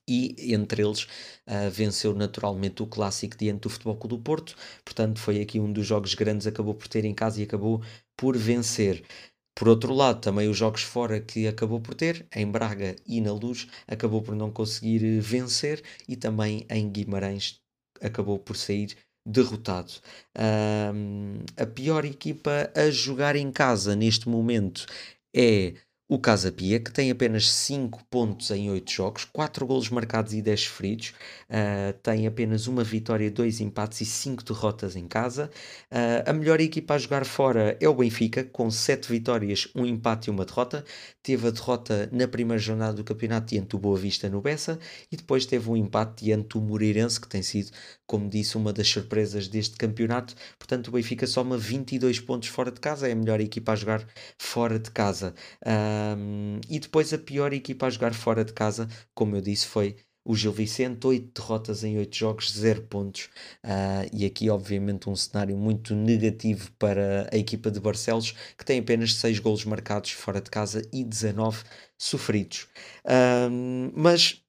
e 0.08 0.54
entre 0.54 0.84
eles 0.84 1.04
uh, 1.04 1.70
venceu 1.72 2.14
naturalmente 2.14 2.84
o 2.84 2.88
clássico 2.88 3.38
diante 3.38 3.62
do 3.62 3.70
Futebol 3.70 3.96
Clube 3.96 4.18
do 4.18 4.22
Porto, 4.22 4.56
portanto 4.84 5.20
foi 5.20 5.40
aqui 5.40 5.58
um 5.58 5.72
dos 5.72 5.88
jogos 5.88 6.14
grandes, 6.16 6.48
acabou 6.48 6.74
por 6.74 6.90
ter 6.90 7.06
em 7.06 7.14
casa 7.14 7.40
e 7.40 7.44
acabou 7.44 7.82
por 8.18 8.38
vencer. 8.38 9.04
Por 9.56 9.68
outro 9.68 9.94
lado, 9.94 10.22
também 10.22 10.50
os 10.50 10.58
jogos 10.58 10.82
fora 10.82 11.20
que 11.22 11.48
acabou 11.48 11.80
por 11.80 11.94
ter, 11.94 12.26
em 12.36 12.50
Braga 12.50 12.96
e 13.06 13.22
na 13.22 13.34
Luz, 13.34 13.68
acabou 13.88 14.22
por 14.22 14.36
não 14.36 14.52
conseguir 14.52 15.04
eh, 15.04 15.20
vencer 15.20 15.84
e 16.08 16.16
também 16.16 16.66
em 16.70 16.90
Guimarães 16.90 17.60
acabou 18.02 18.40
por 18.40 18.58
sair 18.58 18.98
derrotado. 19.26 19.92
Um, 20.36 21.40
a 21.56 21.66
pior 21.66 22.06
equipa 22.06 22.72
a 22.76 22.90
jogar 22.90 23.36
em 23.36 23.52
casa 23.52 23.96
neste 23.96 24.28
momento 24.28 24.86
é 25.36 25.76
o 26.12 26.20
Casa 26.20 26.52
Pia, 26.52 26.78
que 26.78 26.92
tem 26.92 27.10
apenas 27.10 27.50
5 27.50 28.04
pontos 28.10 28.52
em 28.52 28.70
8 28.70 28.92
jogos, 28.92 29.24
4 29.24 29.66
golos 29.66 29.90
marcados 29.90 30.34
e 30.34 30.42
10 30.42 30.66
feridos, 30.66 31.14
uh, 31.50 31.94
tem 32.04 32.28
apenas 32.28 32.68
uma 32.68 32.84
vitória, 32.84 33.32
2 33.32 33.62
empates 33.62 34.02
e 34.02 34.06
5 34.06 34.44
derrotas 34.44 34.98
em 34.98 35.08
casa. 35.08 35.50
Uh, 35.90 36.30
a 36.30 36.34
melhor 36.34 36.60
equipa 36.60 36.96
a 36.96 36.98
jogar 36.98 37.24
fora 37.24 37.78
é 37.80 37.88
o 37.88 37.94
Benfica, 37.94 38.44
com 38.44 38.70
7 38.70 39.10
vitórias, 39.10 39.70
1 39.74 39.82
um 39.82 39.86
empate 39.86 40.30
e 40.30 40.32
uma 40.32 40.44
derrota. 40.44 40.84
Teve 41.24 41.48
a 41.48 41.52
derrota 41.52 42.10
na 42.12 42.28
primeira 42.28 42.60
jornada 42.62 42.92
do 42.92 43.06
campeonato 43.06 43.48
diante 43.48 43.70
do 43.70 43.80
Boa 43.80 43.98
Vista 43.98 44.28
no 44.28 44.42
Bessa 44.42 44.78
e 45.10 45.16
depois 45.16 45.46
teve 45.46 45.70
um 45.70 45.78
empate 45.78 46.26
diante 46.26 46.50
do 46.50 46.62
Moreirense, 46.62 47.22
que 47.22 47.30
tem 47.30 47.42
sido, 47.42 47.72
como 48.06 48.28
disse, 48.28 48.58
uma 48.58 48.74
das 48.74 48.90
surpresas 48.90 49.48
deste 49.48 49.78
campeonato. 49.78 50.36
Portanto, 50.60 50.90
o 50.90 50.92
Benfica 50.92 51.26
soma 51.26 51.58
22 51.58 52.20
pontos 52.20 52.50
fora 52.50 52.70
de 52.70 52.82
casa, 52.82 53.08
é 53.08 53.14
a 53.14 53.16
melhor 53.16 53.40
equipa 53.40 53.72
a 53.72 53.76
jogar 53.78 54.06
fora 54.38 54.78
de 54.78 54.92
casa. 54.92 55.34
Uh, 55.62 56.01
um, 56.18 56.60
e 56.70 56.80
depois 56.80 57.14
a 57.14 57.18
pior 57.18 57.54
equipa 57.54 57.88
a 57.88 57.90
jogar 57.90 58.14
fora 58.14 58.44
de 58.44 58.54
casa, 58.54 58.88
como 59.14 59.36
eu 59.36 59.42
disse, 59.42 59.68
foi 59.68 59.96
o 60.24 60.36
Gil 60.36 60.52
Vicente, 60.52 61.06
8 61.08 61.42
derrotas 61.42 61.84
em 61.84 61.98
8 61.98 62.16
jogos, 62.16 62.52
0 62.52 62.84
pontos. 62.84 63.30
Uh, 63.64 64.08
e 64.14 64.26
aqui, 64.26 64.50
obviamente, 64.50 65.10
um 65.10 65.16
cenário 65.16 65.58
muito 65.58 65.96
negativo 65.96 66.72
para 66.74 67.30
a 67.32 67.38
equipa 67.38 67.72
de 67.72 67.80
Barcelos, 67.80 68.34
que 68.58 68.64
tem 68.64 68.80
apenas 68.80 69.16
6 69.16 69.40
golos 69.40 69.66
marcados 69.66 70.12
fora 70.12 70.40
de 70.40 70.50
casa 70.50 70.88
e 70.94 71.04
19 71.04 71.64
sofridos. 71.98 72.68
Mas 73.94 74.44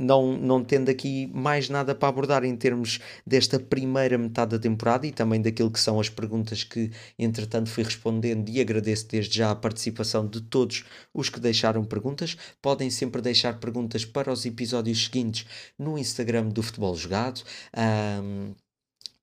não, 0.00 0.36
não 0.36 0.64
tendo 0.64 0.90
aqui 0.90 1.26
mais 1.34 1.68
nada 1.68 1.94
para 1.94 2.08
abordar 2.08 2.42
em 2.42 2.56
termos 2.56 2.98
desta 3.26 3.60
primeira 3.60 4.16
metade 4.16 4.52
da 4.52 4.58
temporada 4.58 5.06
e 5.06 5.12
também 5.12 5.40
daquilo 5.42 5.70
que 5.70 5.78
são 5.78 6.00
as 6.00 6.08
perguntas 6.08 6.64
que, 6.64 6.90
entretanto, 7.18 7.68
fui 7.68 7.84
respondendo 7.84 8.48
e 8.48 8.60
agradeço 8.60 9.06
desde 9.08 9.36
já 9.36 9.50
a 9.50 9.54
participação 9.54 10.26
de 10.26 10.40
todos 10.40 10.84
os 11.12 11.28
que 11.28 11.38
deixaram 11.38 11.84
perguntas. 11.84 12.36
Podem 12.62 12.88
sempre 12.88 13.20
deixar 13.20 13.60
perguntas 13.60 14.04
para 14.04 14.32
os 14.32 14.46
episódios 14.46 15.04
seguintes 15.04 15.46
no 15.78 15.98
Instagram 15.98 16.48
do 16.48 16.62
Futebol 16.62 16.96
Jogado. 16.96 17.42
Um, 17.76 18.54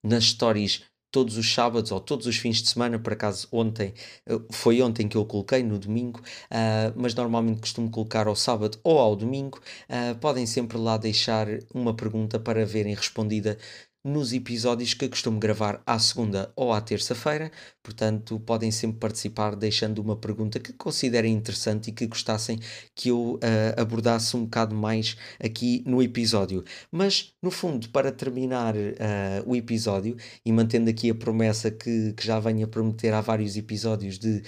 nas 0.03 0.25
stories 0.25 0.83
todos 1.17 1.35
os 1.35 1.51
sábados 1.51 1.91
ou 1.91 1.99
todos 1.99 2.27
os 2.27 2.37
fins 2.37 2.61
de 2.61 2.69
semana, 2.69 2.99
por 2.99 3.13
acaso 3.13 3.47
ontem, 3.51 3.91
eh, 4.27 4.39
foi 4.51 4.83
ontem 4.83 5.07
que 5.07 5.17
eu 5.17 5.25
coloquei, 5.25 5.63
no 5.63 5.79
domingo, 5.79 6.19
uh, 6.19 6.93
mas 6.95 7.15
normalmente 7.15 7.59
costumo 7.59 7.89
colocar 7.89 8.27
ao 8.27 8.35
sábado 8.35 8.77
ou 8.83 8.99
ao 8.99 9.15
domingo. 9.15 9.59
Uh, 9.89 10.15
podem 10.19 10.45
sempre 10.45 10.77
lá 10.77 10.95
deixar 10.95 11.47
uma 11.73 11.95
pergunta 11.95 12.39
para 12.39 12.63
verem 12.67 12.93
respondida 12.93 13.57
nos 14.07 14.31
episódios 14.31 14.93
que 14.93 15.09
costumo 15.09 15.37
gravar 15.37 15.81
à 15.85 15.99
segunda 15.99 16.51
ou 16.55 16.71
à 16.71 16.79
terça-feira. 16.79 17.51
Portanto, 17.83 18.39
podem 18.39 18.71
sempre 18.71 18.99
participar 18.99 19.55
deixando 19.55 19.99
uma 19.99 20.15
pergunta 20.15 20.59
que 20.59 20.71
considerem 20.73 21.33
interessante 21.33 21.89
e 21.89 21.91
que 21.91 22.07
gostassem 22.07 22.59
que 22.95 23.09
eu 23.09 23.35
uh, 23.35 23.39
abordasse 23.81 24.35
um 24.37 24.45
bocado 24.45 24.73
mais 24.73 25.17
aqui 25.39 25.83
no 25.85 26.01
episódio. 26.01 26.63
Mas, 26.89 27.33
no 27.43 27.51
fundo, 27.51 27.89
para 27.89 28.11
terminar 28.11 28.75
uh, 28.75 28.79
o 29.45 29.55
episódio 29.55 30.15
e 30.45 30.51
mantendo 30.53 30.89
aqui 30.89 31.09
a 31.09 31.15
promessa 31.15 31.69
que, 31.69 32.13
que 32.13 32.25
já 32.25 32.39
venho 32.39 32.65
a 32.65 32.69
prometer 32.69 33.13
há 33.13 33.19
vários 33.19 33.57
episódios 33.57 34.17
de 34.17 34.41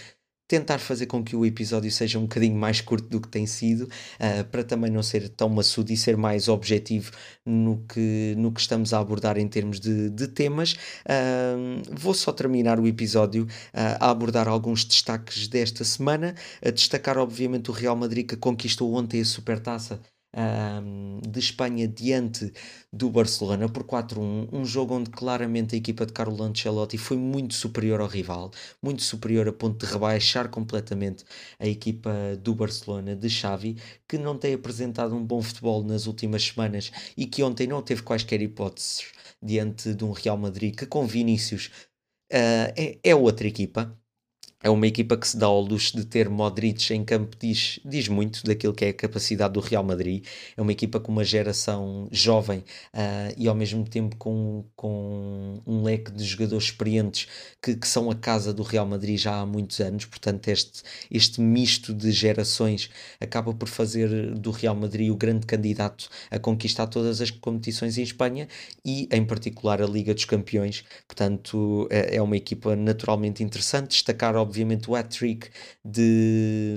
tentar 0.49 0.79
fazer 0.79 1.05
com 1.05 1.23
que 1.23 1.35
o 1.35 1.45
episódio 1.45 1.91
seja 1.91 2.17
um 2.17 2.23
bocadinho 2.23 2.55
mais 2.55 2.81
curto 2.81 3.07
do 3.07 3.21
que 3.21 3.27
tem 3.27 3.45
sido, 3.45 3.83
uh, 3.83 4.43
para 4.51 4.63
também 4.63 4.89
não 4.89 5.03
ser 5.03 5.29
tão 5.29 5.47
maçudo 5.47 5.93
e 5.93 5.95
ser 5.95 6.17
mais 6.17 6.47
objetivo 6.47 7.11
no 7.45 7.85
que, 7.87 8.33
no 8.35 8.51
que 8.51 8.59
estamos 8.59 8.91
a 8.91 8.99
abordar 8.99 9.37
em 9.37 9.47
termos 9.47 9.79
de, 9.79 10.09
de 10.09 10.27
temas. 10.27 10.73
Uh, 11.05 11.83
vou 11.91 12.15
só 12.15 12.31
terminar 12.31 12.79
o 12.79 12.87
episódio 12.87 13.43
uh, 13.43 13.97
a 13.99 14.09
abordar 14.09 14.47
alguns 14.47 14.83
destaques 14.83 15.47
desta 15.47 15.83
semana, 15.83 16.33
a 16.65 16.71
destacar 16.71 17.19
obviamente 17.19 17.69
o 17.69 17.73
Real 17.73 17.95
Madrid 17.95 18.27
que 18.27 18.35
conquistou 18.35 18.91
ontem 18.95 19.21
a 19.21 19.25
Supertaça 19.25 20.01
um, 20.35 21.19
de 21.27 21.39
Espanha 21.39 21.87
diante 21.87 22.51
do 22.91 23.09
Barcelona 23.09 23.67
por 23.67 23.83
4-1, 23.83 24.49
um. 24.51 24.65
Jogo 24.65 24.95
onde 24.95 25.09
claramente 25.09 25.75
a 25.75 25.77
equipa 25.77 26.05
de 26.05 26.13
Carlo 26.13 26.41
Ancelotti 26.43 26.97
foi 26.97 27.17
muito 27.17 27.55
superior 27.55 27.99
ao 28.01 28.07
rival, 28.07 28.51
muito 28.81 29.01
superior 29.01 29.47
a 29.47 29.53
ponto 29.53 29.85
de 29.85 29.91
rebaixar 29.91 30.49
completamente 30.49 31.23
a 31.59 31.67
equipa 31.67 32.11
do 32.41 32.53
Barcelona 32.53 33.15
de 33.15 33.29
Xavi, 33.29 33.77
que 34.07 34.17
não 34.17 34.37
tem 34.37 34.53
apresentado 34.53 35.15
um 35.15 35.25
bom 35.25 35.41
futebol 35.41 35.83
nas 35.83 36.05
últimas 36.05 36.43
semanas 36.43 36.91
e 37.17 37.25
que 37.25 37.43
ontem 37.43 37.67
não 37.67 37.81
teve 37.81 38.03
quaisquer 38.03 38.41
hipóteses 38.41 39.07
diante 39.41 39.93
de 39.93 40.03
um 40.03 40.11
Real 40.11 40.37
Madrid 40.37 40.75
que 40.75 40.85
com 40.85 41.07
Vinícius 41.07 41.67
uh, 42.31 42.73
é, 42.77 42.99
é 43.03 43.15
outra 43.15 43.47
equipa, 43.47 43.97
é 44.61 44.69
uma 44.69 44.85
equipa 44.85 45.15
que 45.15 45.25
se 45.27 45.37
dá 45.37 45.45
ao 45.45 45.61
luxo 45.61 45.95
de 45.95 46.05
ter 46.05 46.29
Modric 46.29 46.93
em 46.93 47.03
campo, 47.03 47.37
diz, 47.39 47.79
diz 47.85 48.09
muito 48.09 48.43
daquilo 48.43 48.73
que 48.73 48.83
é 48.83 48.89
a 48.89 48.93
capacidade 48.93 49.53
do 49.53 49.61
Real 49.61 49.83
Madrid. 49.83 50.25
É 50.57 50.61
uma 50.61 50.71
equipa 50.71 50.99
com 50.99 51.13
uma 51.13 51.23
geração 51.23 52.09
jovem 52.11 52.59
uh, 52.59 53.33
e 53.37 53.47
ao 53.47 53.55
mesmo 53.55 53.87
tempo 53.87 54.17
com, 54.17 54.65
com 54.75 55.61
um 55.65 55.83
leque 55.83 56.11
de 56.11 56.25
jogadores 56.25 56.65
experientes 56.65 57.27
que, 57.61 57.73
que 57.73 57.87
são 57.87 58.11
a 58.11 58.15
casa 58.15 58.53
do 58.53 58.61
Real 58.61 58.85
Madrid 58.85 59.17
já 59.17 59.39
há 59.39 59.45
muitos 59.45 59.79
anos. 59.79 60.03
Portanto, 60.03 60.49
este, 60.49 60.83
este 61.09 61.39
misto 61.39 61.93
de 61.93 62.11
gerações 62.11 62.89
acaba 63.19 63.53
por 63.53 63.69
fazer 63.69 64.33
do 64.35 64.51
Real 64.51 64.75
Madrid 64.75 65.09
o 65.09 65.15
grande 65.15 65.45
candidato 65.45 66.09
a 66.29 66.37
conquistar 66.37 66.87
todas 66.87 67.21
as 67.21 67.31
competições 67.31 67.97
em 67.97 68.03
Espanha 68.03 68.47
e, 68.83 69.07
em 69.09 69.25
particular, 69.25 69.81
a 69.81 69.85
Liga 69.85 70.13
dos 70.13 70.25
Campeões. 70.25 70.83
Portanto, 71.07 71.87
é, 71.89 72.17
é 72.17 72.21
uma 72.21 72.35
equipa 72.35 72.75
naturalmente 72.75 73.41
interessante. 73.41 73.91
Destacar, 73.91 74.35
obviamente, 74.49 74.89
o 74.89 74.95
hat-trick 74.95 75.49
de, 75.85 76.75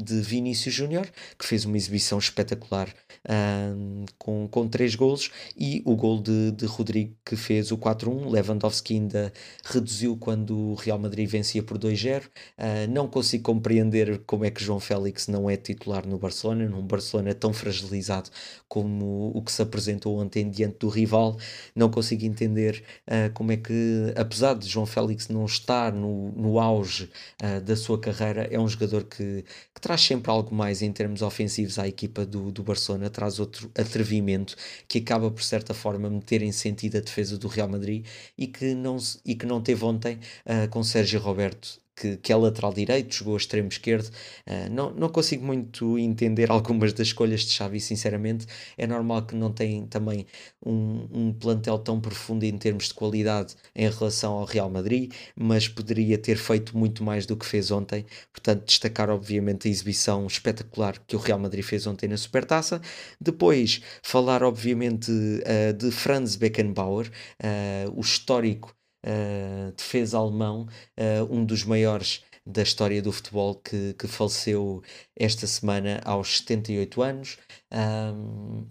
de 0.00 0.20
Vinícius 0.20 0.72
Júnior, 0.72 1.06
que 1.36 1.44
fez 1.44 1.64
uma 1.64 1.76
exibição 1.76 2.18
espetacular 2.18 2.88
um, 3.28 4.04
com, 4.16 4.48
com 4.48 4.68
três 4.68 4.94
golos, 4.94 5.30
e 5.56 5.82
o 5.84 5.96
gol 5.96 6.22
de, 6.22 6.52
de 6.52 6.66
Rodrigo, 6.66 7.14
que 7.24 7.36
fez 7.36 7.72
o 7.72 7.78
4-1. 7.78 8.30
Lewandowski 8.30 8.94
ainda 8.94 9.32
reduziu 9.64 10.16
quando 10.16 10.56
o 10.56 10.74
Real 10.74 10.98
Madrid 10.98 11.28
vencia 11.28 11.62
por 11.62 11.76
2-0. 11.78 12.26
Uh, 12.26 12.90
não 12.90 13.08
consigo 13.08 13.42
compreender 13.42 14.22
como 14.26 14.44
é 14.44 14.50
que 14.50 14.62
João 14.62 14.80
Félix 14.80 15.26
não 15.26 15.50
é 15.50 15.56
titular 15.56 16.06
no 16.06 16.18
Barcelona, 16.18 16.68
num 16.68 16.82
Barcelona 16.82 17.34
tão 17.34 17.52
fragilizado 17.52 18.30
como 18.68 19.32
o 19.34 19.42
que 19.42 19.50
se 19.50 19.62
apresentou 19.62 20.18
ontem 20.18 20.48
diante 20.48 20.78
do 20.78 20.88
rival. 20.88 21.36
Não 21.74 21.90
consigo 21.90 22.24
entender 22.24 22.82
uh, 23.08 23.32
como 23.34 23.50
é 23.52 23.56
que, 23.56 24.12
apesar 24.16 24.54
de 24.54 24.68
João 24.68 24.86
Félix 24.86 25.28
não 25.28 25.44
estar 25.44 25.92
no, 25.92 26.30
no 26.32 26.58
auge 26.58 26.99
auge 27.00 27.10
uh, 27.42 27.60
da 27.60 27.76
sua 27.76 27.98
carreira, 27.98 28.48
é 28.50 28.58
um 28.58 28.68
jogador 28.68 29.04
que, 29.04 29.44
que, 29.74 29.80
traz 29.80 30.00
sempre 30.00 30.30
algo 30.30 30.54
mais 30.54 30.82
em 30.82 30.92
termos 30.92 31.22
ofensivos 31.22 31.78
à 31.78 31.88
equipa 31.88 32.26
do, 32.26 32.50
do 32.50 32.62
Barcelona, 32.62 33.08
traz 33.08 33.38
outro 33.38 33.70
atrevimento 33.76 34.56
que 34.88 34.98
acaba 34.98 35.30
por 35.30 35.42
certa 35.42 35.72
forma 35.74 36.10
meter 36.10 36.42
em 36.42 36.52
sentido 36.52 36.98
a 36.98 37.00
defesa 37.00 37.38
do 37.38 37.48
Real 37.48 37.68
Madrid 37.68 38.04
e 38.36 38.46
que 38.46 38.74
não, 38.74 38.96
e 39.24 39.34
que 39.34 39.46
não 39.46 39.60
teve 39.60 39.84
ontem 39.84 40.18
uh, 40.46 40.68
com 40.70 40.82
Sérgio 40.82 41.20
Roberto 41.20 41.80
que, 42.00 42.16
que 42.16 42.32
é 42.32 42.36
lateral 42.36 42.72
direito, 42.72 43.14
jogou 43.14 43.36
extremo 43.36 43.68
esquerdo. 43.68 44.06
Uh, 44.46 44.70
não, 44.70 44.90
não 44.92 45.08
consigo 45.10 45.44
muito 45.44 45.98
entender 45.98 46.50
algumas 46.50 46.92
das 46.92 47.08
escolhas 47.08 47.42
de 47.42 47.50
Xavi, 47.50 47.80
sinceramente. 47.80 48.46
É 48.78 48.86
normal 48.86 49.22
que 49.26 49.34
não 49.34 49.52
tenha 49.52 49.86
também 49.86 50.26
um, 50.64 51.08
um 51.12 51.32
plantel 51.32 51.78
tão 51.78 52.00
profundo 52.00 52.44
em 52.44 52.56
termos 52.56 52.88
de 52.88 52.94
qualidade 52.94 53.54
em 53.74 53.88
relação 53.88 54.32
ao 54.34 54.44
Real 54.44 54.70
Madrid, 54.70 55.12
mas 55.36 55.68
poderia 55.68 56.16
ter 56.16 56.36
feito 56.36 56.76
muito 56.76 57.04
mais 57.04 57.26
do 57.26 57.36
que 57.36 57.44
fez 57.44 57.70
ontem. 57.70 58.06
Portanto, 58.32 58.64
destacar 58.64 59.10
obviamente 59.10 59.68
a 59.68 59.70
exibição 59.70 60.26
espetacular 60.26 60.98
que 61.06 61.16
o 61.16 61.18
Real 61.18 61.38
Madrid 61.38 61.64
fez 61.64 61.86
ontem 61.86 62.08
na 62.08 62.16
Supertaça. 62.16 62.80
Depois, 63.20 63.82
falar 64.02 64.42
obviamente 64.42 65.10
uh, 65.10 65.72
de 65.76 65.90
Franz 65.90 66.36
Beckenbauer, 66.36 67.10
uh, 67.42 67.92
o 67.94 68.00
histórico 68.00 68.74
uh, 69.06 69.72
defesa 69.72 70.18
alemão, 70.18 70.66
uh, 70.98 71.34
um 71.34 71.44
dos 71.44 71.64
maiores 71.64 72.22
da 72.46 72.62
história 72.62 73.00
do 73.02 73.12
futebol 73.12 73.54
que, 73.56 73.94
que 73.94 74.06
faleceu 74.08 74.82
esta 75.16 75.46
semana 75.46 76.00
aos 76.04 76.38
78 76.38 77.02
anos. 77.02 77.38
Um, 77.72 78.66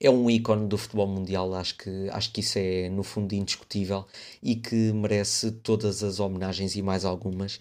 é 0.00 0.10
um 0.10 0.30
ícone 0.30 0.68
do 0.68 0.78
futebol 0.78 1.08
mundial, 1.08 1.54
acho 1.54 1.76
que, 1.76 2.08
acho 2.10 2.32
que 2.32 2.40
isso 2.40 2.58
é 2.58 2.88
no 2.88 3.02
fundo 3.02 3.34
indiscutível 3.34 4.06
e 4.42 4.56
que 4.56 4.92
merece 4.92 5.50
todas 5.52 6.02
as 6.04 6.20
homenagens 6.20 6.76
e 6.76 6.82
mais 6.82 7.04
algumas. 7.04 7.58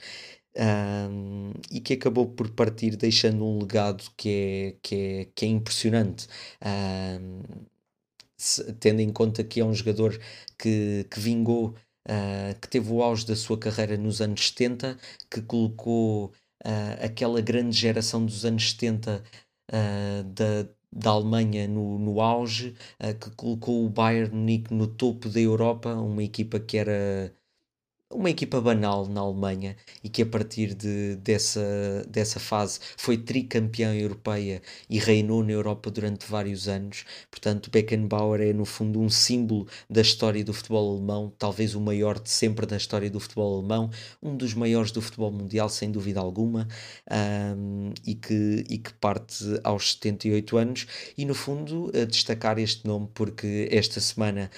um, 0.57 1.53
e 1.71 1.79
que 1.81 1.93
acabou 1.93 2.27
por 2.27 2.49
partir 2.51 2.95
deixando 2.95 3.45
um 3.45 3.59
legado 3.59 4.03
que 4.17 4.29
é, 4.29 4.77
que 4.81 4.95
é, 4.95 5.25
que 5.35 5.45
é 5.45 5.47
impressionante. 5.49 6.27
Um, 6.65 7.67
se, 8.37 8.73
tendo 8.73 9.01
em 9.01 9.11
conta 9.11 9.43
que 9.43 9.59
é 9.59 9.65
um 9.65 9.73
jogador 9.73 10.19
que, 10.57 11.05
que 11.11 11.19
vingou, 11.19 11.75
uh, 12.07 12.59
que 12.59 12.67
teve 12.67 12.91
o 12.91 13.01
auge 13.03 13.25
da 13.25 13.35
sua 13.35 13.57
carreira 13.57 13.97
nos 13.97 14.21
anos 14.21 14.47
70, 14.47 14.97
que 15.29 15.41
colocou 15.41 16.27
uh, 16.65 17.03
aquela 17.05 17.41
grande 17.41 17.77
geração 17.77 18.25
dos 18.25 18.45
anos 18.45 18.71
70 18.71 19.23
uh, 19.71 20.23
da, 20.23 20.69
da 20.91 21.11
Alemanha 21.11 21.67
no, 21.67 21.99
no 21.99 22.21
auge, 22.21 22.75
que 23.19 23.29
colocou 23.31 23.85
o 23.85 23.89
Bayern 23.89 24.33
Munique 24.35 24.73
no 24.73 24.87
topo 24.87 25.29
da 25.29 25.39
Europa, 25.39 25.93
uma 25.95 26.23
equipa 26.23 26.59
que 26.59 26.77
era 26.77 27.33
uma 28.09 28.29
equipa 28.29 28.61
banal 28.61 29.05
na 29.05 29.19
Alemanha 29.19 29.75
e 30.03 30.07
que 30.07 30.21
a 30.21 30.25
partir 30.25 30.73
de, 30.73 31.15
dessa, 31.17 32.05
dessa 32.07 32.39
fase 32.39 32.79
foi 32.95 33.17
tricampeã 33.17 33.93
europeia 33.93 34.61
e 34.89 34.97
reinou 34.97 35.43
na 35.43 35.51
Europa 35.51 35.91
durante 35.91 36.25
vários 36.25 36.67
anos. 36.69 37.03
Portanto, 37.29 37.69
Beckenbauer 37.69 38.41
é 38.41 38.53
no 38.53 38.65
fundo 38.65 39.01
um 39.01 39.09
símbolo 39.09 39.67
da 39.89 40.01
história 40.01 40.43
do 40.43 40.53
futebol 40.53 40.95
alemão, 40.95 41.33
talvez 41.37 41.75
o 41.75 41.81
maior 41.81 42.17
de 42.19 42.29
sempre 42.29 42.65
da 42.65 42.77
história 42.77 43.09
do 43.09 43.19
futebol 43.19 43.59
alemão, 43.59 43.89
um 44.23 44.37
dos 44.37 44.53
maiores 44.53 44.91
do 44.91 45.01
futebol 45.01 45.31
mundial, 45.31 45.67
sem 45.67 45.91
dúvida 45.91 46.21
alguma, 46.21 46.67
um, 47.11 47.91
e, 48.05 48.15
que, 48.15 48.63
e 48.69 48.77
que 48.77 48.93
parte 48.93 49.43
aos 49.63 49.93
78 49.93 50.57
anos. 50.57 50.87
E 51.17 51.25
no 51.25 51.35
fundo, 51.35 51.91
destacar 52.07 52.57
este 52.57 52.87
nome 52.87 53.09
porque 53.13 53.67
esta 53.69 53.99
semana, 53.99 54.49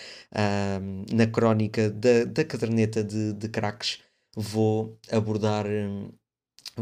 um, 0.81 1.05
na 1.15 1.25
crónica 1.25 1.89
da, 1.89 2.25
da 2.25 2.43
caderneta 2.43 3.03
de 3.03 3.38
de 3.39 3.49
craques, 3.49 3.99
vou 4.35 4.99
abordar 5.11 5.65
hum, 5.65 6.11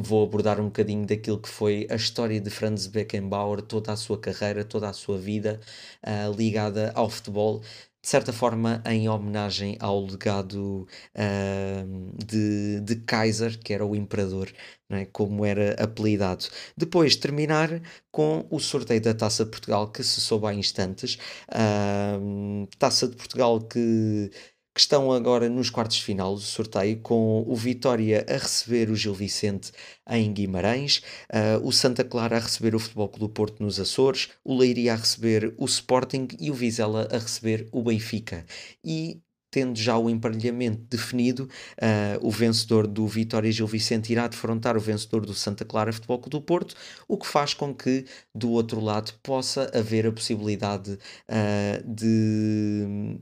vou 0.01 0.23
abordar 0.23 0.59
um 0.59 0.65
bocadinho 0.65 1.05
daquilo 1.05 1.39
que 1.39 1.49
foi 1.49 1.87
a 1.89 1.95
história 1.95 2.39
de 2.39 2.49
Franz 2.49 2.87
Beckenbauer, 2.87 3.61
toda 3.61 3.91
a 3.91 3.95
sua 3.95 4.19
carreira, 4.19 4.63
toda 4.63 4.89
a 4.89 4.93
sua 4.93 5.17
vida 5.17 5.59
uh, 6.03 6.31
ligada 6.35 6.91
ao 6.95 7.09
futebol, 7.09 7.61
de 8.01 8.09
certa 8.09 8.31
forma 8.31 8.81
em 8.85 9.09
homenagem 9.09 9.75
ao 9.79 10.05
legado 10.05 10.87
uh, 11.15 12.25
de, 12.25 12.79
de 12.81 12.95
Kaiser, 12.97 13.59
que 13.59 13.73
era 13.73 13.85
o 13.85 13.95
imperador, 13.95 14.51
é? 14.89 15.05
como 15.05 15.45
era 15.45 15.73
apelidado. 15.81 16.45
Depois 16.75 17.15
terminar 17.15 17.81
com 18.11 18.45
o 18.49 18.59
sorteio 18.59 19.01
da 19.01 19.13
Taça 19.13 19.43
de 19.45 19.51
Portugal, 19.51 19.91
que 19.91 20.03
se 20.03 20.21
soube 20.21 20.47
há 20.47 20.53
instantes. 20.53 21.17
Uh, 21.49 22.67
Taça 22.77 23.07
de 23.07 23.15
Portugal 23.15 23.59
que 23.61 24.31
que 24.77 24.81
estão 24.81 25.11
agora 25.11 25.49
nos 25.49 25.71
quartos 25.71 25.97
de 25.97 26.03
final 26.03 26.35
do 26.35 26.39
sorteio, 26.39 26.99
com 26.99 27.43
o 27.47 27.55
Vitória 27.55 28.23
a 28.29 28.33
receber 28.33 28.91
o 28.91 28.95
Gil 28.95 29.11
Vicente 29.15 29.71
em 30.07 30.31
Guimarães, 30.31 31.01
uh, 31.33 31.67
o 31.67 31.71
Santa 31.71 32.03
Clara 32.03 32.37
a 32.37 32.39
receber 32.39 32.75
o 32.75 32.79
Futebol 32.79 33.09
Clube 33.09 33.25
do 33.25 33.33
Porto 33.33 33.63
nos 33.63 33.79
Açores, 33.79 34.29
o 34.43 34.55
Leiria 34.55 34.93
a 34.93 34.95
receber 34.95 35.51
o 35.57 35.65
Sporting 35.65 36.27
e 36.39 36.51
o 36.51 36.53
Vizela 36.53 37.07
a 37.11 37.17
receber 37.17 37.67
o 37.71 37.81
Benfica. 37.81 38.45
E 38.85 39.19
tendo 39.49 39.79
já 39.79 39.97
o 39.97 40.11
emparelhamento 40.11 40.83
definido, 40.87 41.49
uh, 41.81 42.19
o 42.21 42.29
vencedor 42.29 42.85
do 42.85 43.07
Vitória 43.07 43.51
Gil 43.51 43.65
Vicente 43.65 44.11
irá 44.11 44.27
defrontar 44.27 44.77
o 44.77 44.79
vencedor 44.79 45.25
do 45.25 45.33
Santa 45.33 45.65
Clara 45.65 45.91
Futebol 45.91 46.19
Clube 46.19 46.37
do 46.37 46.41
Porto, 46.41 46.75
o 47.07 47.17
que 47.17 47.25
faz 47.25 47.55
com 47.55 47.73
que 47.73 48.05
do 48.35 48.51
outro 48.51 48.79
lado 48.79 49.11
possa 49.23 49.71
haver 49.73 50.05
a 50.05 50.11
possibilidade 50.11 50.91
uh, 50.91 51.95
de 51.95 53.17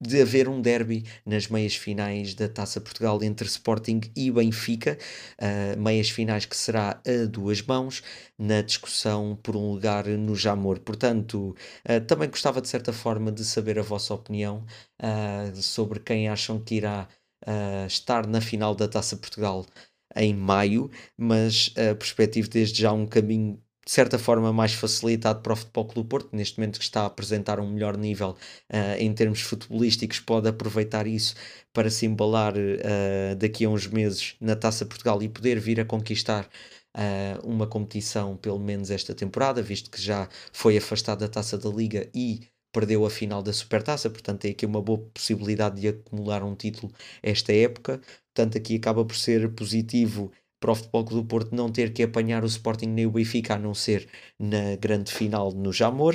de 0.00 0.22
haver 0.22 0.48
um 0.48 0.60
derby 0.60 1.04
nas 1.26 1.48
meias 1.48 1.74
finais 1.74 2.34
da 2.34 2.48
Taça 2.48 2.80
Portugal 2.80 3.22
entre 3.22 3.46
Sporting 3.46 4.00
e 4.16 4.30
Benfica, 4.30 4.96
uh, 5.38 5.80
meias 5.80 6.08
finais 6.08 6.46
que 6.46 6.56
será 6.56 7.00
a 7.06 7.26
duas 7.26 7.60
mãos, 7.62 8.02
na 8.38 8.62
discussão 8.62 9.38
por 9.42 9.56
um 9.56 9.70
lugar 9.72 10.06
no 10.06 10.34
Jamor. 10.34 10.80
Portanto, 10.80 11.54
uh, 11.88 12.00
também 12.06 12.30
gostava 12.30 12.60
de 12.60 12.68
certa 12.68 12.92
forma 12.92 13.30
de 13.30 13.44
saber 13.44 13.78
a 13.78 13.82
vossa 13.82 14.14
opinião 14.14 14.64
uh, 15.02 15.56
sobre 15.62 16.00
quem 16.00 16.28
acham 16.28 16.58
que 16.60 16.76
irá 16.76 17.08
estar 17.88 18.26
na 18.26 18.38
final 18.38 18.74
da 18.74 18.86
Taça 18.86 19.16
Portugal 19.16 19.64
em 20.16 20.34
maio, 20.34 20.90
mas 21.16 21.68
uh, 21.68 21.94
perspectivo 21.96 22.48
desde 22.48 22.82
já 22.82 22.92
um 22.92 23.06
caminho 23.06 23.62
de 23.90 23.94
certa 23.94 24.20
forma 24.20 24.52
mais 24.52 24.72
facilitado 24.72 25.40
para 25.40 25.52
o 25.52 25.56
Futebol 25.56 25.84
Clube 25.84 26.08
Porto, 26.08 26.28
neste 26.32 26.56
momento 26.56 26.78
que 26.78 26.84
está 26.84 27.02
a 27.02 27.06
apresentar 27.06 27.58
um 27.58 27.68
melhor 27.68 27.96
nível 27.96 28.36
uh, 28.72 28.96
em 29.00 29.12
termos 29.12 29.40
futebolísticos, 29.40 30.20
pode 30.20 30.48
aproveitar 30.48 31.08
isso 31.08 31.34
para 31.72 31.90
se 31.90 32.06
embalar 32.06 32.54
uh, 32.56 33.34
daqui 33.36 33.64
a 33.64 33.68
uns 33.68 33.88
meses 33.88 34.36
na 34.40 34.54
Taça 34.54 34.86
Portugal 34.86 35.20
e 35.24 35.28
poder 35.28 35.58
vir 35.58 35.80
a 35.80 35.84
conquistar 35.84 36.48
uh, 36.96 37.44
uma 37.44 37.66
competição, 37.66 38.36
pelo 38.36 38.60
menos 38.60 38.92
esta 38.92 39.12
temporada, 39.12 39.60
visto 39.60 39.90
que 39.90 40.00
já 40.00 40.28
foi 40.52 40.78
afastado 40.78 41.18
da 41.18 41.28
Taça 41.28 41.58
da 41.58 41.68
Liga 41.68 42.08
e 42.14 42.42
perdeu 42.72 43.04
a 43.04 43.10
final 43.10 43.42
da 43.42 43.52
Supertaça, 43.52 44.08
portanto 44.08 44.42
tem 44.42 44.52
aqui 44.52 44.64
uma 44.64 44.80
boa 44.80 45.00
possibilidade 45.12 45.80
de 45.80 45.88
acumular 45.88 46.44
um 46.44 46.54
título 46.54 46.92
esta 47.20 47.52
época. 47.52 48.00
Portanto, 48.32 48.56
aqui 48.56 48.76
acaba 48.76 49.04
por 49.04 49.16
ser 49.16 49.52
positivo 49.52 50.30
para 50.60 50.72
o 50.72 50.74
Futebol 50.74 51.04
Clube 51.04 51.22
do 51.22 51.28
Porto 51.28 51.56
não 51.56 51.72
ter 51.72 51.92
que 51.92 52.02
apanhar 52.02 52.44
o 52.44 52.46
Sporting 52.46 52.86
nem 52.88 53.06
o 53.06 53.10
Benfica, 53.10 53.54
a 53.54 53.58
não 53.58 53.74
ser 53.74 54.06
na 54.38 54.76
grande 54.76 55.10
final 55.10 55.52
no 55.52 55.72
Jamor. 55.72 56.14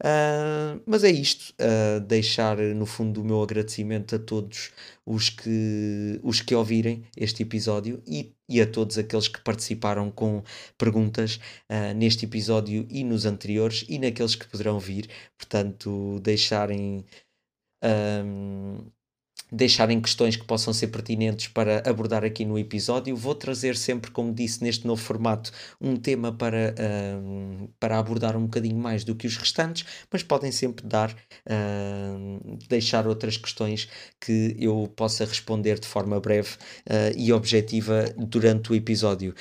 Uh, 0.00 0.80
mas 0.86 1.04
é 1.04 1.10
isto, 1.10 1.54
uh, 1.60 2.00
deixar 2.00 2.56
no 2.58 2.86
fundo 2.86 3.20
o 3.20 3.24
meu 3.24 3.42
agradecimento 3.42 4.16
a 4.16 4.18
todos 4.18 4.72
os 5.06 5.28
que, 5.28 6.18
os 6.22 6.40
que 6.40 6.54
ouvirem 6.54 7.04
este 7.16 7.42
episódio 7.42 8.02
e, 8.06 8.34
e 8.48 8.60
a 8.60 8.66
todos 8.66 8.96
aqueles 8.98 9.28
que 9.28 9.40
participaram 9.42 10.10
com 10.10 10.42
perguntas 10.78 11.36
uh, 11.70 11.94
neste 11.94 12.24
episódio 12.24 12.86
e 12.90 13.04
nos 13.04 13.26
anteriores 13.26 13.84
e 13.88 13.98
naqueles 13.98 14.34
que 14.34 14.48
poderão 14.48 14.80
vir. 14.80 15.08
Portanto, 15.36 16.18
deixarem 16.20 17.04
deixarem 19.50 20.00
questões 20.00 20.36
que 20.36 20.44
possam 20.44 20.72
ser 20.72 20.88
pertinentes 20.88 21.48
para 21.48 21.82
abordar 21.88 22.24
aqui 22.24 22.44
no 22.44 22.58
episódio. 22.58 23.16
Vou 23.16 23.34
trazer 23.34 23.76
sempre, 23.76 24.10
como 24.10 24.32
disse, 24.32 24.62
neste 24.62 24.86
novo 24.86 25.02
formato, 25.02 25.50
um 25.80 25.96
tema 25.96 26.32
para, 26.32 26.74
uh, 26.78 27.68
para 27.78 27.98
abordar 27.98 28.36
um 28.36 28.42
bocadinho 28.42 28.76
mais 28.76 29.04
do 29.04 29.14
que 29.14 29.26
os 29.26 29.36
restantes, 29.36 29.84
mas 30.10 30.22
podem 30.22 30.52
sempre 30.52 30.86
dar, 30.86 31.10
uh, 31.10 32.58
deixar 32.68 33.06
outras 33.06 33.36
questões 33.36 33.88
que 34.20 34.56
eu 34.58 34.92
possa 34.96 35.24
responder 35.24 35.78
de 35.78 35.86
forma 35.86 36.20
breve 36.20 36.50
uh, 36.88 37.16
e 37.16 37.32
objetiva 37.32 38.04
durante 38.16 38.72
o 38.72 38.74
episódio. 38.74 39.34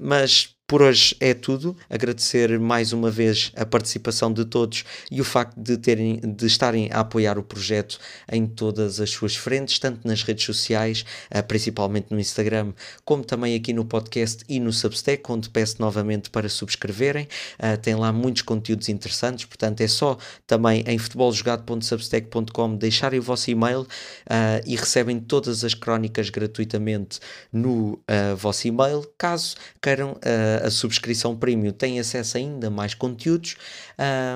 mas 0.00 0.54
por 0.74 0.82
hoje 0.82 1.14
é 1.20 1.32
tudo. 1.32 1.76
Agradecer 1.88 2.58
mais 2.58 2.92
uma 2.92 3.08
vez 3.08 3.52
a 3.54 3.64
participação 3.64 4.32
de 4.32 4.44
todos 4.44 4.84
e 5.08 5.20
o 5.20 5.24
facto 5.24 5.54
de, 5.56 5.76
terem, 5.76 6.16
de 6.16 6.46
estarem 6.46 6.90
a 6.90 6.98
apoiar 6.98 7.38
o 7.38 7.44
projeto 7.44 7.96
em 8.28 8.44
todas 8.44 8.98
as 8.98 9.08
suas 9.10 9.36
frentes, 9.36 9.78
tanto 9.78 10.04
nas 10.04 10.24
redes 10.24 10.44
sociais, 10.44 11.04
eh, 11.30 11.40
principalmente 11.42 12.08
no 12.10 12.18
Instagram, 12.18 12.72
como 13.04 13.22
também 13.22 13.54
aqui 13.54 13.72
no 13.72 13.84
podcast 13.84 14.42
e 14.48 14.58
no 14.58 14.72
Substack, 14.72 15.22
onde 15.30 15.48
peço 15.48 15.76
novamente 15.78 16.28
para 16.28 16.48
subscreverem. 16.48 17.28
Eh, 17.60 17.76
tem 17.76 17.94
lá 17.94 18.12
muitos 18.12 18.42
conteúdos 18.42 18.88
interessantes, 18.88 19.44
portanto 19.44 19.80
é 19.80 19.86
só 19.86 20.18
também 20.44 20.82
em 20.88 20.98
futeboljogado.substack.com 20.98 22.74
deixarem 22.74 23.20
o 23.20 23.22
vosso 23.22 23.48
e-mail 23.48 23.86
eh, 24.28 24.60
e 24.66 24.74
recebem 24.74 25.20
todas 25.20 25.62
as 25.62 25.72
crónicas 25.72 26.30
gratuitamente 26.30 27.20
no 27.52 28.00
vosso 28.36 28.66
e-mail, 28.66 29.06
caso 29.16 29.54
queiram 29.80 30.18
a 30.64 30.70
subscrição 30.70 31.36
premium 31.36 31.72
tem 31.72 32.00
acesso 32.00 32.36
a 32.36 32.40
ainda 32.40 32.70
mais 32.70 32.94
conteúdos 32.94 33.56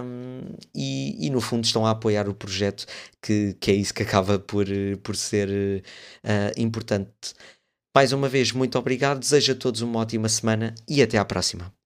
um, 0.05 0.41
e, 0.75 1.27
e, 1.27 1.31
no 1.31 1.41
fundo 1.41 1.65
estão 1.65 1.87
a 1.87 1.91
apoiar 1.91 2.29
o 2.29 2.35
projeto, 2.35 2.87
que, 3.23 3.57
que 3.59 3.71
é 3.71 3.75
isso 3.75 3.95
que 3.95 4.03
acaba 4.03 4.39
por, 4.39 4.67
por 5.03 5.17
ser 5.17 5.49
uh, 5.49 6.61
importante. 6.61 7.35
Mais 7.97 8.13
uma 8.13 8.29
vez, 8.29 8.53
muito 8.53 8.79
obrigado, 8.79 9.19
desejo 9.19 9.53
a 9.53 9.55
todos 9.55 9.81
uma 9.81 10.01
ótima 10.01 10.29
semana 10.29 10.75
e 10.89 11.03
até 11.03 11.19
à 11.19 11.25
próxima. 11.25 11.73